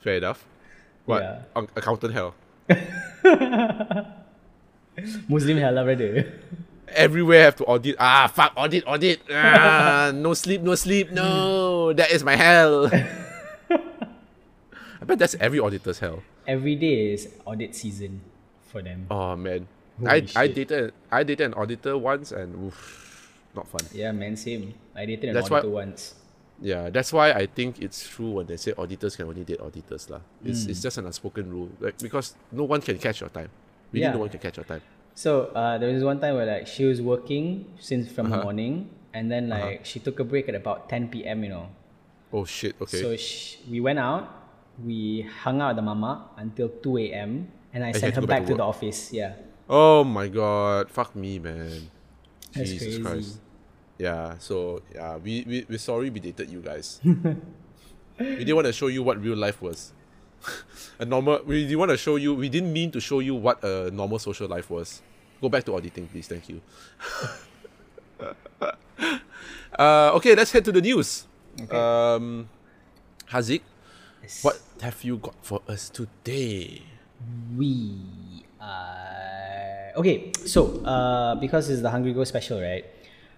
[0.00, 0.44] Fair enough.
[1.04, 1.22] What?
[1.22, 1.42] Yeah.
[1.56, 2.34] Ac- accountant hell.
[5.28, 6.32] Muslim hell brother.
[6.94, 7.96] Everywhere have to audit.
[7.98, 9.20] Ah, fuck, audit, audit.
[9.30, 11.10] Ah, no sleep, no sleep.
[11.10, 12.90] No, that is my hell.
[15.00, 16.22] I bet that's every auditor's hell.
[16.46, 18.20] Every day is audit season
[18.68, 19.06] for them.
[19.10, 19.66] Oh man,
[19.98, 22.78] Holy I I dated I dated an auditor once and oof,
[23.54, 23.82] not fun.
[23.92, 24.74] Yeah, man, same.
[24.94, 26.14] I dated an That's why- auditor once.
[26.62, 30.06] Yeah, that's why I think it's true when they say auditors can only date auditors
[30.08, 30.20] lah.
[30.44, 33.50] It's it's just an unspoken rule, like because no one can catch your time.
[33.90, 34.12] Really, Yeah.
[34.14, 34.80] no one can catch your time.
[35.14, 38.42] So uh, there was one time where like she was working since from Uh-huh.
[38.42, 41.44] morning, and then like she took a break at about 10 p.m.
[41.44, 41.66] You know.
[42.32, 42.74] Oh shit.
[42.80, 43.00] Okay.
[43.00, 44.24] So sh- we went out,
[44.82, 47.48] we hung out at the mama until 2 a.m.
[47.74, 49.12] and I sent her back back to to the office.
[49.12, 49.34] Yeah.
[49.68, 50.88] oh my god.
[50.88, 51.92] Fuck me, man.
[52.56, 53.02] That's Jesus crazy.
[53.04, 53.32] Christ.
[54.00, 54.36] Yeah.
[54.40, 57.00] So yeah, we we we're sorry we dated you guys.
[57.04, 59.92] we didn't want to show you what real life was.
[60.98, 61.40] a normal.
[61.44, 62.34] We didn't want to show you.
[62.34, 65.02] We didn't mean to show you what a normal social life was.
[65.40, 66.28] Go back to auditing, please.
[66.28, 66.60] Thank you.
[69.78, 71.26] uh, okay, let's head to the news.
[71.70, 72.48] Um,
[73.30, 73.60] Haziq,
[74.42, 76.82] what have you got for us today?
[77.56, 77.98] We
[78.60, 80.32] uh okay.
[80.46, 82.84] So uh because it's the Hungry Ghost special, right?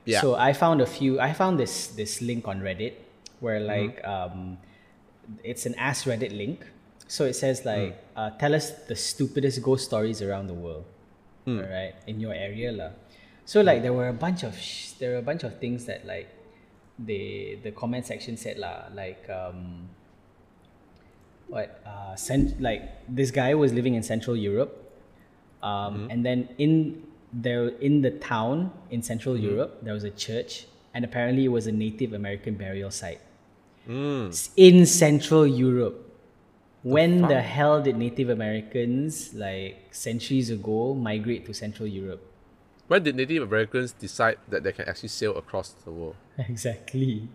[0.05, 0.21] Yeah.
[0.21, 1.19] So I found a few.
[1.21, 2.95] I found this this link on Reddit
[3.41, 4.59] where like um,
[5.43, 6.65] it's an Ask Reddit link.
[7.09, 10.85] So it says like, uh, tell us the stupidest ghost stories around the world.
[11.47, 12.91] All right, in your area lah.
[13.45, 16.07] So like there were a bunch of sh- there were a bunch of things that
[16.07, 16.29] like
[16.99, 19.91] they the comment section said lah like um
[21.49, 24.73] what uh cent- like this guy was living in Central Europe
[25.63, 27.03] um, and then in
[27.33, 31.67] there in the town in Central Europe there was a church and apparently it was
[31.67, 33.21] a Native American burial site
[34.31, 36.04] S- in Central Europe.
[36.85, 42.21] When the hell did Native Americans like centuries ago migrate to Central Europe?
[42.89, 46.17] When did Native Americans decide that they can actually sail across the world?
[46.39, 47.29] Exactly.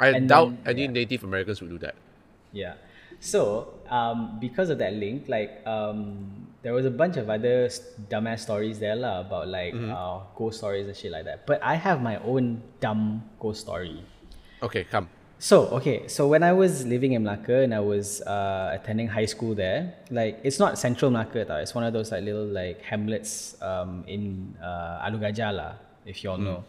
[0.00, 1.94] I And doubt then- any Native Americans would do that.
[2.50, 2.74] Yeah.
[3.20, 7.68] So, um, because of that link, like, um, there was a bunch of other
[8.08, 11.46] dumbass stories there lah about like uh, ghost stories and shit like that.
[11.46, 14.00] But I have my own dumb ghost story.
[14.62, 15.08] Okay, come.
[15.44, 19.26] So, okay, so when I was living in Malacca and I was uh, attending high
[19.26, 21.56] school there, like, it's not central Malacca, tau.
[21.56, 25.72] it's one of those like little like hamlets um, in uh, Alor Gajah lah,
[26.06, 26.64] if you all know.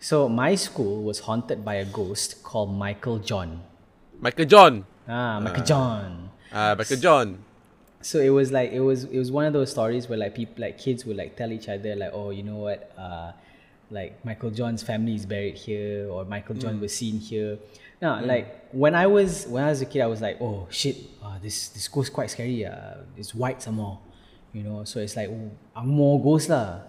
[0.00, 3.62] So, my school was haunted by a ghost called Michael John.
[4.18, 4.84] Michael John.
[5.06, 6.30] Ah, Michael John.
[6.50, 7.38] Uh, Michael John.
[8.02, 10.56] so it was like it was it was one of those stories where like people
[10.58, 13.30] like kids would like tell each other like oh you know what uh
[13.90, 17.58] like Michael John's family is buried here or Michael John was seen here.
[18.00, 20.96] Now like when I was when I was a kid I was like oh shit
[21.22, 23.98] uh, this this ghost quite scary uh it's white some more
[24.52, 26.80] you know so it's like oh more ghost lah.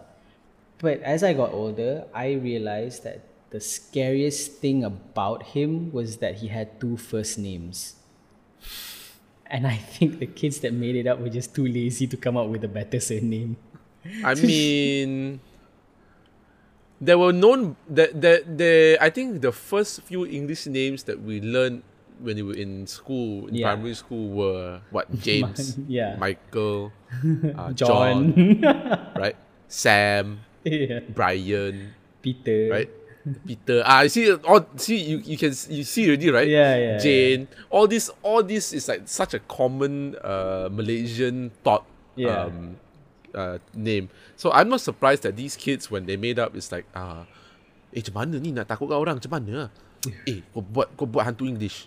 [0.79, 6.35] But as I got older I realized that the scariest thing about him was that
[6.35, 7.95] he had two first names.
[9.45, 12.37] And I think the kids that made it up were just too lazy to come
[12.37, 13.57] up with a better surname.
[14.23, 15.41] I mean,
[17.01, 18.95] there were known that that there.
[19.01, 21.81] I think the first few English names that we learned
[22.21, 23.73] when we were in school, in Yeah.
[23.73, 26.13] primary school, were what James, yeah.
[26.21, 26.93] Michael,
[27.57, 28.61] uh, John, John,
[29.17, 29.33] right?
[29.65, 31.01] Sam, yeah.
[31.09, 32.89] Brian, Peter, right?
[33.45, 33.81] Peter.
[33.85, 36.49] Ah, you see, all see you, you can you see already, right?
[36.49, 37.49] Yeah, yeah, Jane.
[37.69, 41.85] All this, all this is like such a common uh, Malaysian thought
[42.17, 42.49] Yeah.
[42.49, 42.77] um,
[43.33, 44.09] uh, name.
[44.35, 47.27] So I'm not surprised that these kids when they made up, it's like ah,
[47.91, 49.69] eh macam mana ni nak takutkan orang macam mana?
[50.25, 51.85] eh kau buat kau buat hantu English.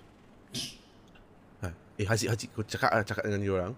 [1.65, 3.73] Ha, eh Haziq Haziq kau cakap ah, cakap dengan dia orang.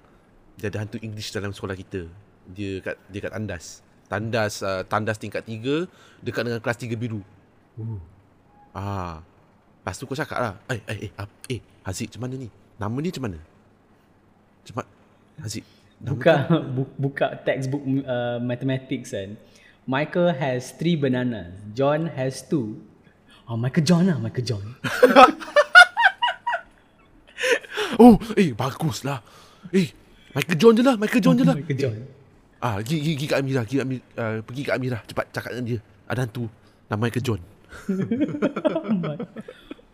[0.57, 2.09] Dia ada hantu English dalam sekolah kita.
[2.53, 3.85] Dia kat dia kat Tandas.
[4.07, 5.91] Tandas uh, Tandas tingkat 3
[6.23, 7.21] dekat dengan kelas 3 biru.
[8.77, 9.21] Ah.
[9.87, 12.49] Lepas tu kau cakap lah Eh, eh, eh, eh Haziq macam mana ni?
[12.75, 13.39] Nama ni macam mana?
[14.67, 14.87] Cepat
[15.39, 15.63] Haziq
[16.01, 16.35] buka
[16.77, 19.37] bu- buka textbook uh, mathematics kan.
[19.87, 21.55] Michael has three bananas.
[21.71, 22.83] John has two.
[23.47, 24.65] Oh, Michael John lah, Michael John.
[27.97, 29.25] Oh, eh bagus lah
[29.73, 29.89] Eh,
[30.37, 31.97] Michael John je lah Michael John je lah Michael John.
[32.61, 35.65] Ah, pergi, pergi, pergi kat Amirah pergi, Amir, uh, pergi kat Amirah Cepat cakap dengan
[35.65, 36.45] dia Ada hantu
[36.93, 37.41] Nama Michael John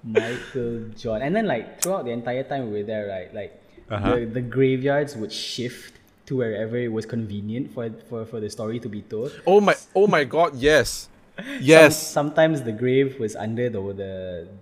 [0.03, 1.23] Michael John.
[1.23, 3.31] And then like throughout the entire time we were there, right?
[3.31, 3.62] Like
[3.93, 4.17] Uh-huh.
[4.17, 5.93] the, the graveyards would shift
[6.27, 9.31] to wherever it was convenient for, for, for the story to be told.
[9.47, 11.09] Oh my Oh my god, yes
[11.61, 11.97] Yes.
[11.97, 14.13] Some, sometimes the grave was under the, the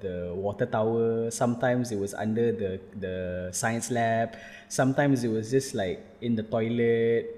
[0.01, 1.31] the water tower.
[1.31, 3.17] Sometimes it was under the the
[3.53, 4.39] science lab.
[4.69, 7.37] Sometimes it was just like in the toilet.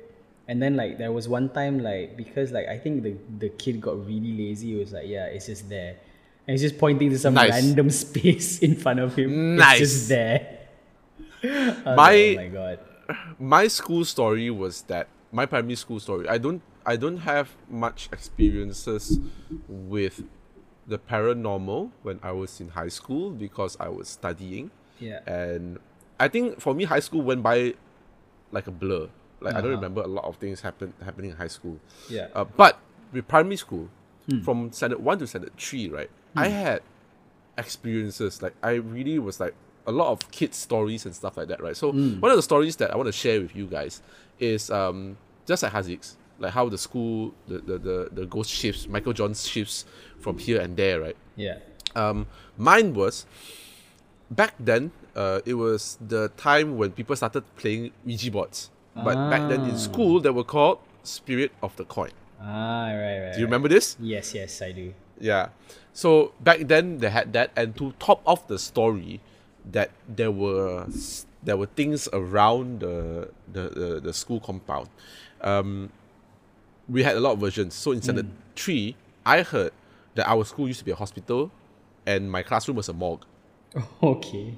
[0.48, 3.80] And then like there was one time like because like I think the the kid
[3.80, 4.76] got really lazy.
[4.76, 5.96] It was like yeah, it's just there.
[6.46, 7.50] And he's just pointing to some Nice.
[7.56, 9.56] random space in front of him.
[9.56, 9.80] Nice.
[9.80, 10.61] It's just there.
[11.42, 12.78] I My- oh my god.
[13.38, 16.28] my school story was that my primary school story.
[16.28, 19.18] I don't I don't have much experiences
[19.68, 20.22] with
[20.86, 24.70] the paranormal when I was in high school because I was studying.
[24.98, 25.20] Yeah.
[25.26, 25.78] And
[26.18, 27.74] I think for me high school went by
[28.50, 29.08] like a blur.
[29.40, 29.80] Like I don't Uh-huh.
[29.82, 31.78] remember a lot of things happen happening in high school.
[32.10, 32.28] Yeah.
[32.34, 32.78] Uh, but
[33.12, 33.88] with primary school,
[34.30, 34.40] Hmm.
[34.42, 36.82] from standard one to standard three, right, I had
[37.58, 38.42] experiences.
[38.42, 39.54] Like I really was like
[39.86, 41.76] a lot of kids stories and stuff like that, right?
[41.76, 42.20] So Hmm.
[42.20, 44.02] one of the stories that I want to share with you guys
[44.38, 48.86] is um just like Haziq's, like how the school the, the, the, the ghost shifts,
[48.88, 49.84] Michael John shifts
[50.20, 51.16] from here and there, right?
[51.36, 51.58] Yeah.
[51.96, 52.26] Um,
[52.56, 53.26] mine was
[54.30, 54.92] back then.
[55.14, 58.70] Uh, it was the time when people started playing Ouija boards.
[58.94, 59.76] But back then in Ah.
[59.88, 62.10] school, they were called Spirit of the Coin.
[62.40, 63.32] Ah, right, right.
[63.32, 63.50] Do you right.
[63.50, 63.96] remember this?
[64.00, 64.94] Yes, yes, I do.
[65.20, 65.48] Yeah.
[65.92, 69.20] So back then they had that, and to top off the story,
[69.70, 70.86] that there were
[71.42, 74.88] there were things around the the, the, the school compound.
[75.40, 75.90] Um,
[76.88, 77.74] we had a lot of versions.
[77.74, 79.72] So in standard three, I heard
[80.14, 81.50] that our school used to be a hospital,
[82.06, 83.24] and my classroom was a morgue.
[84.02, 84.54] Okay.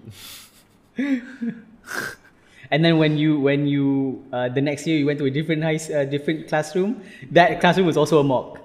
[2.70, 5.62] and then when you when you uh, the next year you went to a different
[5.62, 8.58] high uh, different classroom, that classroom was also a mock.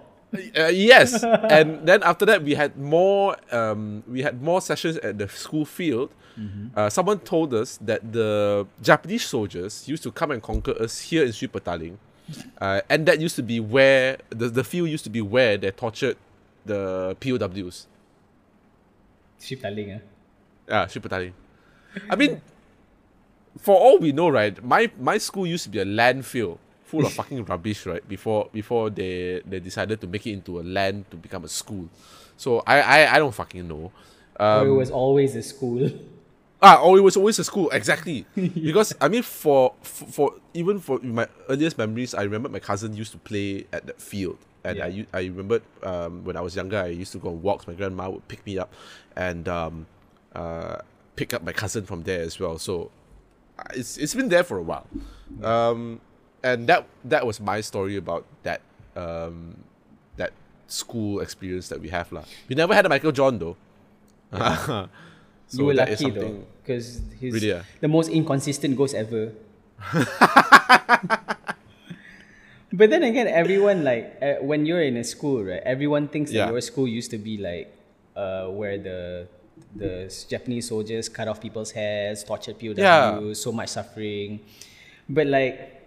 [0.57, 5.17] Uh, yes, and then after that we had more um, we had more sessions at
[5.17, 6.11] the school field.
[6.75, 11.25] Uh, someone told us that the Japanese soldiers used to come and conquer us here
[11.25, 11.97] in Sri Petaling,
[12.61, 15.71] uh, and that used to be where the the field used to be where they
[15.71, 16.15] tortured
[16.65, 17.87] the POWs.
[19.41, 20.01] Ship Taling, ah.
[20.67, 21.33] Yeah, Sri Petaling.
[22.09, 22.41] I mean,
[23.59, 24.61] for all we know, right?
[24.63, 28.07] My my school used to be a landfill full of fucking rubbish, right?
[28.07, 31.89] Before before they they decided to make it into a land to become a school.
[32.37, 33.91] So I I, I don't fucking know.
[34.39, 35.89] Or it Um, was always a school.
[36.61, 38.25] ah, oh, it was always a school exactly.
[38.35, 42.95] because I mean, for, for for even for my earliest memories, I remember my cousin
[42.95, 45.03] used to play at that field, and I Yeah.
[45.03, 47.67] u- I remembered um, when I was younger, I used to go on walks.
[47.67, 48.73] My grandma would pick me up,
[49.15, 49.85] and um,
[50.35, 50.77] uh,
[51.15, 52.57] pick up my cousin from there as well.
[52.59, 52.91] So
[53.57, 54.87] uh, it's it's been there for a while,
[55.43, 56.01] um,
[56.43, 58.61] and that that was my story about that
[58.95, 59.55] um,
[60.17, 60.31] that
[60.67, 62.23] school experience that we have lah.
[62.47, 63.55] We never had a Michael John though.
[65.49, 67.63] so you were lucky though, because he's Really, ah?
[67.81, 69.33] the most inconsistent ghost ever.
[72.73, 75.61] but then again, everyone like uh, when you're in a school, right?
[75.65, 76.45] Everyone thinks Yeah.
[76.45, 77.73] that your school used to be like
[78.15, 79.27] uh, where the
[79.75, 83.33] the Japanese soldiers cut off people's heads, tortured people, Yeah.
[83.33, 84.39] so much suffering.
[85.09, 85.78] But like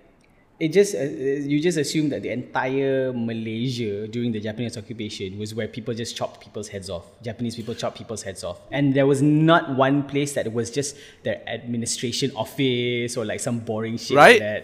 [0.62, 5.34] it just uh, uh, you just assume that the entire Malaysia during the Japanese occupation
[5.42, 7.02] was where people just chopped people's heads off.
[7.26, 10.94] Japanese people chopped people's heads off, and there was not one place that was just
[11.26, 14.38] their administration office or like some boring shit Right?
[14.38, 14.62] like that.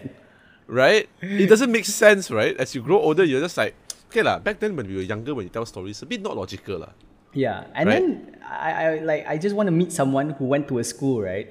[0.71, 1.03] right?
[1.19, 2.55] It doesn't make sense, right?
[2.55, 3.75] As you grow older, you're just like,
[4.07, 4.39] okay lah.
[4.39, 6.93] Back then, when we were younger, when you tell stories, a bit not logical lah.
[7.35, 7.99] Yeah, and Right?
[8.01, 11.21] then I, I like I just want to meet someone who went to a school
[11.21, 11.45] right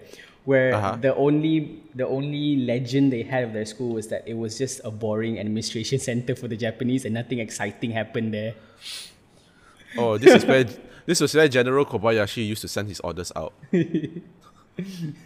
[0.49, 0.97] where Uh-huh.
[0.97, 4.81] the only the only legend they had of their school was that it was just
[4.83, 8.55] a boring administration center for the Japanese and nothing exciting happened there.
[10.01, 10.65] Oh, this is where
[11.07, 13.53] this was where General Kobayashi used to send his orders out.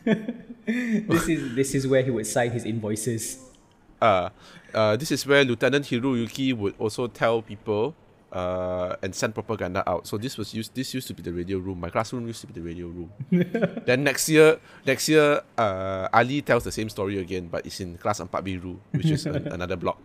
[0.05, 3.39] this is this is where he would sign his invoices.
[4.01, 4.31] Uh,
[4.75, 7.95] uh, this is where Lieutenant Hiroyuki would also tell people
[8.33, 10.09] uh, and send propaganda out.
[10.09, 10.75] So this was used.
[10.75, 11.79] This used to be the radio room.
[11.79, 13.13] My classroom used to be the radio room.
[13.87, 18.01] then next year, next year, uh, Ali tells the same story again, but it's in
[18.01, 20.01] class 4 biru, which is an, another block.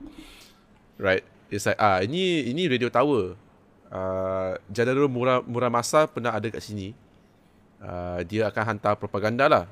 [1.00, 1.24] Right?
[1.48, 3.40] It's like ah ini ini radio tower.
[3.88, 6.92] Uh, General Mura, Muramasa pernah ada kat sini.
[7.80, 9.66] Uh, dia akan hantar propaganda lah.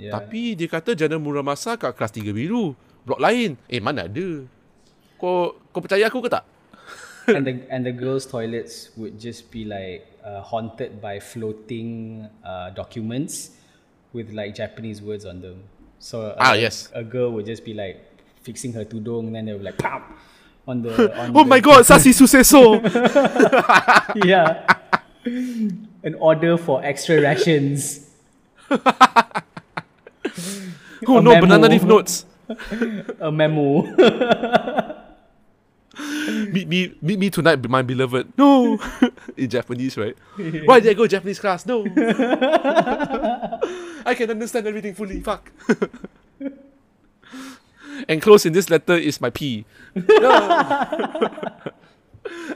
[0.00, 0.16] Yeah.
[0.16, 2.72] Tapi dia kata General Muramasa kat kelas 3 biru.
[3.04, 3.60] Blok lain.
[3.68, 4.48] Eh, mana ada?
[5.20, 6.53] Kau kau percaya aku ke tak?
[7.28, 12.70] And the and the girls' toilets would just be like uh, haunted by floating uh,
[12.70, 13.50] documents
[14.12, 15.62] with like Japanese words on them.
[15.98, 16.88] So uh, Ah, yes.
[16.94, 18.00] a girl would just be like
[18.42, 20.02] fixing her tudung, and then they would like pop
[20.68, 20.92] on the.
[21.18, 22.80] On Oh the, my god, Sasi Suseso!
[24.24, 24.66] Yeah.
[26.04, 28.10] An order for extra rations.
[28.70, 28.78] oh
[31.18, 31.40] A no, memo.
[31.40, 32.26] banana leaf notes.
[33.20, 33.82] A memo.
[36.54, 38.30] Meet me, meet me tonight, my beloved.
[38.38, 38.78] No,
[39.36, 40.14] in Japanese, right?
[40.64, 41.66] Why did I go Japanese class?
[41.66, 41.82] No,
[44.06, 45.18] I can understand everything fully.
[45.20, 45.50] Fuck.
[48.08, 49.64] Enclosed in this letter is my P.
[49.94, 50.02] No.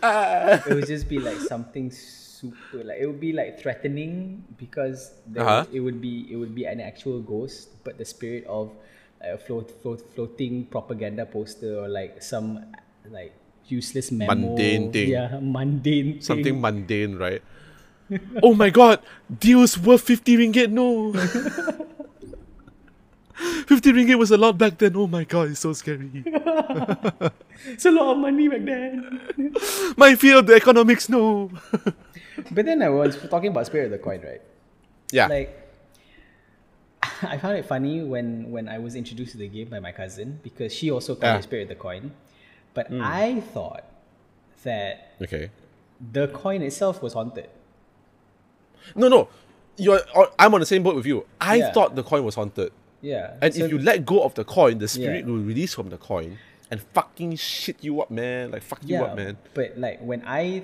[0.03, 5.67] It would just be like something super like it would be like threatening because Uh-huh.
[5.73, 8.71] it would be it would be an actual ghost but the spirit of
[9.21, 12.63] like, a float, float floating propaganda poster or like some
[13.11, 13.35] like
[13.71, 15.09] useless memo Mundane thing.
[15.11, 16.23] yeah mundane thing.
[16.23, 17.43] Something mundane, right?
[18.43, 20.71] oh my god, deals worth 50 ringgit.
[20.71, 21.13] No.
[23.69, 24.97] 50 ringgit was a lot back then.
[24.97, 26.25] Oh my god, it's so scary.
[27.67, 29.21] it's a lot of money back then
[29.97, 31.51] My field, the economics, no.
[32.51, 34.41] but then I was talking about spirit of the coin right
[35.13, 35.27] yeah.
[35.27, 35.51] like
[37.23, 40.39] I found it funny when when I was introduced to the game by my cousin
[40.43, 41.39] because she also called Ah.
[41.39, 42.13] it Spirit of the Coin,
[42.75, 43.01] but hmm.
[43.03, 43.85] I thought
[44.65, 45.51] that okay.
[46.13, 47.49] the coin itself was haunted.
[48.95, 49.29] No, no.
[49.77, 51.25] You're, uh, I'm on the same boat with you.
[51.41, 51.73] I Yeah.
[51.73, 52.73] thought the coin was haunted.
[53.01, 55.31] Yeah, And so- if you let go of the coin, the spirit Yeah.
[55.31, 56.39] will release from the coin
[56.71, 58.51] and fucking shit you up, man.
[58.51, 59.37] Like, fuck you yeah, up, man.
[59.55, 60.63] but like when I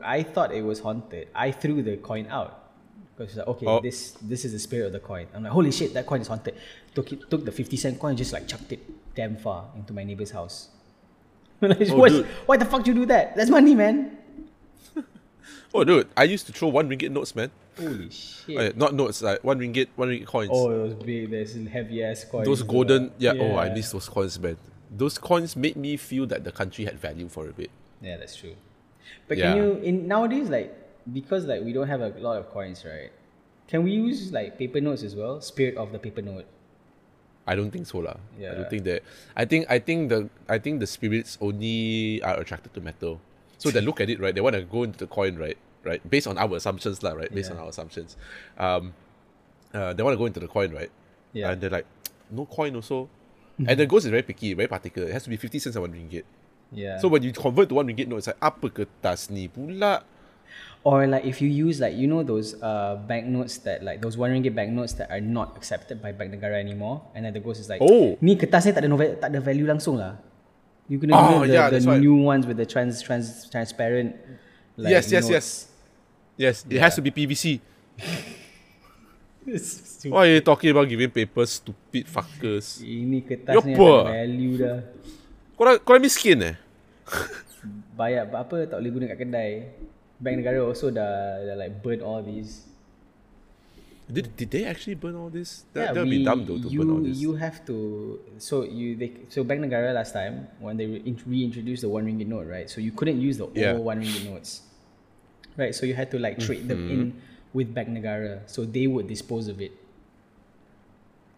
[0.00, 2.70] I thought it was haunted, I threw the coin out
[3.16, 3.80] because like, okay, Oh.
[3.80, 5.26] this this is the spirit of the coin.
[5.34, 6.54] I'm like, holy shit, that coin is haunted.
[6.94, 8.80] Took it, took the fifty cent coin, just like chucked it
[9.16, 10.68] damn far into my neighbor's house.
[11.68, 12.26] like, Oh, what- dude.
[12.46, 13.36] why the fuck do you do that?
[13.36, 14.18] That's money, man.
[15.74, 17.50] Oh, dude, I used to throw one ringgit notes, man.
[17.78, 18.58] Holy shit.
[18.58, 20.50] Uh, not notes, like one ringgit, one ringgit coins.
[20.52, 21.30] Oh, it was big.
[21.30, 22.46] There's heavy ass coins.
[22.46, 24.58] those golden, yeah, Oh, I miss those coins, man.
[24.94, 27.70] Those coins made me feel that the country had value for a bit.
[28.02, 28.54] Yeah, that's true.
[29.28, 29.54] But Yeah.
[29.54, 30.76] can you in nowadays like
[31.10, 33.10] because like we don't have a lot of coins, right?
[33.68, 35.40] Can we use like paper notes as well?
[35.40, 36.44] Spirit of the paper note.
[37.46, 38.16] I don't think so, lah.
[38.38, 39.02] I don't think that.
[39.34, 43.18] I think I think the I think the spirits only are attracted to metal.
[43.58, 44.34] So they look at it, right?
[44.34, 45.58] They want to go into the coin, right?
[45.82, 47.18] Right, based on our assumptions, lah.
[47.18, 47.58] Right, based Yeah.
[47.58, 48.14] on our assumptions.
[48.54, 48.94] Um,
[49.74, 50.90] uh, they want to go into the coin, right?
[51.34, 51.50] Yeah.
[51.50, 51.86] And they're like,
[52.30, 53.10] no coin also.
[53.66, 55.08] and the ghost is very picky, very particular.
[55.10, 56.22] It has to be fifty cents and one ringgit.
[56.70, 56.98] Yeah.
[57.02, 60.06] So when you convert to one ringgit note, it's like apa kertas ni pula?
[60.82, 64.30] Or like if you use like you know those uh banknotes that like those one
[64.30, 67.70] ringgit banknotes that are not accepted by Bank Negara anymore, and then the ghost is
[67.70, 68.18] like, Oh.
[68.18, 70.18] ni kertas ni tak ada novel, tak ada value langsung lah.
[70.90, 74.18] You kena Oh, guna the, yeah, the new ones with the trans trans transparent.
[74.74, 75.30] Like, yes, yes, notes.
[75.30, 75.46] yes.
[76.34, 77.60] Yes, it has to be PVC.
[80.06, 82.78] Why are you talking about giving papers, stupid fuckers?
[82.78, 84.06] Ini kertas You're ni poor.
[84.06, 84.78] ada value dah.
[85.58, 86.54] Korang, korang miskin eh?
[87.94, 89.50] Bayar apa tak boleh guna kat kedai.
[90.22, 92.62] Bank negara also dah, dah like burn all these.
[94.12, 95.64] Did, did they actually burn all this?
[95.72, 97.18] That, yeah, that would be dumb though to you, burn all this.
[97.18, 101.82] You have to so you they so Bank Negara last time when they re- reintroduced
[101.82, 102.68] the one ringgit note, right?
[102.70, 103.72] So you couldn't use the Yeah.
[103.74, 104.62] old one ringgit notes,
[105.56, 105.74] right?
[105.74, 107.18] So you had to like trade them in Mm-hmm.
[107.56, 109.72] with Bank Negara, so they would dispose of it.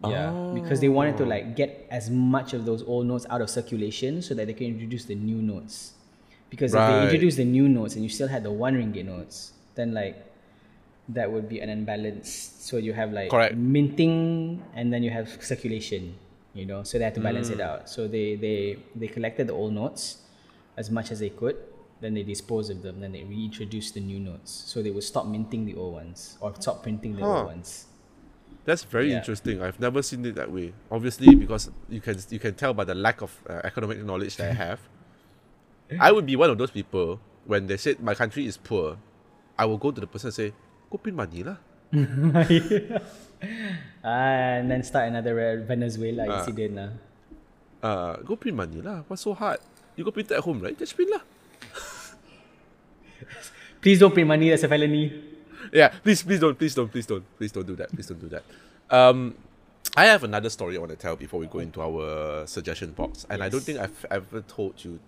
[0.05, 3.49] Yeah, because they wanted to like get as much of those old notes out of
[3.49, 5.93] circulation so that they can introduce the new notes.
[6.49, 7.03] Because if they Right.
[7.03, 10.15] introduce the new notes and you still had the one ringgit notes, then like
[11.09, 12.29] that would be an imbalance.
[12.59, 13.55] So you have like Correct.
[13.55, 16.15] minting and then you have circulation,
[16.53, 16.83] you know.
[16.83, 17.53] So they had to balance Mm.
[17.55, 17.89] it out.
[17.89, 20.23] So they they they collected the old notes
[20.77, 21.57] as much as they could.
[22.01, 22.99] Then they disposed of them.
[23.01, 24.51] Then they reintroduced the new notes.
[24.51, 27.37] So they would stop minting the old ones or stop printing the Huh.
[27.37, 27.87] old ones.
[28.65, 29.17] That's very Yeah.
[29.19, 29.61] interesting.
[29.61, 30.73] I've never seen it that way.
[30.89, 34.49] Obviously, because you can you can tell by the lack of uh, economic knowledge that
[34.51, 34.79] I have.
[35.99, 38.97] I would be one of those people when they said my country is poor.
[39.57, 40.49] I will go to the person and say,
[40.89, 41.57] "Go print money lah."
[44.03, 46.39] Ah, and then start another uh, Venezuela Ah.
[46.41, 46.89] incident lah.
[47.83, 49.03] Uh, go print money lah.
[49.05, 49.59] What's so hard?
[49.95, 50.73] You go print it at home, right?
[50.77, 51.21] Just print lah.
[53.81, 54.49] Please don't print money.
[54.49, 55.13] That's a felony.
[55.73, 57.89] yeah, please, please don't, please don't, please don't, please don't do that.
[57.93, 58.43] Please don't do that.
[58.89, 59.35] Um,
[59.97, 63.25] I have another story I want to tell before we go into our suggestion box,
[63.29, 64.99] and I don't think I've ever told you.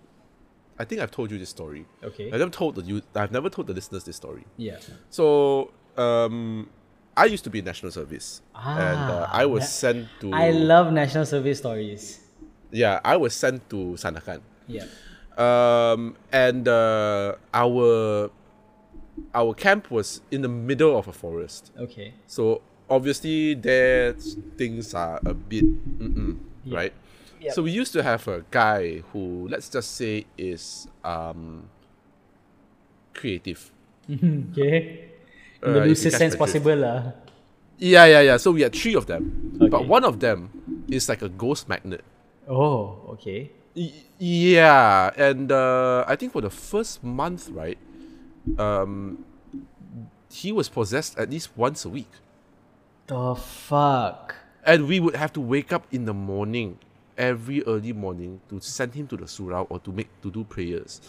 [0.80, 1.86] I think I've told you this story.
[2.04, 2.28] Okay.
[2.32, 3.02] I've never told the you.
[3.16, 4.46] I've never told the listeners this story.
[4.58, 4.78] Yeah.
[5.10, 6.70] So, um,
[7.16, 10.32] I used to be in national service, and uh, Ah, I was that- sent to.
[10.34, 12.20] I love national service stories.
[12.72, 14.42] yeah, I was sent to Sandakan.
[14.68, 14.86] Yeah.
[15.38, 18.30] Um, and uh, our
[19.34, 21.72] our camp was in the middle of a forest.
[21.78, 22.14] Okay.
[22.28, 24.14] So obviously there
[24.58, 25.66] things are a bit
[26.00, 26.38] mm-mm,
[26.68, 26.94] right.
[27.48, 27.54] Yep.
[27.56, 31.70] So we used to have a guy who let's just say is um
[33.14, 33.72] creative.
[34.12, 35.10] Okay.
[35.64, 37.18] In Uh, the you loosest sense possible lah.
[37.82, 38.38] Yeah, yeah, yeah.
[38.38, 39.70] So we had three of them, Okay.
[39.74, 40.50] but one of them
[40.90, 42.06] is like a ghost magnet.
[42.46, 43.50] Oh, okay.
[43.74, 47.78] Y- yeah, and uh, I think for the first month, right,
[48.62, 49.26] um,
[50.30, 52.10] he was possessed at least once a week,
[53.10, 54.38] The fuck.
[54.66, 56.78] and we would have to wake up in the morning,
[57.18, 61.02] every early morning, to send him to the surau or to make to do prayers.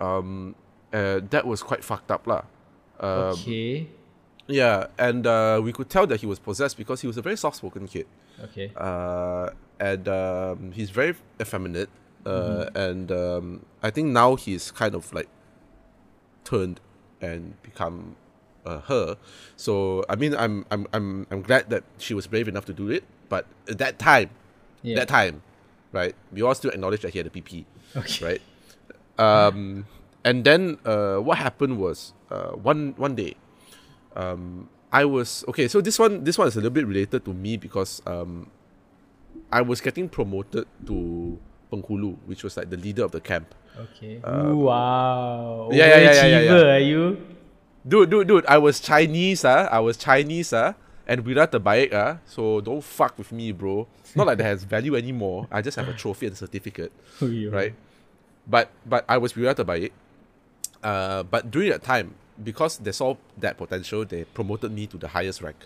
[0.00, 0.54] Um,
[0.92, 2.42] uh, that was quite fucked up, lah.
[3.00, 3.88] Um, okay.
[4.46, 7.36] Yeah, and uh, we could tell that he was possessed because he was a very
[7.36, 8.06] soft-spoken kid.
[8.42, 8.72] Okay.
[8.76, 11.90] uh, and um, he's very effeminate.
[12.26, 15.28] Uh, And um, I think now he's kind of like
[16.44, 16.80] turned
[17.20, 18.16] and become
[18.66, 19.16] uh, her.
[19.56, 22.90] So I mean, I'm I'm I'm I'm glad that she was brave enough to do
[22.90, 23.04] it.
[23.28, 24.30] But at that time,
[24.82, 24.96] Yeah.
[24.96, 25.42] that time,
[25.92, 26.14] right?
[26.32, 27.64] We all still acknowledge that he had a PP,
[27.96, 28.24] Okay.
[28.24, 28.42] right?
[29.18, 29.86] Um,
[30.24, 33.34] and then uh, what happened was uh, one one day,
[34.14, 35.66] um, I was okay.
[35.68, 38.50] So this one this one is a little bit related to me because um,
[39.50, 41.38] I was getting promoted to
[41.72, 43.54] Penghulu, which was like the leader of the camp.
[43.78, 44.20] Okay.
[44.26, 45.68] Ooh, wow.
[45.72, 46.74] Yeah, yeah, yeah, yeah, yeah, yeah.
[46.74, 47.16] Are you?
[47.86, 49.68] Dude, dude, dude, I was Chinese, ah.
[49.70, 50.74] I was Chinese, ah.
[51.08, 52.18] And wira terbaik, ah.
[52.28, 53.88] So don't fuck with me, bro.
[54.14, 55.48] Not like that has value anymore.
[55.50, 57.72] I just have a trophy and a certificate, Ui, right?
[58.46, 59.90] But but I was wira terbaik.
[60.84, 62.14] Uh, but during that time,
[62.44, 65.56] because they saw that potential, they promoted me to the highest rank.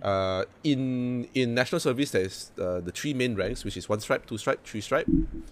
[0.00, 4.24] Uh, in in national service, there's uh, the three main ranks, which is one stripe,
[4.24, 5.06] two stripe, three stripe.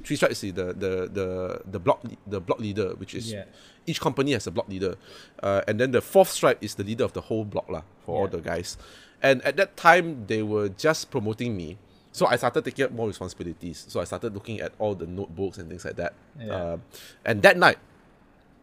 [0.07, 1.27] Three stripe is the the the
[1.67, 3.45] the block the block leader, which is Yeah.
[3.91, 4.95] each company has a block leader,
[5.43, 8.15] uh, and then the fourth stripe is the leader of the whole block lah for
[8.23, 8.79] all the guys.
[9.25, 11.79] And at that time, they were just promoting me.
[12.13, 13.87] So I started taking up more responsibilities.
[13.89, 16.13] So I started looking at all the notebooks and things like that.
[16.39, 16.53] Yeah.
[16.75, 16.83] Um,
[17.25, 17.79] and that night,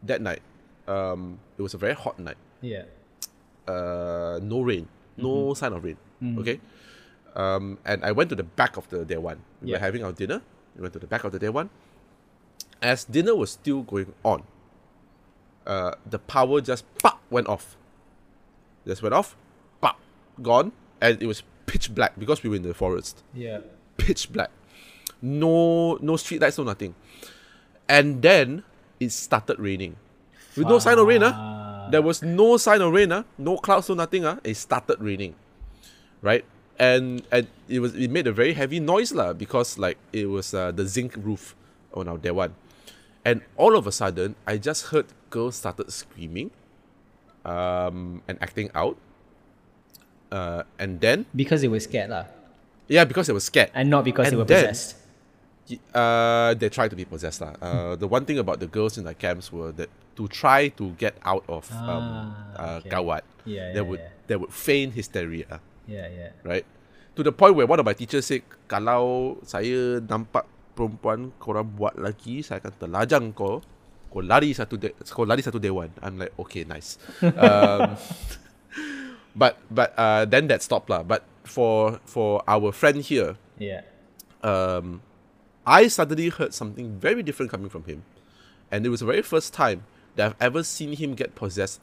[0.04, 0.42] that night,
[0.88, 2.38] um, it was a very hot night.
[2.62, 2.84] Yeah.
[3.68, 5.54] Uh, no rain, no Mm-hmm.
[5.58, 5.98] sign of rain.
[6.40, 6.62] Okay.
[7.36, 9.42] Um, and I went to the back of the day one.
[9.62, 9.78] We Yeah.
[9.78, 10.42] were having our dinner.
[10.76, 11.70] We went to the back of the day one.
[12.82, 14.44] As dinner was still going on,
[15.66, 17.76] uh, the power just pop went off.
[18.86, 19.36] Just went off,
[20.42, 20.72] gone,
[21.02, 23.60] and it was pitch black because we were in the forest Yeah.
[23.98, 24.50] pitch black.
[25.22, 26.96] No no street lights, no nothing.
[27.88, 28.64] And then
[29.00, 29.96] it started raining.
[30.56, 31.88] With no sign of rain, ah.
[31.92, 33.24] There was no sign of rain, ah.
[33.38, 34.40] No clouds, no nothing, ah.
[34.44, 35.36] It started raining.
[36.22, 36.46] Right?
[36.80, 40.54] And and it was it made a very heavy noise, lah, because like it was
[40.54, 41.56] uh, the zinc roof
[41.94, 42.56] on our day one.
[43.24, 46.50] And all of a sudden, I just heard girls started screaming
[47.46, 48.98] um, and acting out.
[50.32, 52.26] Uh, and then, Because they were scared lah.
[52.88, 53.68] yeah, because they were scared.
[53.76, 54.96] And not because they And were then- possessed.
[55.96, 57.40] Uh, they tried to be possessed.
[57.40, 57.56] lah.
[57.64, 59.88] Uh, the one thing about the girls in the camps were that
[60.20, 62.92] to try to get out of um, Ah, uh, okay.
[62.92, 64.12] kawat, Yeah, they yeah, would yeah.
[64.28, 66.32] they would feign hysteria, Yeah, yeah.
[66.44, 66.68] right?
[67.16, 70.44] To the point where one of my teachers said, kalau saya nampak
[70.76, 73.64] perempuan korang buat lagi, saya akan telajang kau.
[74.12, 75.88] Kau lari satu de- kau lari satu dewan.
[76.04, 77.00] I'm like, okay, nice.
[77.24, 77.96] um,
[79.36, 81.04] but but uh, then that stopped lah.
[81.04, 83.82] But for for our friend here, Yeah.
[84.44, 85.02] um,
[85.66, 88.04] I suddenly heard something very different coming from him.
[88.72, 89.84] And it was the very first time
[90.16, 91.82] that I've ever seen him get possessed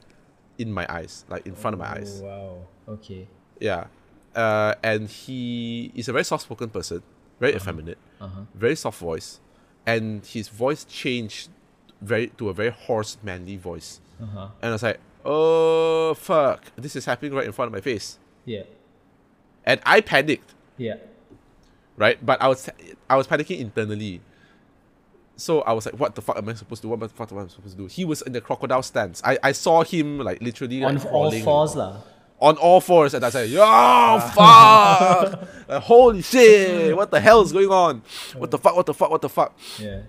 [0.57, 2.21] in my eyes, like in front of my eyes.
[2.21, 2.67] Oh, wow.
[2.95, 3.27] Okay.
[3.59, 3.87] Yeah.
[4.35, 7.01] Uh, and he is a very soft spoken person,
[7.39, 7.97] very effeminate,
[8.53, 9.39] very soft voice.
[9.85, 11.49] And his voice changed
[12.01, 14.01] very to a very hoarse, manly voice.
[14.21, 14.49] Uh-huh.
[14.61, 16.63] And I was like, oh, fuck.
[16.75, 18.17] This is happening right in front of my face.
[18.45, 18.63] Yeah.
[19.65, 20.53] And I panicked.
[20.77, 20.95] Yeah.
[21.97, 22.23] right?
[22.25, 22.69] But I was
[23.09, 24.21] I was panicking internally.
[25.35, 26.89] So I was like, what the fuck am I supposed to do?
[26.89, 27.87] What the fuck am I supposed to do?
[27.87, 29.21] He was in the crocodile stance.
[29.23, 31.97] I, I saw him like literally On like, all fours lah.
[32.41, 35.29] on all fours, and I said, "Yo, ah.
[35.29, 35.49] fuck!
[35.69, 36.95] Like, holy shit!
[36.95, 38.01] What the hell is going on?
[38.35, 38.75] What the fuck?
[38.75, 39.11] What the fuck?
[39.11, 40.01] What the fuck?" Yeah.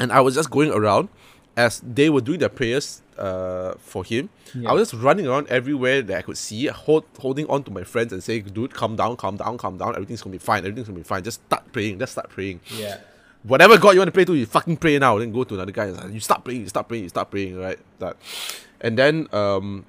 [0.00, 1.08] And I was just going around
[1.56, 4.28] as they were doing their prayers uh, for him.
[4.54, 4.70] Yeah.
[4.70, 7.84] I was just running around everywhere that I could see, hold, holding on to my
[7.84, 9.94] friends and saying, "Dude, calm down, calm down, calm down.
[9.94, 10.58] Everything's gonna be fine.
[10.66, 11.22] Everything's gonna be fine.
[11.22, 11.98] Just start praying.
[11.98, 12.98] Just start praying." Yeah.
[13.44, 15.18] whatever God you want to pray to, you fucking pray now.
[15.18, 15.84] Then go to another guy.
[15.86, 17.78] and say, You start praying, you start praying, you start praying, right?
[17.98, 18.16] That,
[18.80, 19.84] and then um,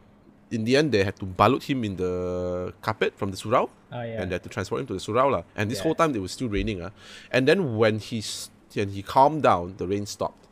[0.52, 4.04] in the end, they had to balut him in the carpet from the surau, Ah,
[4.04, 4.22] yeah.
[4.22, 5.44] and they had to transport him to the surau lah.
[5.56, 5.84] And this Yeah.
[5.84, 6.92] whole time, it was still raining ah.
[7.32, 10.45] And then when he s- when he calmed down, the rain stopped.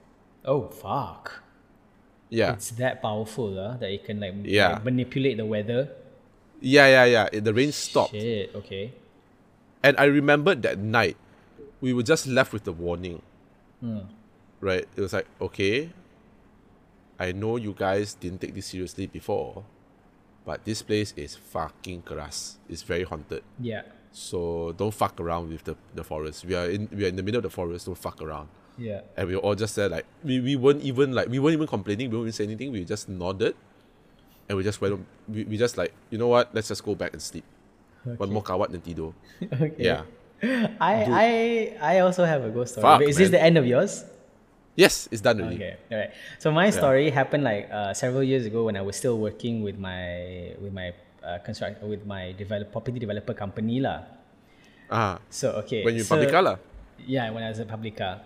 [0.45, 1.41] Oh fuck.
[2.29, 4.73] Yeah, It's that powerful lah that it can like, Yeah.
[4.73, 5.89] like manipulate the weather.
[6.59, 7.25] yeah, yeah, yeah.
[7.31, 8.55] It- The rain stopped, Shit.
[8.55, 8.93] Okay.
[9.83, 11.15] and I remembered that night,
[11.81, 13.21] we were just left with the warning.
[13.81, 14.07] Hmm.
[14.61, 14.87] Right?
[14.95, 15.91] It was like, okay,
[17.19, 19.63] I know you guys didn't take this seriously before,
[20.45, 22.55] but this place is fucking keras.
[22.67, 23.43] It's very haunted.
[23.59, 23.83] Yeah.
[24.11, 26.45] So don't fuck around with the, the forest.
[26.45, 27.85] We are in we are in the middle of the forest.
[27.85, 28.47] Don't fuck around.
[28.77, 29.01] Yeah.
[29.13, 31.69] and we were all just there like we, we weren't even like we weren't even
[31.69, 33.53] complaining we weren't even saying anything we just nodded
[34.49, 36.95] and we just went on, we, we just like you know what let's just go
[36.97, 37.45] back and sleep
[38.17, 39.13] one more kawat dan tidur
[39.61, 39.77] Okay.
[39.77, 40.03] yeah
[40.81, 41.29] I I
[41.79, 42.83] I also have a ghost story.
[42.83, 43.39] Fuck, is this man.
[43.39, 44.03] the end of yours?
[44.75, 46.11] yes it's done already Okay, all right.
[46.41, 49.77] So my story happened like uh, several years ago when I was still working with
[49.79, 50.91] my with my
[51.23, 54.03] uh, construct with my develop property developer company lah.
[54.91, 56.57] ah So okay, when you so, public lah
[57.03, 58.21] Yeah, when I was at Publica.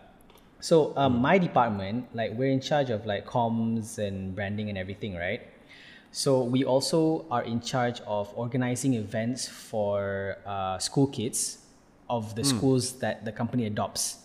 [0.60, 5.16] So um, my department, like we're in charge of like comms and branding and everything,
[5.16, 5.42] right?
[6.12, 11.60] So we also are in charge of organizing events for uh, school kids
[12.10, 14.18] of the schools that the company adopts,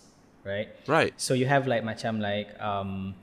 [0.43, 0.69] right?
[0.87, 3.13] right So you have like macam like um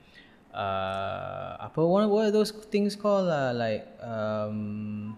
[0.53, 5.15] uh apa what, what are those things called uh, like um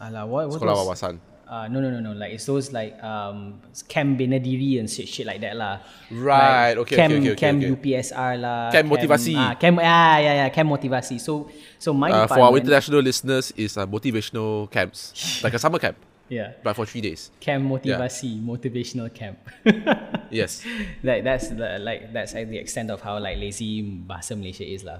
[0.00, 2.12] alah, what what sekolah wawasan uh, no no no no.
[2.12, 5.80] Like it's those like um camp bina diri and shit, shit like that lah.
[6.10, 7.72] Right, like, okay, camp, okay, okay, okay, camp okay.
[7.72, 9.34] UPSR lah Camp motivasi.
[9.36, 11.20] ah, camp ah yeah yeah camp motivasi.
[11.20, 15.12] So so my uh, for our international listeners is uh, motivational camps.
[15.44, 15.96] Like a summer camp.
[16.28, 16.56] Yeah.
[16.64, 17.30] But for three days.
[17.40, 19.38] Camp motivasi motivational camp.
[20.34, 20.66] Yes.
[21.04, 24.82] Like that's the like that's like the extent of how like lazy bahasa Malaysia is
[24.82, 24.98] lah.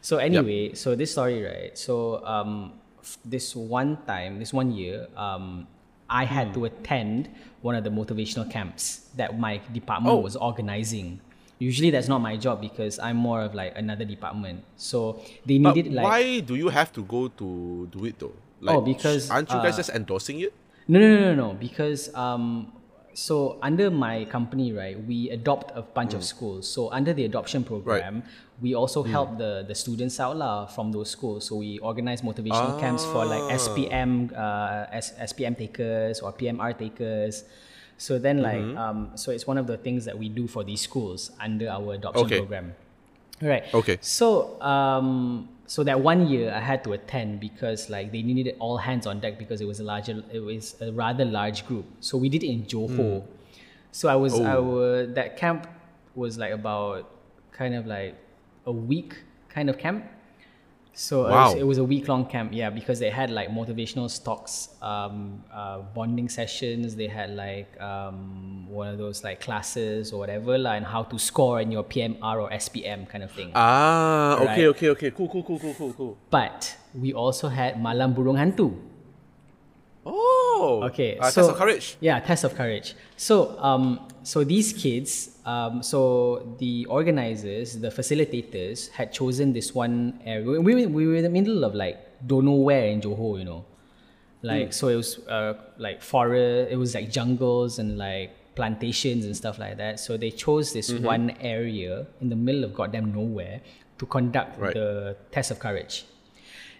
[0.00, 1.76] So anyway, so this story right.
[1.76, 2.72] So um,
[3.24, 5.66] this one time, this one year, um,
[6.12, 7.28] I had to attend
[7.62, 10.20] one of the motivational camps that my department Oh.
[10.20, 11.20] was organizing.
[11.58, 14.64] Usually that's not my job because I'm more of like another department.
[14.76, 18.34] So they but needed like why do you have to go to do it though
[18.60, 20.52] like Oh, because, aren't you guys uh, just endorsing it
[20.90, 21.48] No, no, no, no, no.
[21.54, 22.72] Because um,
[23.14, 26.18] so under my company, right, we adopt a bunch Mm.
[26.18, 26.66] of schools.
[26.66, 28.24] So under the adoption program,
[28.62, 31.40] we also help the the students out lah from those schools.
[31.50, 33.58] So we organize motivational camps for like Ah.
[33.62, 37.42] SPM, uh, S- SPM takers or PMR takers.
[37.98, 38.78] So then, like, Mm-hmm.
[38.84, 41.94] um, so it's one of the things that we do for these schools under our
[41.98, 42.38] adoption Okay.
[42.42, 42.74] program.
[43.42, 43.64] Right.
[43.74, 43.98] Okay.
[44.00, 48.76] So um so that one year I had to attend because like they needed all
[48.78, 51.86] hands on deck because it was a larger it was a rather large group.
[51.98, 53.22] So we did it in Johor.
[53.90, 54.62] So I was I Oh.
[54.62, 55.66] was that camp
[56.14, 57.10] was like about
[57.50, 58.14] kind of like
[58.66, 59.14] a week
[59.48, 60.04] kind of camp.
[60.94, 61.60] So it, was, Wow.
[61.60, 65.78] it was a week long camp, yeah, because they had like motivational stocks, um, uh,
[65.94, 66.94] bonding sessions.
[66.96, 71.18] They had like um, one of those like classes or whatever, like, and how to
[71.18, 73.52] score in your PMR or SPM kind of thing.
[73.54, 78.14] ah okay okay okay cool cool cool cool cool cool But we also had Malam
[78.14, 78.76] Burung Hantu.
[80.04, 82.94] oh Okay, uh, so test of courage Yeah, test of courage.
[83.16, 90.20] So, um, so these kids, um, so the organizers, the facilitators, had chosen this one
[90.24, 90.44] area.
[90.44, 93.44] We, we, we were in the middle of like don't know where in Johor, you
[93.44, 93.64] know,
[94.42, 96.72] like so it was uh, like forest.
[96.72, 99.98] It was like jungles and like plantations and stuff like that.
[100.00, 103.60] So they chose this one area in the middle of goddamn nowhere
[103.98, 104.74] to conduct Right.
[104.74, 106.04] the test of courage.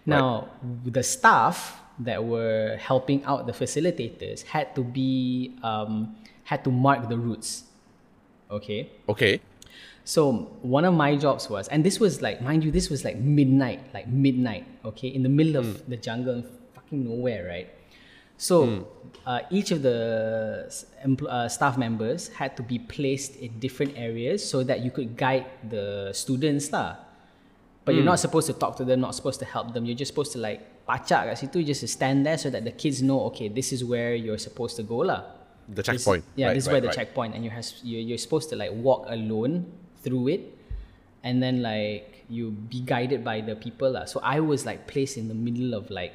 [0.05, 0.49] Now,
[0.83, 7.09] the staff that were helping out the facilitators had to be um, had to mark
[7.09, 7.63] the routes.
[8.49, 9.41] Okay, okay
[10.05, 13.17] so one of my jobs was, and this was like, mind you, this was like
[13.17, 14.65] midnight, like midnight.
[14.83, 16.43] Okay, in the middle of the jungle, in
[16.75, 17.69] fucking nowhere, right?
[18.35, 18.87] So
[19.25, 20.69] uh, each of the
[21.05, 25.15] empl- uh, staff members had to be placed in different areas so that you could
[25.15, 26.97] guide the students lah.
[27.85, 29.85] But you're not supposed to talk to them, not supposed to help them.
[29.85, 32.71] You're just supposed to like pacak kat situ, just to stand there so that the
[32.71, 35.23] kids know, okay, this is where you're supposed to go lah.
[35.67, 36.95] The This- checkpoint yeah, right, this is right, where the right.
[36.95, 39.71] checkpoint, and you has you're, you're supposed to like walk alone
[40.03, 40.57] through it,
[41.23, 44.05] and then like you be guided by the people lah.
[44.05, 46.13] So I was like placed in the middle of like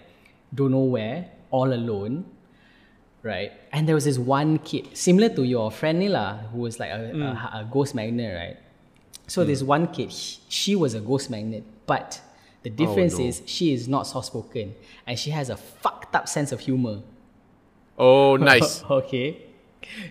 [0.55, 2.25] don't know where, all alone,
[3.23, 3.53] right?
[3.73, 6.91] And there was this one kid similar to your friend ni lah, who was like
[6.91, 7.61] a, a, mm.
[7.61, 8.57] a ghost magnet, right?
[9.27, 9.47] So mm.
[9.47, 12.21] this one kid, he- she was a ghost magnet, but
[12.63, 13.27] the oh, difference no.
[13.27, 14.75] is she is not soft spoken
[15.07, 17.01] and she has a fucked up sense of humor.
[17.99, 19.45] Oh nice okay.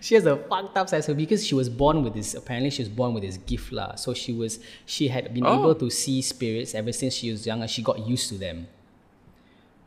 [0.02, 2.34] She has a fucked up sense of because she was born with this.
[2.34, 3.94] Apparently, she was born with this gift lah.
[3.96, 5.60] So she was she had been Oh.
[5.60, 8.66] able to see spirits ever since she was young, and she got used to them.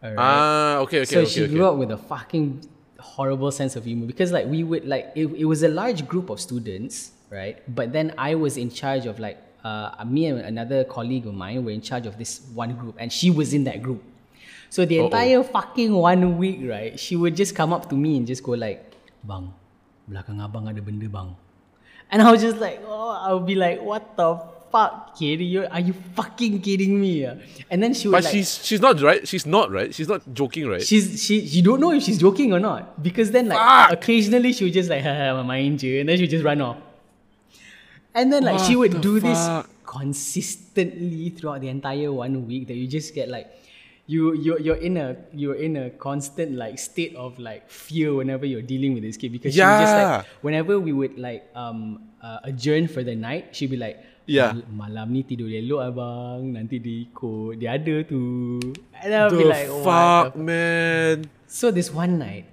[0.02, 0.16] Alright.
[0.18, 2.64] ah okay okay so okay she okay grew up with a fucking
[3.00, 6.30] horrible sense of humor because like we would like it, it was a large group
[6.30, 7.58] of students, right?
[7.74, 11.64] But then I was in charge of like uh, me and another colleague of mine
[11.64, 14.02] were in charge of this one group, and she was in that group.
[14.70, 15.10] So the Uh-oh.
[15.10, 16.94] entire fucking one week, right?
[16.94, 18.78] She would just come up to me and just go like,
[19.26, 19.50] "Bang,
[20.06, 21.34] belakang abang ada benda bang,"
[22.06, 24.38] and I was just like, "Oh," I would be like, "What the
[24.70, 25.42] fuck, kid?
[25.42, 27.34] You are you fucking kidding me?" ah?"
[27.66, 30.22] And then she would but like, she's she's not right she's not right she's not
[30.30, 33.58] joking right She's she you don't know if she's joking or not because then like
[33.58, 33.98] Fuck.
[33.98, 36.78] occasionally she would just like haha main je and then she would just run off.
[38.14, 39.38] And then like she would do this
[39.82, 43.50] consistently throughout the entire one week that you just get like
[44.10, 48.42] you you you're in a you're in a constant like state of like fear whenever
[48.42, 52.42] you're dealing with this kid because she just like whenever we would like um uh,
[52.50, 53.98] adjourn for the night she'd be like
[54.30, 54.54] Yeah.
[54.70, 58.62] Malam ni tidur elok abang nanti dia ikut dia ada tu
[58.94, 61.16] and I'll be like what fuck, the man.
[61.50, 62.46] so this one night,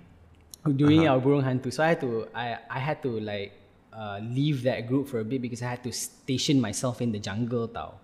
[0.65, 1.13] doing Uh-huh.
[1.13, 3.53] our burung hantu, so I had to I I had to like
[3.93, 7.21] uh, leave that group for a bit because I had to station myself in the
[7.21, 8.01] jungle, tau,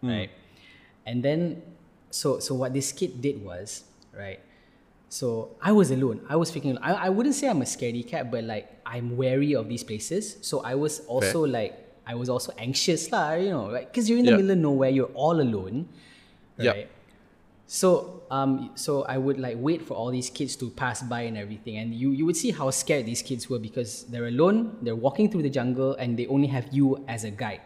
[0.00, 0.08] Hmm.
[0.08, 0.32] right?
[1.04, 1.60] And then,
[2.14, 3.82] so so what this kid did was
[4.14, 4.38] right.
[5.10, 6.22] So I was alone.
[6.26, 6.78] I was freaking.
[6.82, 10.38] I I wouldn't say I'm a scaredy cat, but like I'm wary of these places.
[10.42, 11.74] So I was also like
[12.06, 13.86] I was also anxious lah, you know, right?
[13.86, 14.42] Because you're in the Yeah.
[14.42, 15.86] middle of nowhere, you're all alone,
[16.58, 16.90] right?
[17.66, 21.36] So um so I would like wait for all these kids to pass by and
[21.38, 24.98] everything and you you would see how scared these kids were because they're alone, they're
[24.98, 27.62] walking through the jungle and they only have you as a guide.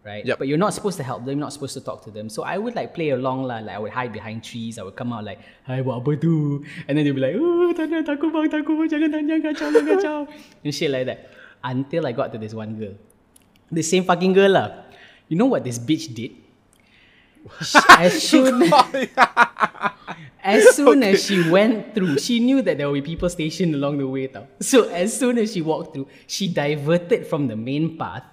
[0.00, 0.24] Right?
[0.24, 0.38] Yup.
[0.38, 2.28] But you're not supposed to help them, you're not supposed to talk to them.
[2.28, 4.96] So I would like play along lah, like I would hide behind trees, I would
[4.96, 6.64] come out like, buat apa tu?
[6.88, 10.18] And then they'd be like, Oh tak nak takut bang, takut jangan jangan kacau, kacau
[10.64, 11.28] and shit like that.
[11.60, 12.96] Until I got to this one girl.
[13.68, 14.88] The same fucking girl lah.
[15.28, 16.32] You know what this bitch did?
[18.00, 18.84] As soon oh,
[20.42, 23.98] as soon as she went through, she knew that there would be people stationed along
[23.98, 24.26] the way.
[24.26, 24.46] Tau.
[24.60, 28.24] So as soon as she walked through, she diverted from the main path.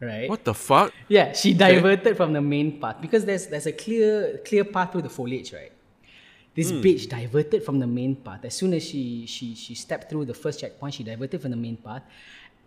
[0.00, 0.28] Right?
[0.28, 0.92] What the fuck?
[1.08, 5.02] Yeah, she diverted from the main path because there's there's a clear clear path through
[5.02, 5.72] the foliage, right?
[6.54, 6.80] This hmm.
[6.80, 8.44] bitch diverted from the main path.
[8.44, 11.56] As soon as she she she stepped through the first checkpoint, she diverted from the
[11.56, 12.02] main path.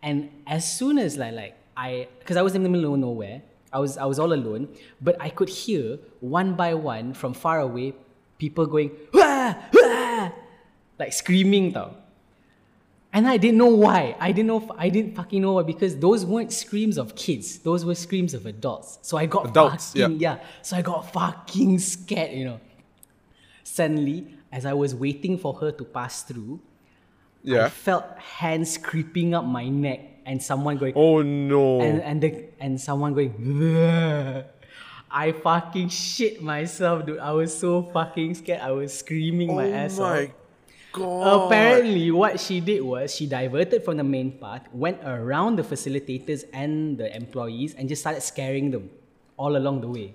[0.04, 3.42] And as soon as like like I because I was in the middle of nowhere,
[3.72, 4.68] I was I was all alone,
[5.00, 7.94] but I could hear one by one from far away
[8.38, 9.56] people going "Wah!
[9.72, 10.32] Wah!"
[11.00, 11.96] like screaming tau.
[13.14, 14.16] And I didn't know why.
[14.20, 14.76] I didn't know.
[14.78, 17.60] I didn't fucking know why because those weren't screams of kids.
[17.60, 19.00] Those were screams of adults.
[19.02, 20.40] So I got Adults, fucking yeah.
[20.62, 22.32] So I got fucking scared.
[22.38, 22.60] You know.
[23.64, 26.62] Suddenly, as I was waiting for her to pass through,
[27.44, 27.66] yeah.
[27.66, 31.82] I felt hands creeping up my neck and someone going Oh no.
[31.82, 33.34] and and the and someone going.
[33.34, 34.46] "Bleh."
[35.14, 37.20] I fucking shit myself, dude.
[37.20, 38.62] I was so fucking scared.
[38.62, 40.30] I was screaming my oh ass my off.
[40.92, 41.48] God.
[41.48, 46.44] Apparently, what she did was she diverted from the main path, went around the facilitators
[46.54, 48.90] and the employees, and just started scaring them
[49.38, 50.14] all along the way.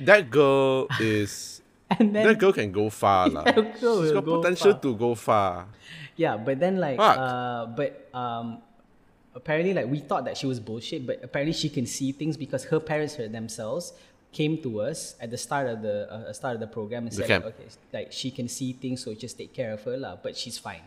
[0.00, 1.60] That girl is.
[1.90, 3.44] And then, that girl can go far, lah.
[3.44, 4.80] That girl She's will got go potential far.
[4.82, 5.66] to go far.
[6.16, 8.60] yeah, but then like, uh, but um,
[9.34, 12.64] apparently like we thought that she was bullshit, but apparently she can see things because
[12.64, 13.92] her parents her- themselves
[14.38, 17.26] came to us at the start of the uh, start of the program and The
[17.26, 17.44] said, camp.
[17.50, 20.14] okay, like she can see things, so just take care of her lah.
[20.24, 20.84] But she's fine.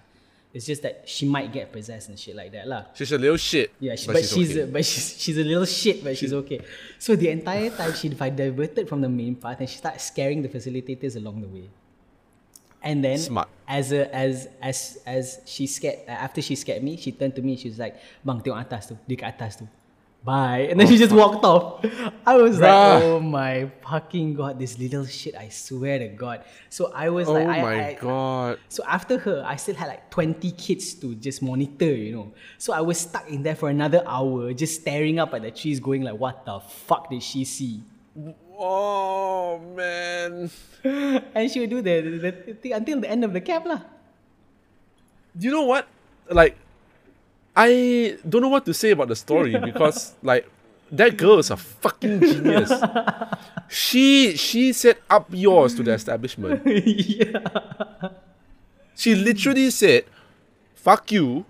[0.54, 2.82] It's just that she might get possessed and shit like that lah.
[2.98, 3.72] She's a little shit.
[3.80, 4.64] Yeah, she, but, she's, okay.
[4.64, 6.60] a, but she's she's a little shit, but she's okay.
[7.00, 10.44] So the entire time she di- diverted from the main path and she started scaring
[10.44, 11.68] the facilitators along the way.
[12.84, 13.48] And then Smart.
[13.68, 17.44] as a as as as she scared uh, after she scared me, she turned to
[17.48, 17.56] me.
[17.56, 17.96] She was like,
[18.26, 19.66] "Bang, tengok atas tu, dia kat atas tu."
[20.24, 20.68] Bye.
[20.70, 21.84] And then she just walked off.
[22.26, 22.62] I was Bruh.
[22.62, 25.34] like, "Oh my fucking god, this little shit!
[25.34, 28.60] I swear to God." So I was oh like, oh my I, god.
[28.70, 32.34] so after her, I still had like 20 kids to just monitor, you know.
[32.62, 35.80] So I was stuck in there for another hour, just staring up at the trees,
[35.80, 37.82] going like, what the fuck did she see?
[38.58, 40.52] Oh man.
[41.34, 43.82] And she would do the, the, the thing until the end of the camp lah.
[45.40, 45.88] you know what?
[46.30, 46.58] Like,
[47.56, 50.50] I don't know what to say about the story because like
[50.92, 52.72] that girl is a fucking genius.
[53.70, 56.62] she she set up yours to the establishment.
[56.68, 57.40] yeah.
[58.96, 60.06] She literally said,
[60.76, 61.46] "Fuck you.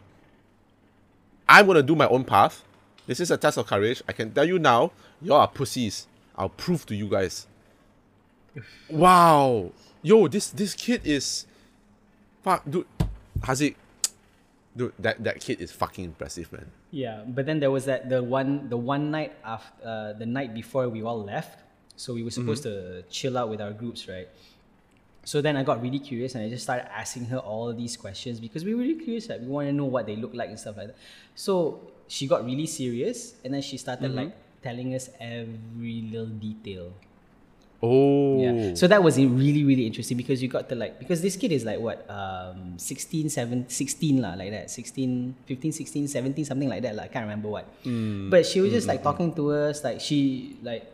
[1.50, 2.64] I'm gonna do my own path.
[3.08, 4.02] This is a test of courage.
[4.08, 4.92] I can tell you now,
[5.22, 6.08] y'all are pussies.
[6.36, 7.48] I'll prove to you guys."
[8.90, 9.72] Wow,
[10.02, 11.46] yo, this this kid is,
[12.44, 12.86] fuck, dude,
[13.40, 13.76] Haziq,
[14.76, 16.72] dude, that that kid is fucking impressive, man.
[16.92, 20.54] Yeah, but then there was that the one the one night after uh, the night
[20.54, 21.60] before we all left,
[21.96, 24.28] so we were supposed to chill out with our groups, right?
[25.24, 28.40] So then I got really curious and I just started asking her all these questions
[28.40, 30.60] because we were really curious, like we want to know what they look like and
[30.60, 30.98] stuff like that.
[31.36, 34.34] So she got really serious and then she started like
[34.64, 36.94] telling us every little detail.
[37.82, 38.76] Oh, Yeah.
[38.76, 41.66] So that was really, really interesting because you got to like, because this kid is
[41.66, 44.70] like what, um, 16, 7, 16 lah, like that.
[44.70, 47.04] 16, 15, 16, 17, something like that lah.
[47.04, 47.66] I can't remember what.
[47.84, 48.30] Hmm.
[48.30, 50.86] But she was just hmm, like hmm, talking to us, like she, like,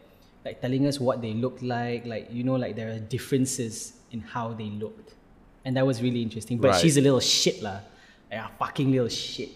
[0.45, 4.21] like telling us what they looked like, like, you know, like there are differences in
[4.21, 5.13] how they looked.
[5.65, 6.57] And that was really interesting.
[6.57, 6.79] But Right.
[6.81, 7.81] she's a little shit lah.
[8.31, 9.51] Yeah, fucking little shit.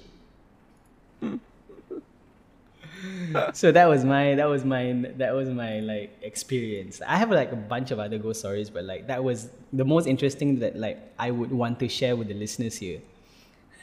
[3.53, 7.02] So that was my that was my that was my like experience.
[7.06, 10.07] I have like a bunch of other ghost stories, but like that was the most
[10.07, 12.99] interesting that like I would want to share with the listeners here.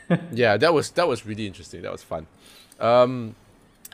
[0.33, 1.83] yeah, that was that was really interesting.
[1.83, 2.27] That was fun.
[2.81, 3.35] Um,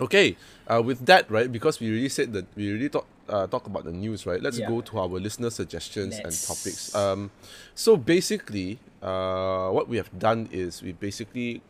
[0.00, 0.36] okay,
[0.68, 1.50] uh, with that, right?
[1.50, 4.40] Because we really said that we really talk uh, talk about the news, right?
[4.42, 4.68] Let's Yeah.
[4.68, 6.94] go to our listener suggestions and Let's- topics.
[6.94, 7.30] Um,
[7.74, 11.62] so basically, uh, what we have done is we basically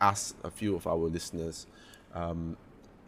[0.00, 1.66] asked a few of our listeners,
[2.14, 2.56] um,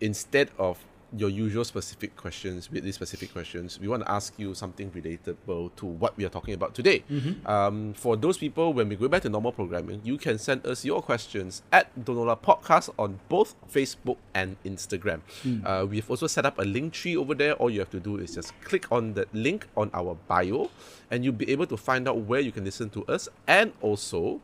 [0.00, 0.78] instead of
[1.16, 5.74] your usual specific questions, with these specific questions, we want to ask you something relatable
[5.74, 7.02] to what we are talking about today.
[7.46, 10.84] Um, for those people, when we go back to normal programming, you can send us
[10.84, 15.22] your questions at Donola Podcast on both Facebook and Instagram.
[15.64, 17.54] Uh, we've also set up a Linktree over there.
[17.54, 20.70] All you have to do is just click on the link on our bio,
[21.10, 24.42] and you'll be able to find out where you can listen to us and also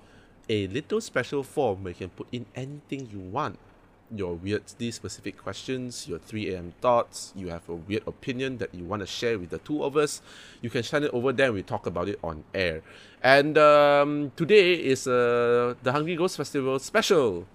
[0.48, 3.58] a little special form where you can put in anything you want
[4.18, 6.74] your weirdly specific questions, your 3 a.m.
[6.80, 9.96] thoughts, you have a weird opinion that you want to share with the two of
[9.96, 10.22] us,
[10.62, 12.82] you can send it over there and we talk about it on air.
[13.22, 17.46] And um, today is uh, the Hungry Ghost Festival special.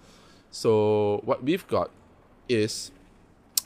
[0.52, 1.92] So, what we've got
[2.48, 2.92] is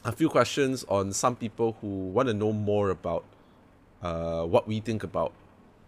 [0.03, 3.23] a few questions on some people who want to know more about
[4.01, 5.31] uh, what we think about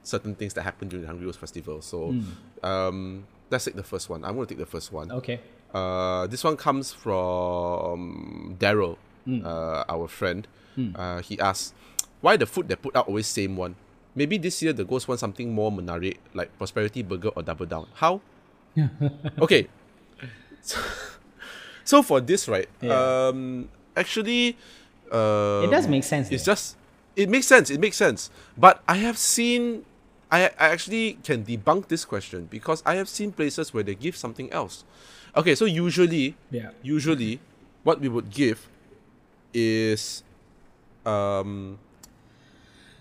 [0.04, 1.82] certain things that happen during the Hungry Ghost Festival.
[1.82, 2.16] So,
[2.64, 4.24] um, let's take the first one.
[4.24, 5.12] I'm going to take the first one.
[5.12, 5.42] Okay.
[5.76, 8.96] Uh, this one comes from Daryl,
[9.28, 10.48] uh, our friend.
[10.96, 11.74] Uh, he asks,
[12.24, 13.76] "Why the food they put out always same one?
[14.16, 17.88] Maybe this year the ghost want something more menarik, like prosperity burger or double down.
[17.96, 18.22] How?
[19.44, 19.68] okay.
[20.62, 20.80] So,
[21.84, 22.68] so for this, right?
[22.82, 22.96] Yeah.
[22.96, 24.56] Um, actually,
[25.12, 26.32] uh, It does make sense.
[26.32, 26.54] it's though.
[26.56, 26.76] just
[27.16, 27.70] it makes sense.
[27.70, 28.30] It makes sense.
[28.58, 29.84] But I have seen
[30.32, 34.16] I, I actually can debunk this question because I have seen places where they give
[34.16, 34.84] something else.
[35.36, 36.72] Okay, so usually Yeah.
[36.82, 37.40] usually
[37.84, 38.68] what we would give
[39.54, 40.24] is
[41.06, 41.78] um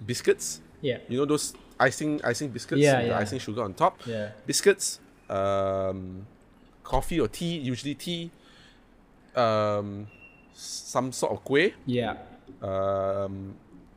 [0.05, 0.61] biscuits.
[0.83, 0.99] yeah.
[1.09, 3.19] You know those icing icing biscuits Yeah, yeah.
[3.19, 3.99] icing sugar on top?
[4.07, 4.33] Yeah.
[4.47, 5.01] Biscuits,
[5.31, 6.27] um
[6.83, 8.31] coffee or tea, usually tea.
[9.35, 10.07] Um
[10.55, 12.15] some sort of kueh Yeah.
[12.63, 13.55] um,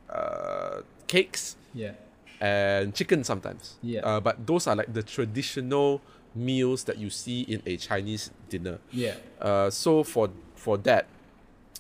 [0.09, 1.93] uh, cakes Yeah.
[2.41, 3.77] and chicken sometimes.
[3.83, 4.01] Yeah.
[4.01, 6.01] Uh, but those are like the traditional
[6.37, 8.79] meals that you see in a Chinese dinner.
[8.91, 9.15] Yeah.
[9.41, 11.07] Uh, so for for that,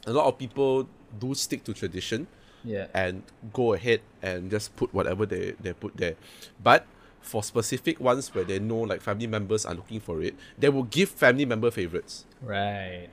[0.05, 0.87] a lot of people
[1.19, 2.27] do stick to tradition
[2.63, 2.87] Yeah.
[2.93, 3.23] and
[3.53, 6.15] go ahead and just put whatever they, they put there.
[6.61, 6.85] But
[7.21, 10.83] for specific ones where they know like family members are looking for it, they will
[10.83, 12.25] give family member favorites.
[12.41, 13.07] Right.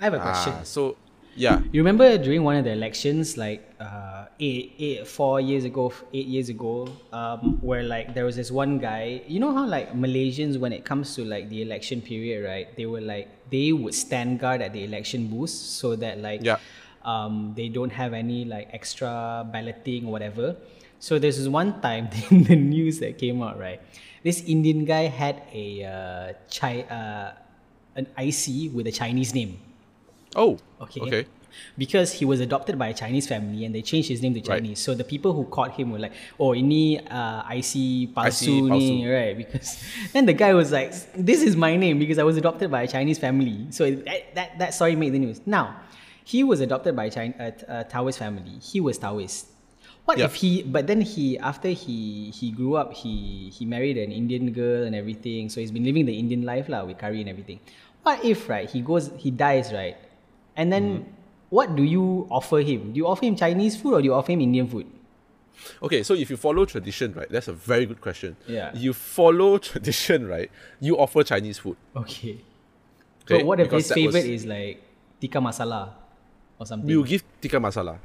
[0.00, 0.52] I have a question.
[0.58, 0.96] Ah, so
[1.36, 1.60] yeah.
[1.72, 6.26] You remember during one of the elections, like uh, eight, eight, four years ago, eight
[6.26, 9.22] years ago, um, where like there was this one guy.
[9.26, 12.76] You know how like Malaysians, when it comes to like the election period, right?
[12.76, 16.58] They were like they would stand guard at the election booths so that like Yeah.
[17.04, 20.56] um, they don't have any like extra balloting or whatever.
[21.00, 23.80] So there's this one time in the news that came out, right?
[24.22, 27.32] This Indian guy had a uh, chi- uh,
[27.96, 29.58] an IC with a Chinese name.
[30.36, 30.58] Oh.
[30.80, 31.00] Okay.
[31.00, 31.26] Okay.
[31.76, 34.58] Because he was adopted by a Chinese family and they changed his name to Right.
[34.62, 34.78] Chinese.
[34.80, 39.36] So the people who caught him were like, oh, ini uh, IC palsu ni, right?
[39.36, 39.76] Because
[40.14, 42.88] then the guy was like, this is my name because I was adopted by a
[42.88, 43.66] Chinese family.
[43.70, 45.40] So that, that, that story made the news.
[45.44, 45.76] Now,
[46.24, 48.58] he was adopted by a Chin- t- uh, Taoist family.
[48.62, 49.48] He was Taoist.
[50.06, 50.24] What Yeah.
[50.24, 50.62] if he?
[50.62, 54.96] But then he, after he he grew up, he he married an Indian girl and
[54.96, 55.48] everything.
[55.48, 57.60] So he's been living the Indian life lah with curry and everything.
[58.02, 58.68] What if right?
[58.68, 59.94] He goes, he dies right,
[60.56, 61.10] and then Mm-hmm.
[61.50, 62.92] what do you offer him?
[62.92, 64.86] Do you offer him Chinese food or do you offer him Indian food?
[65.82, 68.36] Okay, so if you follow tradition, right, that's a very good question.
[68.48, 68.72] Yeah.
[68.74, 70.50] You follow tradition, right?
[70.80, 71.76] You offer Chinese food.
[71.94, 72.40] Okay.
[73.24, 74.82] Okay, but what if because his favorite was- is like
[75.20, 75.92] tikka masala
[76.58, 76.86] or something?
[76.88, 77.98] We will give tikka masala.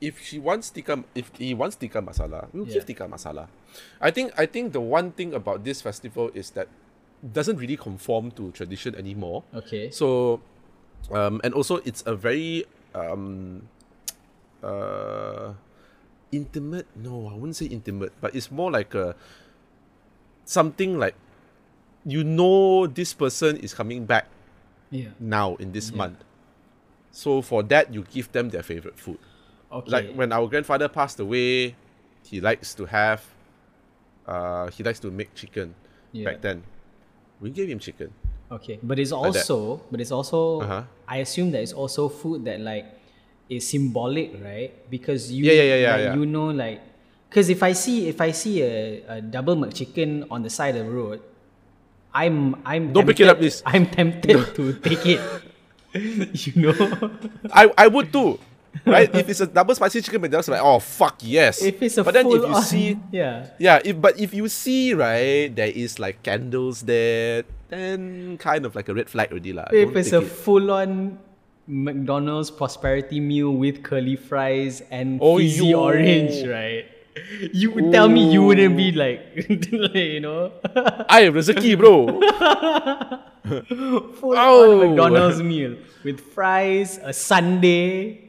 [0.00, 3.48] If she wants tikka, if he wants tikka masala, we'll give tikka masala.
[4.00, 6.68] I think I think the one thing about this festival is that
[7.24, 9.42] it doesn't really conform to tradition anymore.
[9.54, 9.90] okay.
[9.90, 10.40] So,
[11.10, 12.64] um, and also it's a very
[12.94, 13.68] um,
[14.62, 15.52] uh,
[16.32, 16.86] intimate.
[16.96, 19.14] No, I wouldn't say intimate, but it's more like a
[20.44, 21.14] something like
[22.04, 24.26] you know this person is coming back
[24.90, 25.08] yeah.
[25.18, 26.22] now in this month.
[27.10, 29.18] So for that, you give them their favorite food.
[29.72, 29.90] Okay.
[29.90, 31.74] Like when our grandfather passed away,
[32.22, 33.24] he likes to have,
[34.26, 35.74] uh, he likes to make chicken.
[36.12, 36.30] Yeah.
[36.30, 36.62] Back then,
[37.40, 38.12] we gave him chicken.
[38.50, 40.82] Okay, but it's also, but it's also, Uh-huh.
[41.08, 42.86] I assume that it's also food that like
[43.50, 44.70] is symbolic, right?
[44.90, 46.14] Because you, Yeah, yeah, yeah, like, yeah.
[46.14, 46.80] you know, like,
[47.28, 50.86] because if I see if I see a, a double McChicken on the side of
[50.86, 51.20] the road,
[52.14, 53.62] I'm I'm Don't pick it up, tempted- please.
[53.66, 55.20] I'm tempted to take it.
[56.46, 56.76] you know,
[57.50, 58.38] I, I would too.
[58.84, 59.08] Right?
[59.14, 61.62] if it's a double spicy chicken McDonald's, like, oh fuck yes.
[61.62, 64.34] if it's a but then full if you on, see yeah, Yeah, if, but if
[64.34, 69.30] you see, right, there is like candles there, then kind of like a red flag
[69.30, 69.70] already lah.
[69.72, 70.28] if Don't it's a it.
[70.28, 71.18] full on
[71.66, 75.82] McDonald's prosperity meal with curly fries and Oh, fizzy yo.
[75.82, 76.86] orange, right?
[77.52, 79.24] You would tell me you wouldn't be like,
[79.96, 80.52] you know,
[81.08, 82.06] I have rezeki, bro.
[84.20, 84.80] full Oh.
[84.82, 88.25] on McDonald's meal with fries, a sundae,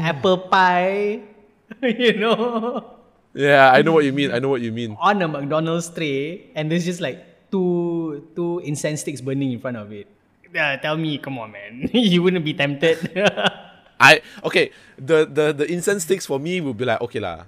[0.00, 1.20] apple pie,
[1.82, 2.98] you know,
[3.34, 4.32] yeah, I know what you mean.
[4.32, 4.96] I know what you mean.
[4.98, 9.76] on a McDonald's tray, and there's just like two two incense sticks burning in front
[9.76, 10.10] of it.
[10.48, 12.98] Yeah, tell me, come on, man, you wouldn't be tempted.
[14.00, 14.70] I okay.
[14.96, 17.44] The the the incense sticks for me will be like okay lah.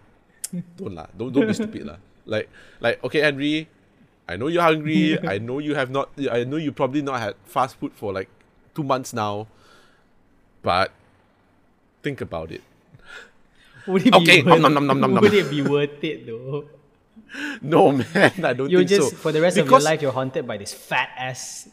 [0.76, 1.06] Don't lah.
[1.14, 1.98] Don't don't be stupid lah.
[2.26, 2.50] Like
[2.82, 3.70] like okay, Henry.
[4.30, 5.18] I know you're hungry.
[5.26, 6.10] I know you have not.
[6.30, 8.30] I know you probably not had fast food for like
[8.78, 9.50] two months now.
[10.62, 10.94] But
[12.02, 12.62] think about it.
[13.86, 15.22] Would it Okay, be worth, nom, nom, nom, nom, nom.
[15.22, 16.64] Would it be worth it though?
[17.62, 19.16] No man, I don't You're think just so.
[19.16, 21.68] for the rest of your life, you're haunted by this fat ass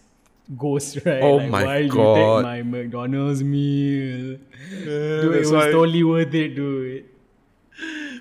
[0.56, 1.22] ghost, right?
[1.24, 2.16] Oh like, my why you God.
[2.38, 4.38] take my McDonald's meal?
[4.70, 7.06] Dude, it was why- totally worth it, dude.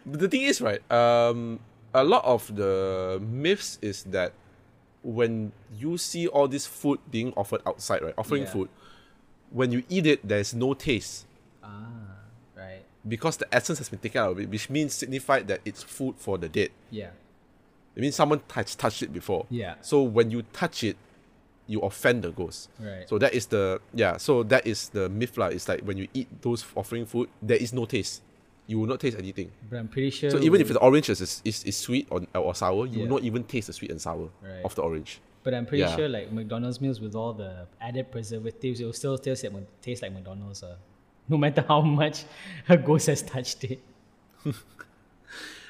[0.07, 0.81] But the thing is, right?
[0.91, 1.61] Um,
[1.93, 4.33] a lot of the myths is that
[5.03, 8.51] when you see all this food being offered outside, right, offering Yeah.
[8.53, 8.69] food,
[9.51, 11.26] when you eat it, there's no taste
[11.67, 12.17] Ah,
[12.57, 12.83] right.
[13.09, 16.15] because the essence has been taken out of it, which means signified that it's food
[16.17, 16.71] for the dead.
[16.91, 17.11] Yeah.
[17.95, 19.47] It means someone touched touched it before.
[19.51, 19.75] Yeah.
[19.81, 20.97] So when you touch it,
[21.67, 22.69] you offend the ghost.
[22.79, 23.09] Right.
[23.09, 24.19] So that is the yeah.
[24.19, 25.47] So that is the myth lah.
[25.47, 28.23] It's like when you eat those offering food, there is no taste.
[28.69, 29.51] You will not taste anything.
[29.71, 30.31] But I'm pretty sure.
[30.31, 33.03] So even if the orange is, is, is sweet or, or sour, you Yeah.
[33.05, 34.65] will not even taste the sweet and sour Right.
[34.65, 35.21] of the orange.
[35.45, 35.95] But I'm pretty Yeah.
[35.97, 40.03] sure like McDonald's meals with all the added preservatives, it will still taste like, taste
[40.03, 40.63] like McDonald's.
[40.65, 40.77] Uh,
[41.29, 42.25] no matter how much
[42.69, 43.81] a ghost has touched it.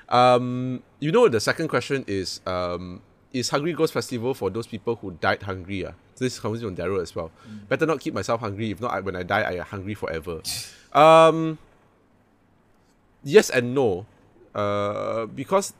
[0.09, 3.03] Um, you know, the second question is um,
[3.33, 5.85] Is Hungry Ghost Festival for those people who died hungry?
[5.85, 5.93] Uh?
[6.17, 7.33] This comes from Daryl as well.
[7.69, 8.71] Better not keep myself hungry.
[8.71, 10.43] If not, I, when I die, I am hungry forever.
[10.93, 11.59] um,
[13.25, 14.07] yes and no.
[14.55, 15.75] Uh, because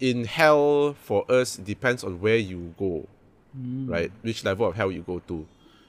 [0.00, 3.06] in hell, for us, depends on where you go,
[3.86, 4.12] right?
[4.22, 5.46] Which level of hell you go to.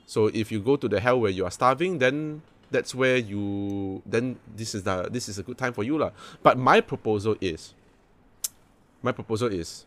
[0.08, 2.42] So if you go to the hell where you are starving, then
[2.72, 6.12] that's where you then this is the this is a good time for you lah.
[6.44, 7.74] But my proposal is
[9.02, 9.86] my proposal is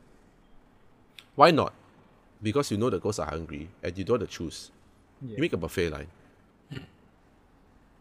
[1.35, 1.73] why not?
[2.43, 4.71] Because you know the ghosts are hungry and you don't want to choose.
[5.25, 6.09] You make a buffet line.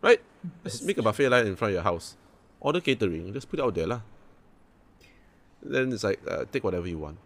[0.02, 0.20] Right?
[0.64, 2.18] Just make a buffet line in front of your house.
[2.60, 4.02] Order catering, just put it out there lah.
[5.62, 7.18] Then it's like uh, take whatever you want.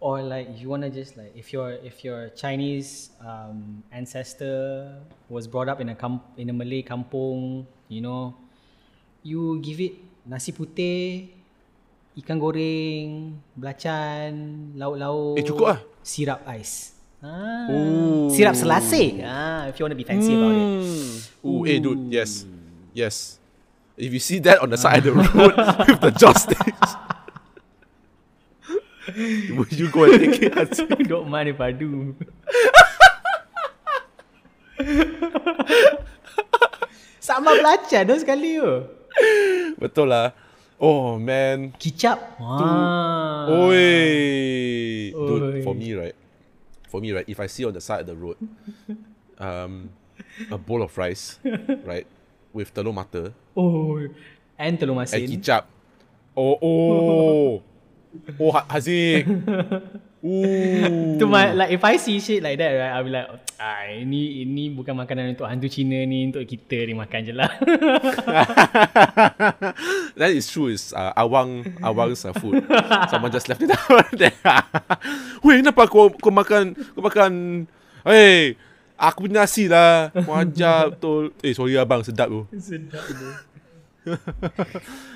[0.00, 4.90] Or like you wanna just like if your if your Chinese um, ancestor
[5.32, 8.36] was brought up in a kam- in a Malay kampung, you know,
[9.24, 9.96] you give it
[10.28, 11.32] nasi putih,
[12.20, 14.32] ikan goreng, belacan,
[14.76, 15.78] lauk-lauk, Eh, cukup ah.
[16.04, 16.92] sirap ais.
[17.24, 18.28] Ah, Ooh.
[18.28, 19.24] sirap selasih.
[19.24, 20.84] Ah, if you wanna be fancy about it.
[21.40, 22.44] Ooh, eh, dude, yes.
[22.92, 23.40] Yes.
[23.96, 25.54] If you see that on the side of the road
[25.88, 26.18] with the would
[29.16, 30.52] you go and take it?
[30.54, 31.08] Haziq?
[31.08, 32.14] Don't mind if I do.
[37.22, 38.72] Sama belacan tu sekali tu.
[39.80, 40.36] Betul lah.
[40.76, 41.72] Oh, man.
[41.80, 42.36] Kicap.
[42.42, 43.48] Ah.
[43.48, 45.14] Oi.
[45.14, 45.62] Dude, Oi.
[45.64, 46.16] for me, right?
[46.90, 47.24] For me, right?
[47.24, 48.36] If I see on the side of the road,
[49.38, 49.88] um,
[50.50, 51.38] a bowl of rice,
[51.86, 52.04] right,
[52.52, 54.02] with telur mata Oh.
[54.58, 55.24] And telur and masin.
[55.30, 55.64] kicap.
[56.36, 57.62] Oh, oh.
[58.40, 59.24] Oh, Ha- Haziq.
[60.24, 61.20] Ooh.
[61.20, 63.28] To my like if I see shit like that right, I'll be like,
[63.60, 67.44] ah ini ini bukan makanan untuk hantu Cina ni untuk kita ni makan je lah.
[70.16, 70.72] that is true.
[70.72, 72.64] It's uh, awang awang's uh, food.
[73.12, 74.32] Someone just left it out there.
[75.44, 77.32] Weh, kenapa kau kau makan kau makan?
[78.00, 78.56] Hey,
[78.96, 80.08] aku punya nasi lah.
[80.24, 81.36] Wajar betul.
[81.44, 82.48] Eh, sorry abang, sedap tu.
[82.56, 83.28] Sedap tu.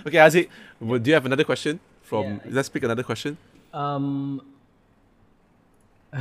[0.04, 1.80] Okay, Aziz, do you have another question?
[2.09, 2.56] From Yeah.
[2.56, 3.36] let's pick another question.
[3.76, 4.40] Um.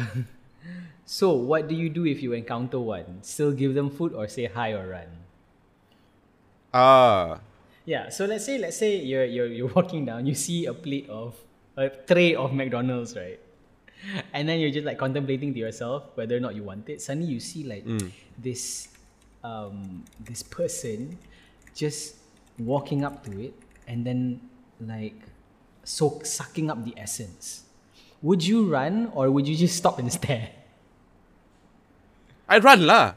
[1.08, 3.24] so what do you do if you encounter one?
[3.24, 5.08] Still give them food or say hi or run?
[6.76, 7.40] Ah,
[7.88, 11.08] Yeah, so let's say let's say you're you're you're walking down, you see a plate
[11.08, 11.40] of
[11.80, 13.40] a tray of McDonald's, right?
[14.36, 17.00] And then you're just like contemplating to yourself whether or not you want it.
[17.00, 17.88] Suddenly you see like
[18.36, 18.92] this
[19.48, 21.16] um this person
[21.72, 22.20] just
[22.60, 23.56] walking up to it
[23.88, 24.42] and then
[24.84, 25.16] like
[25.88, 27.64] so sucking up the essence.
[28.22, 30.50] Would you run or would you just stop and stare?
[32.50, 33.14] I run lah.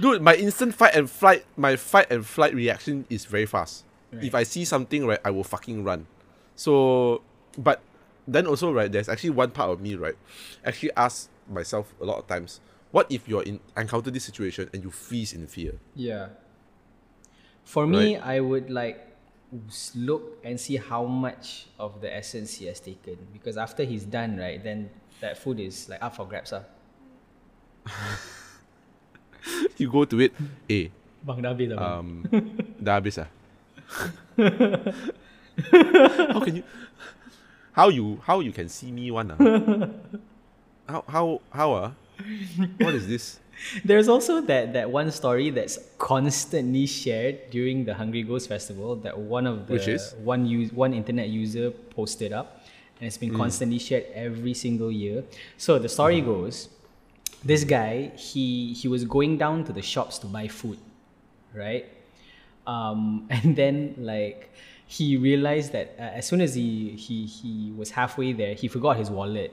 [0.00, 3.84] Dude, my instant fight and flight, my fight and flight reaction is very fast.
[4.12, 6.06] If I see something, right, I will fucking run.
[6.54, 7.22] So,
[7.56, 7.80] but
[8.28, 10.16] then also, right, there's actually one part of me, right,
[10.66, 14.84] actually ask myself a lot of times, what if you're in encounter this situation and
[14.84, 15.78] you freeze in fear?
[15.94, 16.28] Yeah.
[17.64, 19.00] For me, I would like
[19.94, 23.16] look and see how much of the essence he has taken.
[23.32, 26.52] Because after he's done, right, then that food is like up for grabs.
[26.52, 26.64] Ah.
[29.76, 30.30] You go to it,
[30.70, 30.94] eh,
[31.26, 31.98] Bang dah habis dah, bang.
[31.98, 32.22] um,
[32.78, 33.26] dah habis ah.
[36.30, 36.64] how can you,
[37.74, 39.38] how you, how you can see me one ah?
[40.86, 41.90] How, how, how ah?
[42.78, 43.41] What is this?
[43.84, 49.18] There's also that, that one story that's constantly shared during the Hungry Ghost Festival that
[49.18, 50.14] one of the Which is?
[50.22, 52.64] one use one internet user posted up
[52.98, 55.24] and it's been constantly shared every single year.
[55.56, 56.30] So the story Uh-huh.
[56.32, 56.68] goes,
[57.44, 60.78] this guy he he was going down to the shops to buy food,
[61.54, 61.86] right?
[62.66, 64.50] Um, and then like
[64.86, 68.96] he realized that uh, as soon as he he he was halfway there, he forgot
[68.96, 69.50] his wallet.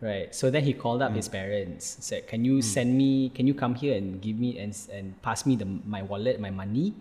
[0.00, 0.32] Right.
[0.34, 1.32] So then he called up his Mm.
[1.32, 2.00] parents.
[2.00, 3.28] Said, "Can you send me?
[3.36, 6.48] Can you come here and give me and and pass me the my wallet, my
[6.48, 6.96] money,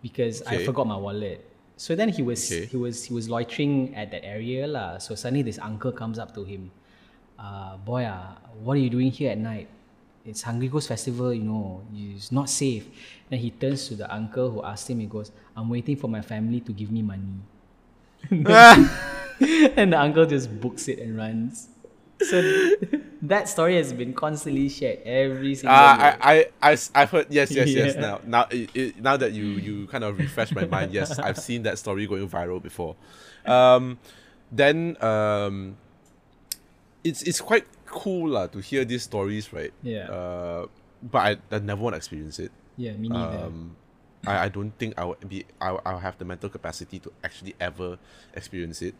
[0.00, 1.44] because I forgot my wallet."
[1.76, 2.64] So then he was Okay.
[2.72, 4.96] he was he was loitering at that area lah.
[4.96, 6.72] So suddenly this uncle comes up to him.
[7.36, 9.68] Uh, boy, ah, what are you doing here at night?
[10.24, 11.84] It's Hungry Ghost Festival, you know.
[11.92, 12.88] It's not safe.
[13.28, 15.04] Then he turns to the uncle who asked him.
[15.04, 17.44] He goes, "I'm waiting for my family to give me money."
[19.76, 21.68] and the uncle just books it and runs.
[22.20, 22.42] So
[23.22, 27.26] that story has been constantly shared every single Ah, I, I, I, I, I've heard
[27.30, 27.96] yes, yes, yes.
[27.96, 31.38] Now, now, it, it, now that you, you kind of refresh my mind, yes, I've
[31.38, 32.96] seen that story going viral before.
[33.46, 33.98] Um,
[34.50, 35.76] then um,
[37.04, 39.72] it's it's quite cool lah to hear these stories, right?
[39.82, 40.08] Yeah.
[40.10, 40.66] Uh,
[41.02, 42.50] but I, I never want to experience it.
[42.76, 43.44] yeah, me neither.
[43.44, 43.76] Um,
[44.26, 47.54] I, I don't think I will be I I'll have the mental capacity to actually
[47.60, 47.98] ever
[48.34, 48.94] experience it.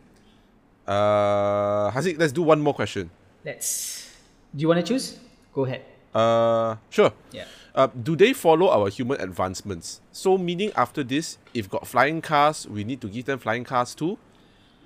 [0.89, 3.11] Uh, Haziq, let's do one more question.
[3.45, 4.11] Let's.
[4.55, 5.19] Do you want to choose?
[5.53, 5.85] Go ahead.
[6.13, 7.13] Uh, sure.
[7.31, 7.45] Yeah.
[7.75, 10.01] Uh, do they follow our human advancements?
[10.11, 13.93] So, meaning after this, if got flying cars, we need to give them flying cars
[13.93, 14.17] too?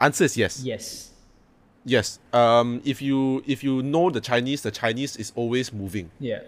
[0.01, 0.61] Answer is yes.
[0.63, 1.11] Yes.
[1.85, 2.19] Yes.
[2.33, 6.11] Um, if you if you know the Chinese, the Chinese is always moving.
[6.19, 6.41] Yeah.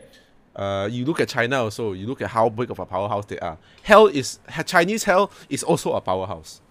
[0.54, 1.94] Uh, you look at China also.
[1.94, 3.58] You look at how big of a powerhouse they are.
[3.84, 6.62] Hell is Chinese hell is also a powerhouse.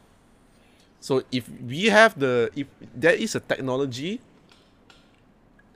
[1.05, 2.65] So if we have the if
[2.97, 4.25] there is a technology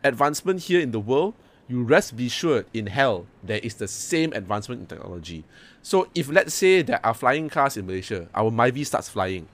[0.00, 1.34] advancement here in the world,
[1.68, 5.44] you rest be sure in hell there is the same advancement in technology.
[5.84, 9.44] So if let's say there are flying cars in Malaysia, our Myvi starts flying.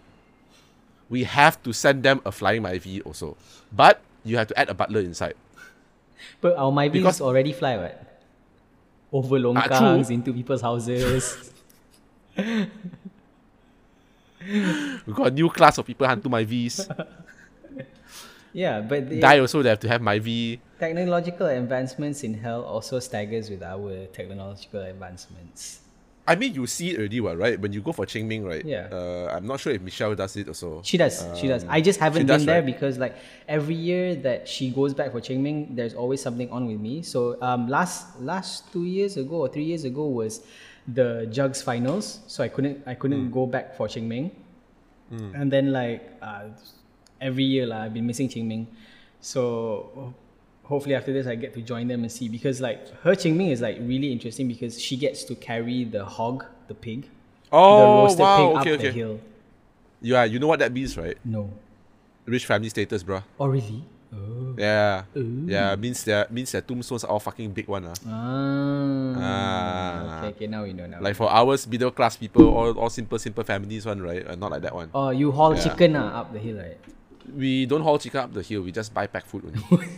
[1.11, 3.35] We have to send them a flying Myvi also,
[3.75, 5.35] but you have to add a butler inside.
[6.41, 7.99] But our Myvis Because- already fly, what?
[9.11, 9.51] Over ah, true.
[9.51, 11.51] longkangs, into people's houses.
[15.07, 16.89] We got a new class of people hantu V's,
[18.53, 20.61] yeah, but the Die also they have to have Myvi.
[20.79, 25.81] technological advancements in hell also staggers with our technological advancements.
[26.27, 27.61] I mean, you see it already, right?
[27.61, 28.65] When you go for Qingming, right?
[28.65, 28.89] Yeah.
[28.91, 30.81] Uh, I'm not sure if Michelle does it also.
[30.83, 31.23] She does.
[31.37, 31.67] she does.
[31.69, 32.67] I just haven't Um, she does, been there right?
[32.67, 33.15] because like
[33.47, 37.03] every year that she goes back for Qingming, there's always something on with me.
[37.03, 40.41] So um last last two years ago or three years ago was
[40.87, 42.21] the Jugs finals.
[42.27, 43.33] So I couldn't I couldn't Hmm.
[43.33, 44.31] go back for Qingming.
[45.11, 46.49] And then like uh,
[47.21, 48.67] every year like, I've been missing Qingming.
[49.21, 50.13] So
[50.65, 53.61] hopefully after this I get to join them and see because like her Qingming is
[53.61, 57.09] like really interesting because she gets to carry the hog, the pig, the
[57.53, 58.37] Oh, roasted wow.
[58.37, 58.87] pig Okay, up okay.
[58.89, 59.21] the hill.
[60.03, 61.17] Yeah, you know what that means, right?
[61.25, 61.49] No.
[62.27, 63.23] Rich family status, bruh.
[63.39, 63.85] Oh really?
[64.15, 64.55] Oh.
[64.57, 65.05] Yeah.
[65.47, 67.85] Yeah, means their means their tombstones are all fucking big one.
[67.91, 67.95] ah.
[68.07, 69.15] Ah.
[69.19, 70.19] Ah.
[70.23, 71.01] Okay, okay, now we know now.
[71.03, 74.23] Like for ours, middle class people, all, all simple, simple families one, right?
[74.27, 74.91] Uh, not like that one.
[74.95, 75.63] oh, you haul Yeah.
[75.67, 76.79] chicken ah, up the hill, right?
[77.35, 79.89] We don't haul chicken up the hill, we just buy packed food only.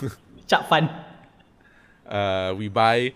[0.46, 0.88] Chap fun.
[2.06, 3.14] uh, we buy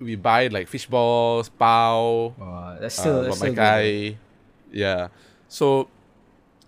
[0.00, 3.56] we buy like fish balls, bao, Oh, that's still, uh, that's still good.
[3.56, 4.16] Kai.
[4.72, 5.08] Yeah.
[5.48, 5.88] So,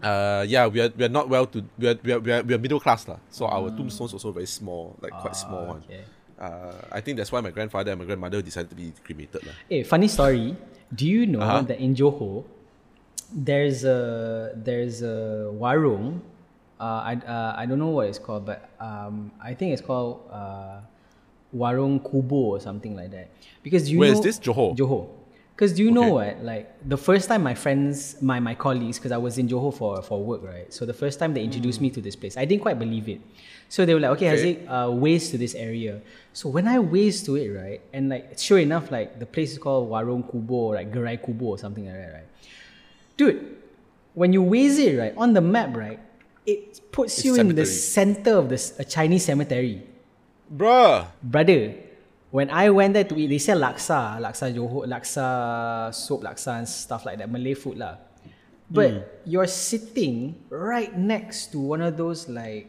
[0.03, 2.43] uh, yeah, we are we are not well to we are we are, we are,
[2.43, 3.19] we are middle class lah.
[3.31, 5.83] So our tombstones also very small, like quite small one.
[5.85, 5.91] Ah.
[5.91, 6.05] okay.
[6.39, 9.55] Uh, I think that's why my grandfather and my grandmother decided to be cremated lah.
[9.69, 10.55] Hey, funny story.
[10.95, 11.67] Do you know Uh-huh.
[11.67, 12.47] that in Johor,
[13.35, 16.23] there's a there's a warung.
[16.79, 20.23] Uh, I uh, I don't know what it's called, but um, I think it's called
[20.31, 20.79] uh,
[21.51, 23.35] warung kubo or something like that.
[23.67, 24.39] Because you Where know is this?
[24.39, 24.79] Johor?
[24.79, 25.11] Johor.
[25.59, 26.45] Because do you know what?
[26.45, 30.01] Like the first time my friends, my my colleagues, because I was in Johor for
[30.03, 30.73] for work, right?
[30.73, 33.21] So the first time they introduced me to this place, I didn't quite believe it.
[33.69, 34.55] So they were like, okay, Okay.
[34.55, 36.01] Haziq, uh, Waze to this area.
[36.33, 39.59] So when I Waze to it, right, and like sure enough, like the place is
[39.59, 42.29] called Warung Kubo, or like Gerai Kubo or something like that, right?
[43.17, 43.57] Dude,
[44.15, 45.99] when you Waze it right on the map, right,
[46.47, 49.83] it puts It's you in the center of this a Chinese cemetery
[50.55, 51.09] Bruh.
[51.21, 51.75] brother,
[52.31, 56.69] when I went there to eat, they sell laksa, laksa Johor, laksa soup, laksa and
[56.69, 57.97] stuff like that, Malay food lah.
[58.71, 62.69] But you're sitting right next to one of those like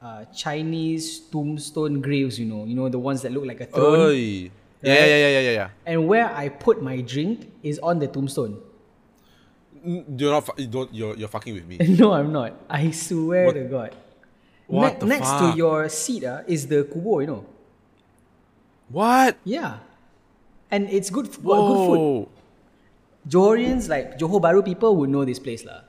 [0.00, 3.98] uh, Chinese tombstone graves, you know, you know the ones that look like a throne.
[4.14, 4.50] Oi.
[4.80, 5.68] Yeah, yeah, yeah, yeah, yeah, yeah.
[5.84, 8.62] And where I put my drink is on the tombstone.
[9.84, 10.58] Mm, You're not.
[10.58, 10.94] You don't.
[10.94, 11.16] You're.
[11.16, 11.76] You're fucking with me.
[12.00, 12.54] no, I'm not.
[12.70, 13.92] I swear What- to God.
[14.70, 15.52] what the next fuck?
[15.52, 17.44] to your seat uh, is the kubo, you know.
[18.90, 19.38] What?
[19.44, 19.78] Yeah.
[20.70, 22.28] And it's good, f- good food.
[23.28, 25.82] Johorians, like Johor Baru people, would know this place lah.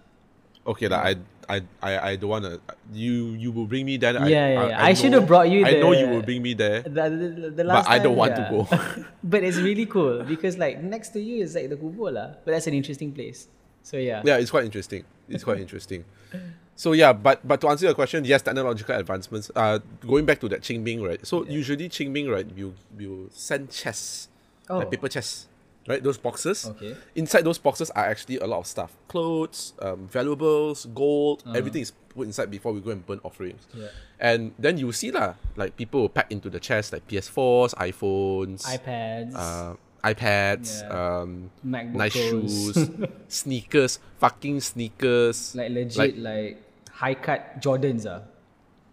[0.65, 1.01] Okay, lah.
[1.01, 1.15] I,
[1.49, 2.59] I, I, I don't wanna.
[2.93, 4.17] You, you will bring me there.
[4.17, 4.85] I, Yeah, yeah, I, yeah.
[4.85, 6.81] I should have brought you I know you will bring me there.
[6.81, 8.59] The, the, the last I don't time, want to go.
[9.23, 12.27] but it's really cool because like next to you is like the Kubo lah.
[12.45, 13.47] But that's an interesting place.
[13.81, 14.21] So yeah.
[14.23, 15.03] Yeah, it's quite interesting.
[15.29, 16.05] It's quite interesting.
[16.75, 19.51] So yeah, but but to answer your question, yes, technological advancements.
[19.55, 21.23] Uh, going back to that Qingming, right?
[21.25, 22.47] So usually Qingming, right?
[22.55, 24.29] You you send chests,
[24.69, 24.79] Oh.
[24.79, 25.47] like paper chests,
[25.87, 26.01] right?
[26.01, 26.65] Those boxes.
[26.65, 26.95] Okay.
[27.15, 31.43] Inside those boxes are actually a lot of stuff: clothes, um, valuables, gold.
[31.53, 33.67] Everything is put inside before we go and burn offerings.
[33.73, 33.83] Uh-huh.
[33.83, 33.89] Yeah.
[34.19, 38.65] And then you see lah, like people will pack into the chest like PS4s, iPhones,
[38.65, 39.33] iPads.
[39.35, 40.89] uh, iPads, Yeah.
[41.21, 42.89] um, MacBook nice shoes,
[43.27, 45.53] sneakers, fucking sneakers.
[45.55, 46.57] like legit like,
[46.89, 48.21] high cut Jordans ah.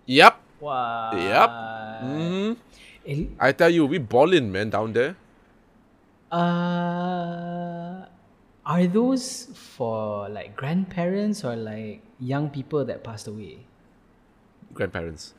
[0.06, 1.10] Yep, Wow.
[1.16, 1.50] yep.
[2.04, 2.52] hmm
[3.08, 5.16] Eh, I tell you, we ballin', man, down there.
[6.30, 8.04] Uh,
[8.66, 13.58] are those for like grandparents or like young people that passed away?
[14.74, 15.32] Grandparents.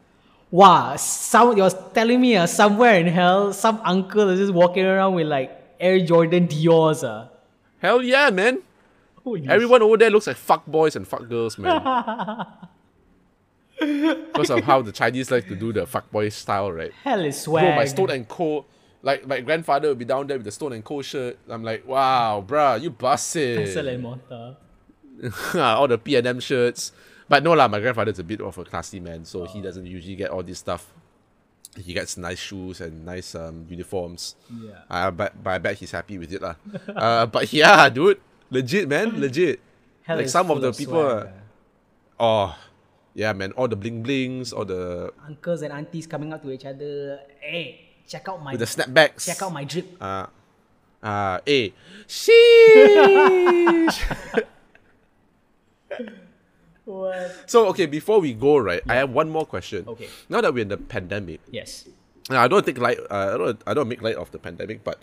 [0.50, 5.14] Wow, some you're telling me uh, somewhere in hell, some uncle is just walking around
[5.14, 7.04] with like Air Jordan Dior's.
[7.04, 7.30] Uh.
[7.80, 8.60] Hell yeah, man.
[9.24, 11.82] Holy Everyone over there looks like fuck boys and fuck girls, man.
[13.80, 16.92] because of how the Chinese like to do the fuck boy style, right?
[17.04, 17.64] hell is swag.
[17.64, 18.66] Bro, my Stone and Co.
[19.02, 21.02] Like my grandfather would be down there with the Stone and Co.
[21.02, 21.38] shirt.
[21.50, 23.66] I'm like, wow, bruh, you busted.
[23.66, 24.58] Pestle and mortar.
[25.56, 26.92] all the P and M shirts.
[27.28, 30.16] But no lah, my grandfather's a bit of a classy man, so he doesn't usually
[30.16, 30.92] get all this stuff.
[31.78, 34.36] He gets nice shoes and nice um, uniforms.
[34.50, 34.82] Yeah.
[34.90, 36.56] Uh, but, but I bet he's happy with it lah.
[36.96, 38.20] uh, but yeah, dude,
[38.50, 39.62] legit man, legit.
[40.04, 41.30] Hell like some of the people, swag,
[42.20, 42.58] oh,
[43.14, 46.66] yeah man, all the bling blings, all the Uncles and aunties coming up to each
[46.66, 47.22] other.
[47.40, 49.26] Hey, check out my with the snapbacks.
[49.26, 49.96] check out my drip.
[50.02, 50.26] Uh,
[51.04, 51.70] uh, eh.
[52.08, 52.34] Sheesh.
[56.90, 57.46] What?
[57.46, 59.86] so okay, before we go, right, I have one more question.
[59.88, 60.10] Okay.
[60.28, 61.88] Now that we're in the pandemic, Yes.
[62.30, 63.00] Now, I don't take light.
[63.10, 63.62] Uh, I don't.
[63.68, 65.00] I don't make light of the pandemic, but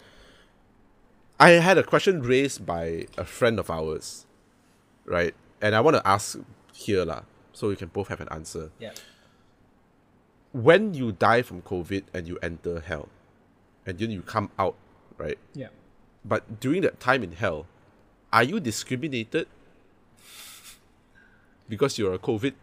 [1.38, 4.26] I had a question raised by a friend of ours,
[5.04, 5.34] right?
[5.60, 6.38] And I want to ask
[6.72, 7.22] here, lah,
[7.52, 8.70] so we can both have an answer.
[8.78, 8.92] Yeah.
[10.52, 13.08] When you die from COVID and you enter hell,
[13.84, 14.76] and then you come out,
[15.18, 15.38] right?
[15.52, 15.68] Yeah.
[16.24, 17.66] But during that time in hell,
[18.32, 19.48] are you discriminated
[21.68, 22.54] because you're a COVID?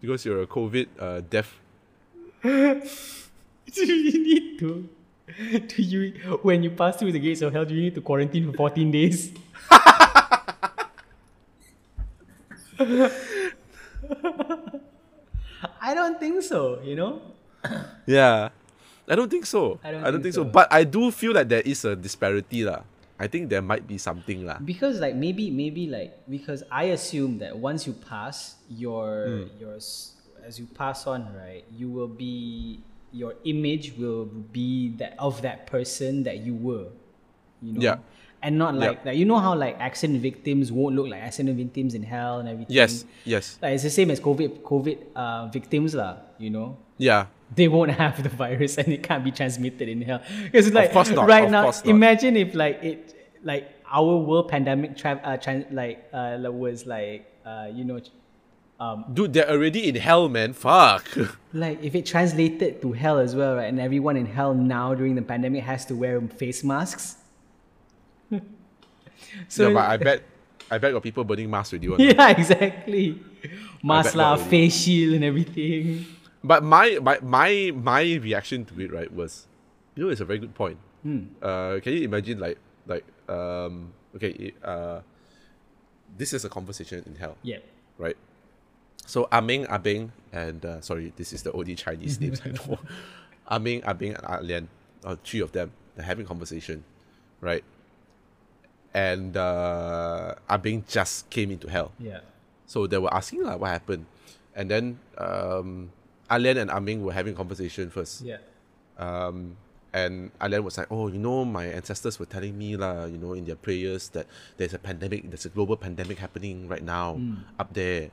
[0.00, 1.62] Because you're a COVID uh, deaf
[2.42, 4.88] Do you need to?
[5.70, 6.10] Do you
[6.42, 7.64] when you pass through the gates of hell?
[7.64, 9.30] Do you need to quarantine for fourteen days?
[15.80, 16.82] I don't think so.
[16.82, 17.22] You know.
[18.06, 18.50] Yeah.
[19.06, 19.78] I don't think so.
[19.82, 20.42] I don't think, think so.
[20.42, 20.50] so.
[20.50, 22.82] But I do feel that there is a disparity lah.
[23.22, 24.58] I think there might be something lah.
[24.58, 29.62] Because like maybe maybe like because I assume that once you pass your Hmm.
[29.62, 29.78] your
[30.42, 32.82] as you pass on right, you will be
[33.14, 36.90] your image will be that of that person that you were.
[37.62, 37.80] You know.
[37.80, 38.02] Yeah.
[38.42, 41.94] And not like, like you know how like accident victims won't look like accident victims
[41.94, 42.74] in hell and everything.
[42.74, 43.56] Yes, yes.
[43.62, 46.16] Like it's the same as COVID COVID uh, victims lah.
[46.38, 46.76] You know.
[46.98, 47.26] Yeah.
[47.54, 50.22] They won't have the virus and it can't be transmitted in hell.
[50.42, 53.14] Because like not, right now, imagine if like it
[53.44, 58.00] like our world pandemic tra- uh, tran- like uh was like uh you know
[58.80, 60.52] um Dude, they're already in hell, man.
[60.52, 61.06] Fuck.
[61.52, 63.68] like if it translated to hell as well, right?
[63.68, 67.16] And everyone in hell now during the pandemic has to wear face masks.
[69.48, 70.22] So yeah, but I bet
[70.70, 71.96] I bet got people burning masks with you.
[71.98, 73.20] yeah, exactly.
[73.82, 76.06] Mask lah, face shield and everything.
[76.44, 79.46] But my, my my my reaction to it, right, was
[79.94, 80.78] you know, it's a very good point.
[81.02, 81.24] Hmm.
[81.42, 85.00] Uh, can you imagine like like um, okay, uh,
[86.16, 87.58] this is a conversation in hell, Yeah.
[87.98, 88.16] right?
[89.06, 92.78] So Aming, Abing, and uh, sorry, this is the only Chinese names I know.
[93.50, 94.68] Aming, Abing, and Alian,
[95.04, 96.84] uh, three of them, they're having conversation,
[97.40, 97.64] right?
[98.94, 101.92] And uh, Abing just came into hell.
[101.98, 102.20] Yeah.
[102.66, 104.06] So they were asking like, what happened,
[104.54, 105.92] and then um,
[106.30, 108.22] Alian and Aming were having conversation first.
[108.22, 108.38] Yeah.
[108.98, 109.56] Um,
[109.92, 113.34] and Alian was like, oh, you know, my ancestors were telling me, lah, you know,
[113.34, 117.20] in their prayers that there's a pandemic, there's a global pandemic happening right now
[117.58, 118.10] up there.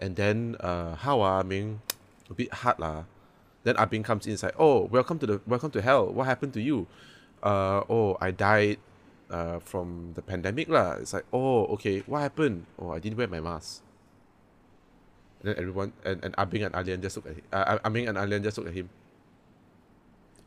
[0.00, 1.80] And then, uh, how ah, I mean,
[2.30, 3.04] a bit hard lah.
[3.62, 6.10] Then Abing comes in and like, oh, welcome to the welcome to hell.
[6.10, 6.88] What happened to you?
[7.38, 8.78] Uh, oh, I died
[9.32, 11.00] uh, from the pandemic lah.
[11.00, 12.68] It's like, oh, okay, what happened?
[12.78, 13.82] Oh, I didn't wear my mask.
[15.40, 17.44] And then everyone and, and Abing and Alian just look at him.
[17.50, 18.88] Uh, Abing and Alian just look at him.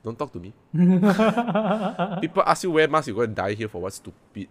[0.06, 0.53] Don't talk to me.
[2.22, 4.48] People ask you wear mask, you go and die here for what stupid.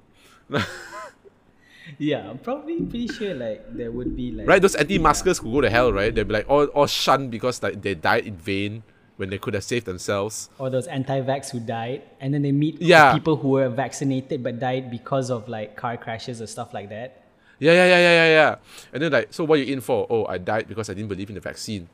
[1.98, 4.60] Yeah, I'm probably pretty sure like there would be like right?
[4.60, 6.14] Those anti-maskers who go to hell, right?
[6.14, 8.82] They'll be like all, all shunned because like they died in vain
[9.16, 10.50] when they could have saved themselves.
[10.58, 14.58] or those anti-vax who died, and then they meet the people who were vaccinated but
[14.58, 17.22] died because of like car crashes or stuff like that.
[17.58, 18.56] Yeah, yeah, yeah, yeah, yeah, yeah.
[18.92, 20.06] And then like, so what you in for?
[20.10, 21.88] Oh, I died because I didn't believe in the vaccine.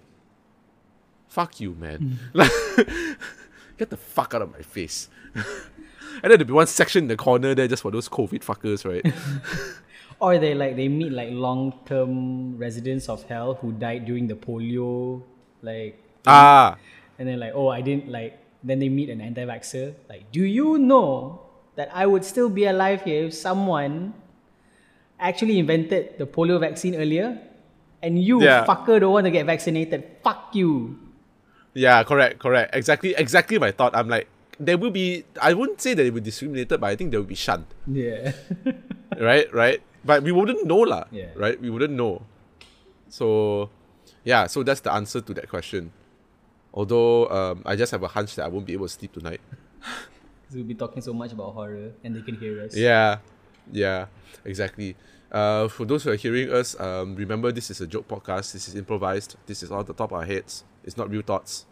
[1.28, 2.18] Fuck you, man.
[2.34, 2.50] Like,
[3.78, 5.08] get the fuck out of my face.
[5.34, 5.44] and
[6.22, 9.04] then there'll be one section in the corner there just for those COVID fuckers, right?
[10.20, 15.22] Or they like they meet like long-term residents of hell who died during the polio,
[15.62, 16.76] like, ah,
[17.20, 18.40] and then like, oh, I didn't like.
[18.64, 19.92] Then they meet an anti-vaxxer.
[20.08, 21.44] Like, do you know
[21.76, 24.12] that I would still be alive here if someone
[25.20, 27.36] actually invented the polio vaccine earlier,
[28.02, 28.64] and you Yeah.
[28.64, 30.04] fucker don't want to get vaccinated?
[30.24, 30.96] Fuck you.
[31.76, 32.74] Yeah, correct, correct.
[32.74, 33.94] Exactly, exactly my thought.
[33.94, 34.26] I'm like,
[34.58, 35.24] there will be.
[35.40, 37.68] I wouldn't say that they will be discriminated, but I think they will be shunned.
[37.86, 38.32] Yeah.
[39.20, 39.80] right, right.
[40.04, 41.04] But we wouldn't know, lah.
[41.12, 41.32] Yeah.
[41.36, 42.24] Right, we wouldn't know.
[43.08, 43.68] So,
[44.24, 44.48] yeah.
[44.48, 45.92] So that's the answer to that question.
[46.72, 49.40] Although, um, I just have a hunch that I won't be able to sleep tonight.
[50.54, 52.76] we'll be talking so much about horror, and they can hear us.
[52.76, 53.18] Yeah,
[53.72, 54.06] yeah,
[54.44, 54.96] exactly.
[55.30, 58.52] Uh, for those who are hearing us, um, remember this is a joke podcast.
[58.52, 59.36] This is improvised.
[59.46, 60.64] This is all the top of our heads.
[60.84, 61.66] It's not real thoughts.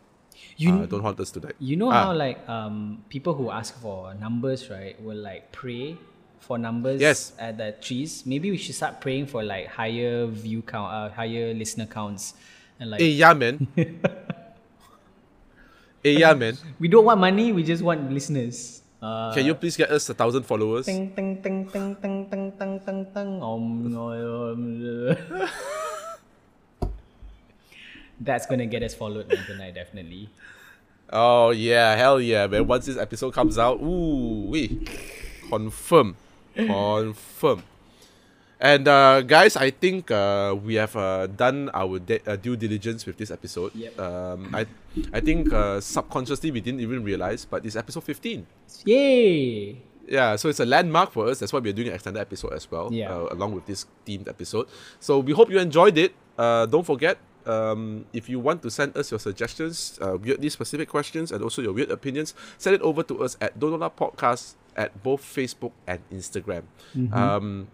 [0.56, 1.56] You uh, don't haunt us tonight.
[1.58, 2.04] You know Ah.
[2.04, 5.96] how like um people who ask for numbers, right, will like pray
[6.38, 7.32] for numbers Yes.
[7.38, 8.24] at the trees.
[8.26, 12.34] Maybe we should start praying for like higher view count, uh, higher listener counts,
[12.78, 13.66] and like Hey, yeah, man.
[16.14, 16.56] hey, yeah, man.
[16.78, 18.82] we don't want money, we just want listeners.
[19.00, 20.86] Uh, Can you please get us a thousand followers?
[20.86, 23.42] ting ting ting ting ting ting ting ting ting.
[23.42, 25.16] Om, om,
[28.20, 30.28] That's gonna get us followed man, tonight, definitely.
[31.10, 32.66] Oh yeah, hell yeah, man.
[32.66, 34.82] Once this episode comes out, ooh, we
[35.48, 36.16] confirm,
[36.54, 37.62] confirm.
[38.60, 43.06] And uh, guys, I think uh, we have uh, done our de- uh, due diligence
[43.06, 43.70] with this episode.
[43.74, 43.98] Yep.
[44.00, 44.66] Um, I,
[45.12, 48.46] I think uh, subconsciously we didn't even realize, but it's episode fifteen.
[48.84, 49.78] Yay!
[50.08, 51.38] Yeah, so it's a landmark for us.
[51.38, 53.12] That's why we're doing an extended episode as well, Yeah.
[53.12, 54.66] uh, along with this themed episode.
[54.98, 56.14] So we hope you enjoyed it.
[56.38, 60.88] Uh, don't forget, um, if you want to send us your suggestions, uh, weirdly specific
[60.88, 65.02] questions, and also your weird opinions, send it over to us at Donola Podcast at
[65.02, 66.62] both Facebook and Instagram.
[67.12, 67.68] Um,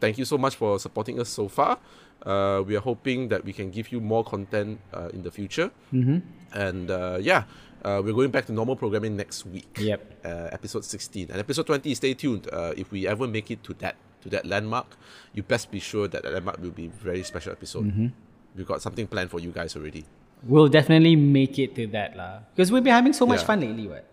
[0.00, 1.78] thank you so much for supporting us so far.
[2.24, 5.70] Uh, we are hoping that we can give you more content uh, in the future.
[5.92, 6.18] Mm-hmm.
[6.52, 7.44] And uh, yeah,
[7.84, 10.00] uh, we're going back to normal programming next week Yep.
[10.24, 13.72] uh, episode 16 and episode 20 stay tuned uh, if we ever make it to
[13.80, 14.98] that to that landmark
[15.32, 18.08] you best be sure that that landmark will be a very special episode Mm-hmm.
[18.54, 20.04] we've got something planned for you guys already
[20.44, 22.40] We'll definitely make it to that lah.
[22.52, 23.46] Because we've been having so much Yeah.
[23.48, 24.04] fun lately, what?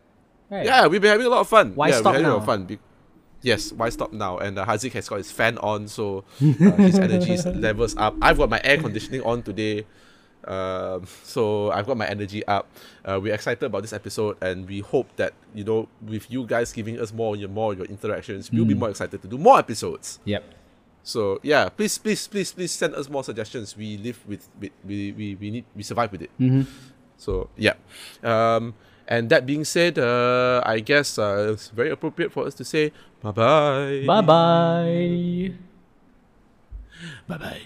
[0.47, 0.63] Right.
[0.63, 2.35] yeah we've been having a lot of fun Why yeah, stop we're having a lot
[2.35, 2.39] now?
[2.39, 2.79] of fun Be-
[3.41, 6.43] yes why stop now and uh, Haziq has got his fan on so uh,
[6.77, 9.85] his energy levels up I've got my air conditioning on today
[10.45, 12.69] um, so I've got my energy up.
[13.03, 16.71] Uh, we're excited about this episode, and we hope that you know, with you guys
[16.71, 18.79] giving us more, your more your interactions, we'll be Mm.
[18.79, 20.19] more excited to do more episodes.
[20.23, 20.45] Yep.
[21.03, 23.75] So yeah, please, please, please, please send us more suggestions.
[23.75, 26.31] We live with, with we, we, we need we survive with it.
[26.39, 26.61] Mm-hmm.
[27.17, 27.73] So yeah,
[28.23, 28.73] um,
[29.07, 32.91] and that being said, uh, I guess uh, it's very appropriate for us to say
[33.21, 34.03] bye bye.
[34.05, 35.53] Bye bye.
[37.27, 37.61] Bye bye.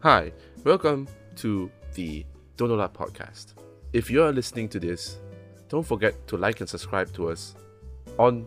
[0.00, 0.32] Hi,
[0.62, 2.24] welcome to the
[2.56, 3.54] Donola podcast.
[3.92, 5.18] If you're listening to this,
[5.68, 7.56] don't forget to like and subscribe to us
[8.18, 8.46] on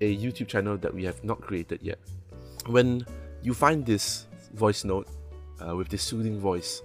[0.00, 1.98] a YouTube channel that we have not created yet.
[2.66, 3.06] When
[3.42, 5.08] you find this voice note
[5.66, 6.82] uh, with this soothing voice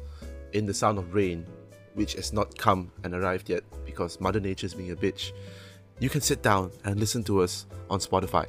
[0.53, 1.45] in the sound of rain,
[1.93, 5.31] which has not come and arrived yet because Mother Nature's being a bitch,
[5.99, 8.47] you can sit down and listen to us on Spotify,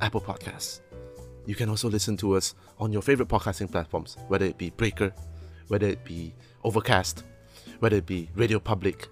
[0.00, 0.80] Apple Podcasts.
[1.46, 5.12] You can also listen to us on your favorite podcasting platforms, whether it be Breaker,
[5.68, 6.34] whether it be
[6.64, 7.24] Overcast,
[7.78, 9.08] whether it be Radio Public.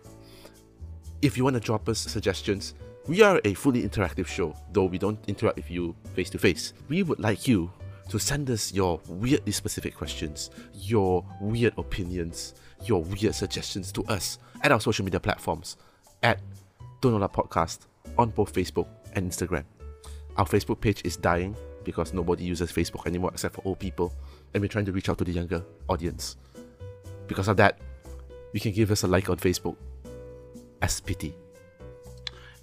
[1.22, 2.74] If you want to drop us suggestions,
[3.06, 6.72] we are a fully interactive show, though we don't interact with you face to face.
[6.88, 7.70] We would like you
[8.08, 12.54] to send us your weirdly specific questions, your weird opinions,
[12.84, 15.76] your weird suggestions to us at our social media platforms
[16.22, 16.40] at
[17.00, 17.80] Donola Podcast
[18.18, 19.64] on both Facebook and Instagram.
[20.36, 24.12] Our Facebook page is dying because nobody uses Facebook anymore except for old people,
[24.52, 26.36] and we're trying to reach out to the younger audience.
[27.26, 27.78] Because of that,
[28.52, 29.76] you can give us a like on Facebook
[30.82, 31.34] as pity.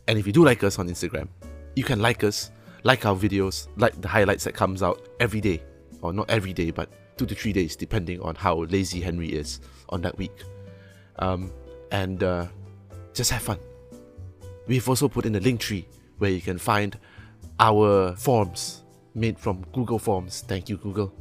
[0.08, 1.28] And if you do like us on Instagram,
[1.76, 2.52] you can like us,
[2.84, 5.62] like our videos, like the highlights that comes out every day,
[6.02, 9.60] or not every day, but two to three days, depending on how lazy Henry is
[9.90, 10.44] on that week.
[11.20, 11.52] Um,
[11.92, 12.48] and uh,
[13.14, 13.60] just have fun.
[14.68, 15.86] We've also put in a Linktree
[16.18, 16.98] where you can find
[17.60, 18.84] our forms
[19.14, 20.44] made from Google Forms.
[20.48, 21.14] Thank you, Google.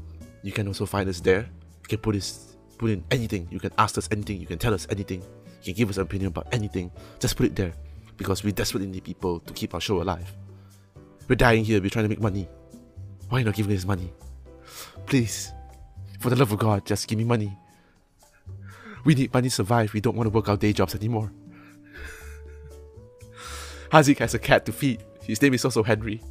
[0.43, 1.41] You can also find us there.
[1.41, 3.49] You can put this, put in anything.
[3.51, 4.41] You can ask us anything.
[4.41, 5.21] You can tell us anything.
[5.21, 6.91] You can give us an opinion about anything.
[7.21, 7.73] Just put it there
[8.17, 10.33] because we desperately need people to keep our show alive.
[11.29, 11.81] We're dying here.
[11.81, 12.49] We're trying to make money.
[13.29, 14.13] Why are you not giving us money?
[15.07, 15.53] Please,
[16.21, 17.57] for the love of God, just give me money.
[19.05, 19.93] We need money to survive.
[19.93, 21.33] We don't want to work our day jobs anymore.
[23.91, 25.03] Haziq has a cat to feed.
[25.23, 26.23] His name is also Henry.